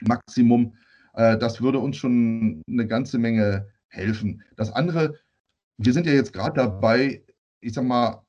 Maximum. 0.03 0.77
Äh, 1.15 1.39
das 1.39 1.63
würde 1.63 1.79
uns 1.79 1.97
schon 1.97 2.63
eine 2.69 2.87
ganze 2.87 3.19
Menge 3.19 3.69
helfen. 3.89 4.43
Das 4.57 4.73
andere, 4.73 5.15
wir 5.79 5.93
sind 5.93 6.07
ja 6.07 6.13
jetzt 6.13 6.33
gerade 6.33 6.57
dabei, 6.57 7.23
ich 7.61 7.73
sag 7.73 7.85
mal, 7.85 8.23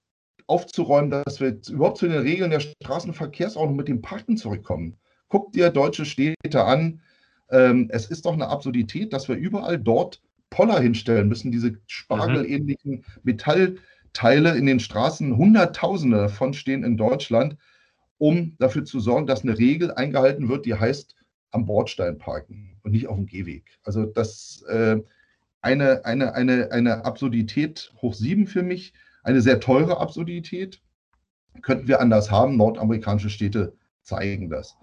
aufzuräumen, 0.48 1.10
dass 1.10 1.40
wir 1.40 1.60
überhaupt 1.70 1.98
zu 1.98 2.08
den 2.08 2.22
Regeln 2.22 2.52
der 2.52 2.60
Straßenverkehrsordnung 2.60 3.76
mit 3.76 3.88
dem 3.88 4.02
Parken 4.02 4.38
zurückkommen. 4.38 4.98
Guck 5.28 5.52
dir 5.54 5.72
deutsche 5.72 6.06
Städte 6.06 6.64
an. 6.64 7.02
Ähm, 7.50 7.88
es 7.92 8.06
ist 8.08 8.26
doch 8.26 8.34
eine 8.34 8.48
Absurdität, 8.48 9.12
dass 9.12 9.28
wir 9.28 9.36
überall 9.36 9.80
dort 9.80 10.22
Poller 10.52 10.80
hinstellen 10.80 11.28
müssen, 11.28 11.52
diese 11.52 11.80
spargelähnlichen 11.88 13.04
Metallteile 13.24 14.56
in 14.56 14.68
den 14.68 14.80
Straßen. 14.80 15.36
Hunderttausende 15.36 16.18
davon 16.18 16.54
stehen 16.54 16.84
in 16.84 16.96
Deutschland, 16.96 17.58
um 18.20 18.56
dafür 18.60 18.86
zu 18.86 19.00
sorgen, 19.00 19.26
dass 19.26 19.42
eine 19.42 19.58
Regel 19.58 19.92
eingehalten 19.92 20.48
wird, 20.48 20.68
die 20.68 20.76
heißt 20.76 21.16
am 21.52 21.66
Bordstein 21.66 22.20
parken 22.20 22.75
und 22.86 22.92
nicht 22.92 23.08
auf 23.08 23.18
dem 23.18 23.26
Gehweg. 23.26 23.66
Also 23.84 24.06
das 24.06 24.64
äh, 24.70 24.98
eine, 25.62 26.06
eine, 26.06 26.36
eine, 26.36 26.72
eine 26.72 27.04
Absurdität 27.04 27.92
hoch 28.02 28.14
sieben 28.14 28.46
für 28.46 28.64
mich, 28.64 28.94
eine 29.24 29.42
sehr 29.42 29.60
teure 29.60 29.98
Absurdität. 30.00 30.80
Könnten 31.62 31.88
wir 31.88 32.00
anders 32.00 32.30
haben. 32.30 32.58
Nordamerikanische 32.58 33.30
Städte 33.30 33.74
zeigen 34.04 34.50
das. 34.50 34.78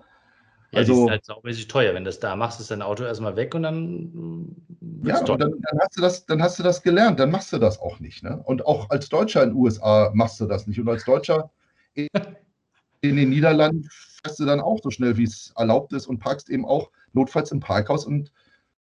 Ja, 0.73 0.79
also, 0.79 0.93
die 0.93 0.99
sind 1.01 1.11
halt 1.11 1.25
saumäßig 1.25 1.69
teuer. 1.69 1.95
Wenn 1.95 2.03
du 2.03 2.09
das 2.09 2.19
da 2.19 2.35
machst, 2.35 2.59
ist 2.59 2.71
dein 2.71 2.83
Auto 2.83 3.05
erstmal 3.05 3.37
weg 3.37 3.55
und 3.55 3.63
dann. 3.63 4.57
Ja, 5.05 5.21
und 5.21 5.29
dann, 5.29 5.53
dann, 5.61 5.79
hast 5.81 5.97
du 5.97 6.01
das, 6.01 6.27
dann 6.27 6.43
hast 6.43 6.59
du 6.59 6.63
das 6.63 6.83
gelernt, 6.83 7.21
dann 7.21 7.31
machst 7.31 7.53
du 7.53 7.59
das 7.59 7.79
auch 7.79 8.01
nicht. 8.01 8.25
Ne? 8.25 8.43
Und 8.45 8.67
auch 8.67 8.91
als 8.91 9.09
Deutscher 9.09 9.43
in 9.43 9.51
den 9.51 9.59
USA 9.59 10.11
machst 10.15 10.41
du 10.41 10.47
das 10.47 10.67
nicht. 10.67 10.81
Und 10.81 10.89
als 10.89 11.05
Deutscher 11.05 11.51
in, 11.95 12.09
in 13.03 13.17
den 13.17 13.29
Niederlanden 13.29 13.87
fährst 14.25 14.41
du 14.41 14.47
dann 14.47 14.61
auch 14.61 14.81
so 14.83 14.91
schnell, 14.91 15.17
wie 15.17 15.25
es 15.25 15.53
erlaubt 15.57 15.93
ist 15.93 16.07
und 16.07 16.19
parkst 16.19 16.49
eben 16.49 16.65
auch 16.65 16.91
notfalls 17.15 17.53
im 17.53 17.61
Parkhaus 17.61 18.07
und 18.07 18.33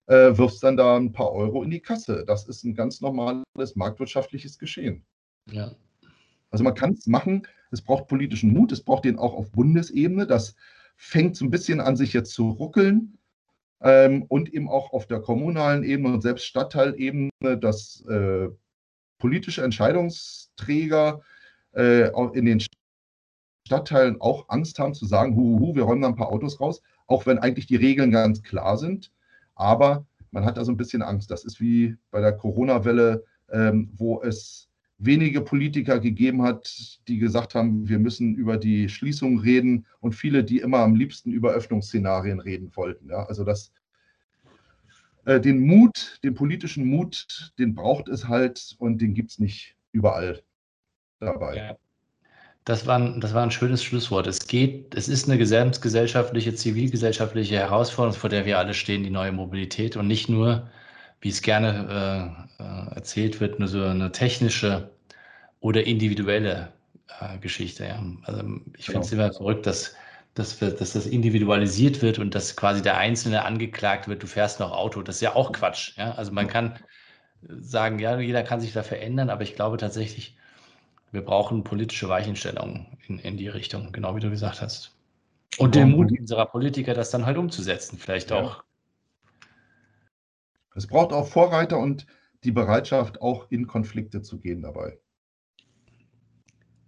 äh, 0.06 0.36
wirfst 0.36 0.62
dann 0.62 0.76
da 0.76 0.96
ein 0.96 1.12
paar 1.12 1.32
Euro 1.32 1.62
in 1.62 1.70
die 1.70 1.80
Kasse. 1.80 2.24
Das 2.26 2.48
ist 2.48 2.64
ein 2.64 2.74
ganz 2.74 3.00
normales 3.00 3.76
marktwirtschaftliches 3.76 4.58
Geschehen. 4.58 5.04
Ja. 5.50 5.72
Also 6.50 6.64
man 6.64 6.74
kann 6.74 6.92
es 6.92 7.06
machen, 7.06 7.46
es 7.70 7.82
braucht 7.82 8.08
politischen 8.08 8.52
Mut, 8.52 8.72
es 8.72 8.82
braucht 8.82 9.04
den 9.04 9.18
auch 9.18 9.34
auf 9.34 9.52
Bundesebene. 9.52 10.26
Das 10.26 10.56
fängt 10.96 11.36
so 11.36 11.44
ein 11.44 11.50
bisschen 11.50 11.80
an, 11.80 11.96
sich 11.96 12.12
jetzt 12.12 12.32
zu 12.32 12.48
ruckeln. 12.50 13.18
Ähm, 13.80 14.24
und 14.24 14.52
eben 14.52 14.68
auch 14.68 14.92
auf 14.92 15.06
der 15.06 15.20
kommunalen 15.20 15.84
Ebene 15.84 16.14
und 16.14 16.20
selbst 16.20 16.46
Stadtteilebene, 16.46 17.30
dass 17.60 18.04
äh, 18.08 18.48
politische 19.18 19.62
Entscheidungsträger 19.62 21.20
äh, 21.76 22.10
in 22.32 22.46
den 22.46 22.60
Stadtteilen 23.66 24.20
auch 24.20 24.48
Angst 24.48 24.80
haben 24.80 24.94
zu 24.94 25.06
sagen, 25.06 25.36
hu, 25.36 25.60
hu, 25.60 25.74
wir 25.76 25.84
räumen 25.84 26.02
da 26.02 26.08
ein 26.08 26.16
paar 26.16 26.32
Autos 26.32 26.60
raus, 26.60 26.82
auch 27.08 27.26
wenn 27.26 27.38
eigentlich 27.38 27.66
die 27.66 27.76
Regeln 27.76 28.12
ganz 28.12 28.42
klar 28.42 28.78
sind. 28.78 29.10
Aber 29.56 30.06
man 30.30 30.44
hat 30.44 30.56
da 30.56 30.64
so 30.64 30.70
ein 30.70 30.76
bisschen 30.76 31.02
Angst. 31.02 31.30
Das 31.30 31.44
ist 31.44 31.60
wie 31.60 31.96
bei 32.10 32.20
der 32.20 32.32
Corona-Welle, 32.32 33.24
ähm, 33.50 33.90
wo 33.96 34.22
es 34.22 34.68
wenige 34.98 35.40
Politiker 35.40 36.00
gegeben 36.00 36.42
hat, 36.42 37.00
die 37.08 37.18
gesagt 37.18 37.54
haben, 37.54 37.88
wir 37.88 37.98
müssen 37.98 38.34
über 38.34 38.56
die 38.56 38.88
Schließung 38.88 39.38
reden 39.38 39.86
und 40.00 40.14
viele, 40.14 40.44
die 40.44 40.58
immer 40.58 40.78
am 40.78 40.94
liebsten 40.94 41.32
über 41.32 41.52
Öffnungsszenarien 41.52 42.40
reden 42.40 42.70
wollten. 42.74 43.08
Ja? 43.08 43.24
Also 43.24 43.44
das, 43.44 43.72
äh, 45.24 45.40
den 45.40 45.60
Mut, 45.60 46.18
den 46.24 46.34
politischen 46.34 46.84
Mut, 46.84 47.52
den 47.58 47.74
braucht 47.74 48.08
es 48.08 48.28
halt 48.28 48.76
und 48.78 49.00
den 49.00 49.14
gibt 49.14 49.30
es 49.30 49.38
nicht 49.38 49.76
überall 49.92 50.42
dabei. 51.20 51.56
Ja. 51.56 51.76
Das 52.68 52.86
war, 52.86 52.98
ein, 52.98 53.18
das 53.18 53.32
war 53.32 53.42
ein 53.42 53.50
schönes 53.50 53.82
Schlusswort. 53.82 54.26
Es 54.26 54.46
geht, 54.46 54.94
es 54.94 55.08
ist 55.08 55.26
eine 55.26 55.38
gesamtgesellschaftliche, 55.38 56.54
zivilgesellschaftliche 56.54 57.56
Herausforderung, 57.56 58.20
vor 58.20 58.28
der 58.28 58.44
wir 58.44 58.58
alle 58.58 58.74
stehen, 58.74 59.02
die 59.02 59.08
neue 59.08 59.32
Mobilität 59.32 59.96
und 59.96 60.06
nicht 60.06 60.28
nur, 60.28 60.68
wie 61.22 61.30
es 61.30 61.40
gerne 61.40 62.36
äh, 62.60 62.62
äh, 62.62 62.94
erzählt 62.94 63.40
wird, 63.40 63.58
nur 63.58 63.68
so 63.68 63.82
eine 63.82 64.12
technische 64.12 64.90
oder 65.60 65.86
individuelle 65.86 66.68
äh, 67.20 67.38
Geschichte. 67.38 67.86
Ja. 67.86 68.02
Also 68.24 68.42
ich 68.76 68.84
finde 68.84 69.00
es 69.00 69.10
genau. 69.12 69.24
immer 69.24 69.32
verrückt, 69.32 69.64
dass, 69.64 69.94
dass, 70.34 70.60
wir, 70.60 70.70
dass 70.70 70.92
das 70.92 71.06
individualisiert 71.06 72.02
wird 72.02 72.18
und 72.18 72.34
dass 72.34 72.54
quasi 72.54 72.82
der 72.82 72.98
Einzelne 72.98 73.46
angeklagt 73.46 74.08
wird, 74.08 74.22
du 74.22 74.26
fährst 74.26 74.60
noch 74.60 74.72
Auto. 74.72 75.00
Das 75.00 75.14
ist 75.14 75.22
ja 75.22 75.34
auch 75.34 75.52
Quatsch. 75.52 75.96
Ja. 75.96 76.12
Also 76.16 76.32
man 76.32 76.48
kann 76.48 76.78
sagen, 77.48 77.98
ja, 77.98 78.20
jeder 78.20 78.42
kann 78.42 78.60
sich 78.60 78.74
da 78.74 78.82
verändern, 78.82 79.30
aber 79.30 79.42
ich 79.42 79.54
glaube 79.54 79.78
tatsächlich, 79.78 80.36
wir 81.12 81.22
brauchen 81.22 81.64
politische 81.64 82.08
Weichenstellungen 82.08 82.98
in, 83.06 83.18
in 83.18 83.36
die 83.36 83.48
Richtung, 83.48 83.92
genau 83.92 84.16
wie 84.16 84.20
du 84.20 84.30
gesagt 84.30 84.60
hast. 84.60 84.94
Und 85.58 85.74
den 85.74 85.90
Mut 85.90 86.12
unserer 86.18 86.46
Politiker, 86.46 86.94
das 86.94 87.10
dann 87.10 87.24
halt 87.26 87.38
umzusetzen, 87.38 87.98
vielleicht 87.98 88.30
ja. 88.30 88.40
auch. 88.40 88.64
Es 90.74 90.86
braucht 90.86 91.12
auch 91.12 91.26
Vorreiter 91.26 91.78
und 91.78 92.06
die 92.44 92.52
Bereitschaft, 92.52 93.20
auch 93.20 93.50
in 93.50 93.66
Konflikte 93.66 94.22
zu 94.22 94.38
gehen 94.38 94.62
dabei. 94.62 94.98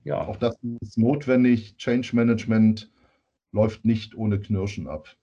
Ja. 0.04 0.26
Auch 0.26 0.36
das 0.36 0.56
ist 0.80 0.96
notwendig. 0.96 1.76
Change 1.76 2.14
Management 2.14 2.90
läuft 3.52 3.84
nicht 3.84 4.14
ohne 4.14 4.38
Knirschen 4.38 4.86
ab 4.86 5.16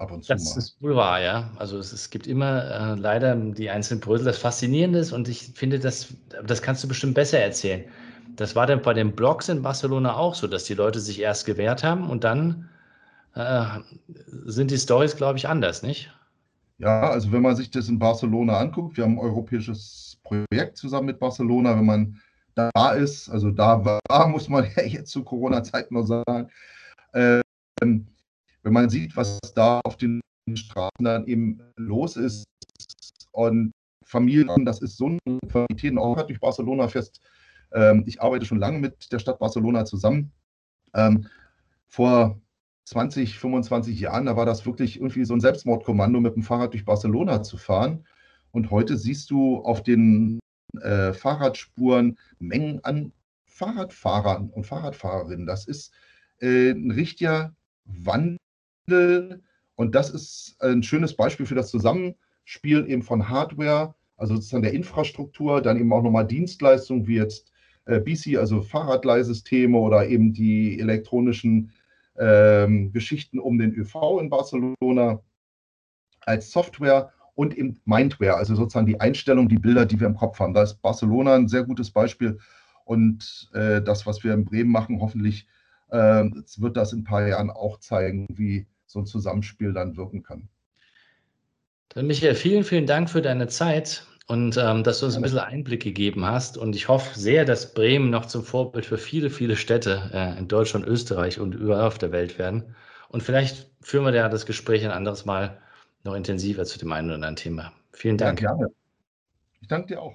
ab 0.00 0.10
und 0.10 0.24
zu 0.24 0.32
das 0.32 0.44
mal. 0.44 0.54
Das 0.54 0.64
ist 0.64 0.82
wohl 0.82 0.96
wahr, 0.96 1.20
ja. 1.20 1.50
Also 1.56 1.78
es, 1.78 1.92
es 1.92 2.10
gibt 2.10 2.26
immer 2.26 2.64
äh, 2.64 2.94
leider 2.94 3.36
die 3.36 3.70
einzelnen 3.70 4.00
Brösel. 4.00 4.24
Das 4.24 4.38
Faszinierende 4.38 4.98
ist, 4.98 5.12
und 5.12 5.28
ich 5.28 5.52
finde, 5.54 5.78
das, 5.78 6.14
das 6.44 6.62
kannst 6.62 6.82
du 6.82 6.88
bestimmt 6.88 7.14
besser 7.14 7.38
erzählen. 7.38 7.84
Das 8.36 8.56
war 8.56 8.66
dann 8.66 8.82
bei 8.82 8.94
den 8.94 9.14
Blogs 9.14 9.48
in 9.48 9.62
Barcelona 9.62 10.16
auch 10.16 10.34
so, 10.34 10.46
dass 10.46 10.64
die 10.64 10.74
Leute 10.74 11.00
sich 11.00 11.20
erst 11.20 11.44
gewehrt 11.46 11.84
haben 11.84 12.08
und 12.08 12.24
dann 12.24 12.68
äh, 13.34 13.64
sind 14.46 14.70
die 14.70 14.78
Stories, 14.78 15.16
glaube 15.16 15.38
ich, 15.38 15.46
anders, 15.46 15.82
nicht? 15.82 16.10
Ja, 16.78 17.10
also 17.10 17.30
wenn 17.30 17.42
man 17.42 17.56
sich 17.56 17.70
das 17.70 17.88
in 17.88 17.98
Barcelona 17.98 18.58
anguckt, 18.58 18.96
wir 18.96 19.04
haben 19.04 19.18
ein 19.18 19.18
europäisches 19.18 20.18
Projekt 20.24 20.78
zusammen 20.78 21.06
mit 21.06 21.18
Barcelona, 21.18 21.76
wenn 21.76 21.84
man 21.84 22.20
da 22.54 22.92
ist, 22.92 23.28
also 23.28 23.50
da 23.50 23.84
war, 23.84 24.28
muss 24.28 24.48
man 24.48 24.66
ja 24.76 24.84
jetzt 24.84 25.10
zu 25.10 25.22
Corona-Zeiten 25.22 25.94
noch 25.94 26.06
sagen, 26.06 26.48
ähm, 27.12 28.06
wenn 28.62 28.72
man 28.72 28.90
sieht, 28.90 29.16
was 29.16 29.38
da 29.54 29.80
auf 29.84 29.96
den 29.96 30.20
Straßen 30.52 31.04
dann 31.04 31.26
eben 31.26 31.60
los 31.76 32.16
ist 32.16 32.44
und 33.32 33.72
Familien, 34.04 34.64
das 34.64 34.82
ist 34.82 34.96
so 34.96 35.06
eine 35.06 35.38
Qualität, 35.48 35.96
auch 35.96 36.14
gerade 36.14 36.28
durch 36.28 36.40
Barcelona 36.40 36.88
fest. 36.88 37.20
Ähm, 37.72 38.02
ich 38.06 38.20
arbeite 38.20 38.44
schon 38.44 38.58
lange 38.58 38.80
mit 38.80 39.12
der 39.12 39.20
Stadt 39.20 39.38
Barcelona 39.38 39.84
zusammen. 39.84 40.32
Ähm, 40.94 41.26
vor 41.86 42.40
20, 42.86 43.38
25 43.38 44.00
Jahren, 44.00 44.26
da 44.26 44.36
war 44.36 44.46
das 44.46 44.66
wirklich 44.66 44.96
irgendwie 44.96 45.24
so 45.24 45.34
ein 45.34 45.40
Selbstmordkommando, 45.40 46.20
mit 46.20 46.34
dem 46.34 46.42
Fahrrad 46.42 46.72
durch 46.72 46.84
Barcelona 46.84 47.42
zu 47.42 47.56
fahren. 47.56 48.04
Und 48.50 48.72
heute 48.72 48.96
siehst 48.96 49.30
du 49.30 49.58
auf 49.58 49.84
den 49.84 50.40
äh, 50.82 51.12
Fahrradspuren 51.12 52.18
Mengen 52.40 52.82
an 52.82 53.12
Fahrradfahrern 53.44 54.50
und 54.50 54.66
Fahrradfahrerinnen. 54.66 55.46
Das 55.46 55.66
ist 55.68 55.92
äh, 56.40 56.70
ein 56.70 56.90
richtiger 56.90 57.54
Wandel 57.84 58.38
und 58.86 59.94
das 59.94 60.10
ist 60.10 60.56
ein 60.60 60.82
schönes 60.82 61.14
Beispiel 61.14 61.46
für 61.46 61.54
das 61.54 61.70
Zusammenspiel 61.70 62.86
eben 62.88 63.02
von 63.02 63.28
Hardware, 63.28 63.94
also 64.16 64.34
sozusagen 64.34 64.62
der 64.62 64.74
Infrastruktur, 64.74 65.62
dann 65.62 65.78
eben 65.78 65.92
auch 65.92 66.02
nochmal 66.02 66.26
Dienstleistungen 66.26 67.06
wie 67.06 67.16
jetzt 67.16 67.52
äh, 67.86 68.00
BC, 68.00 68.36
also 68.36 68.62
Fahrradleihsysteme 68.62 69.78
oder 69.78 70.06
eben 70.06 70.32
die 70.32 70.78
elektronischen 70.78 71.72
ähm, 72.18 72.92
Geschichten 72.92 73.38
um 73.38 73.58
den 73.58 73.74
ÖV 73.74 74.20
in 74.20 74.28
Barcelona 74.28 75.20
als 76.20 76.50
Software 76.50 77.12
und 77.34 77.56
im 77.56 77.80
Mindware, 77.86 78.36
also 78.36 78.54
sozusagen 78.54 78.86
die 78.86 79.00
Einstellung, 79.00 79.48
die 79.48 79.58
Bilder, 79.58 79.86
die 79.86 79.98
wir 79.98 80.06
im 80.06 80.16
Kopf 80.16 80.38
haben. 80.40 80.52
Da 80.52 80.62
ist 80.62 80.82
Barcelona 80.82 81.34
ein 81.34 81.48
sehr 81.48 81.64
gutes 81.64 81.90
Beispiel 81.90 82.38
und 82.84 83.50
äh, 83.54 83.80
das, 83.80 84.04
was 84.06 84.22
wir 84.22 84.34
in 84.34 84.44
Bremen 84.44 84.70
machen, 84.70 85.00
hoffentlich 85.00 85.46
äh, 85.90 86.24
wird 86.56 86.76
das 86.76 86.92
in 86.92 87.00
ein 87.00 87.04
paar 87.04 87.26
Jahren 87.26 87.50
auch 87.50 87.78
zeigen, 87.80 88.26
wie 88.30 88.66
so 88.86 89.00
ein 89.00 89.06
Zusammenspiel 89.06 89.72
dann 89.72 89.96
wirken 89.96 90.22
kann. 90.22 90.48
Dann 91.90 92.06
Michael, 92.06 92.34
vielen, 92.34 92.64
vielen 92.64 92.86
Dank 92.86 93.10
für 93.10 93.22
deine 93.22 93.48
Zeit 93.48 94.06
und 94.26 94.56
ähm, 94.56 94.84
dass 94.84 95.00
du 95.00 95.06
uns 95.06 95.16
ein 95.16 95.22
bisschen 95.22 95.38
Einblick 95.40 95.82
gegeben 95.82 96.24
hast. 96.24 96.56
Und 96.56 96.76
ich 96.76 96.88
hoffe 96.88 97.18
sehr, 97.18 97.44
dass 97.44 97.74
Bremen 97.74 98.10
noch 98.10 98.26
zum 98.26 98.44
Vorbild 98.44 98.86
für 98.86 98.96
viele, 98.96 99.28
viele 99.28 99.56
Städte 99.56 100.10
äh, 100.12 100.38
in 100.38 100.46
Deutschland, 100.46 100.86
Österreich 100.86 101.40
und 101.40 101.54
überall 101.54 101.86
auf 101.86 101.98
der 101.98 102.12
Welt 102.12 102.38
werden. 102.38 102.76
Und 103.08 103.24
vielleicht 103.24 103.68
führen 103.80 104.04
wir 104.04 104.14
ja 104.14 104.28
das 104.28 104.46
Gespräch 104.46 104.84
ein 104.84 104.92
anderes 104.92 105.24
Mal 105.24 105.60
noch 106.04 106.14
intensiver 106.14 106.64
zu 106.64 106.78
dem 106.78 106.92
einen 106.92 107.08
oder 107.08 107.16
anderen 107.16 107.36
Thema. 107.36 107.72
Vielen 107.92 108.18
Dank. 108.18 108.40
Ja, 108.40 108.52
gerne. 108.52 108.72
Ich 109.60 109.66
danke 109.66 109.88
dir 109.88 110.00
auch. 110.00 110.14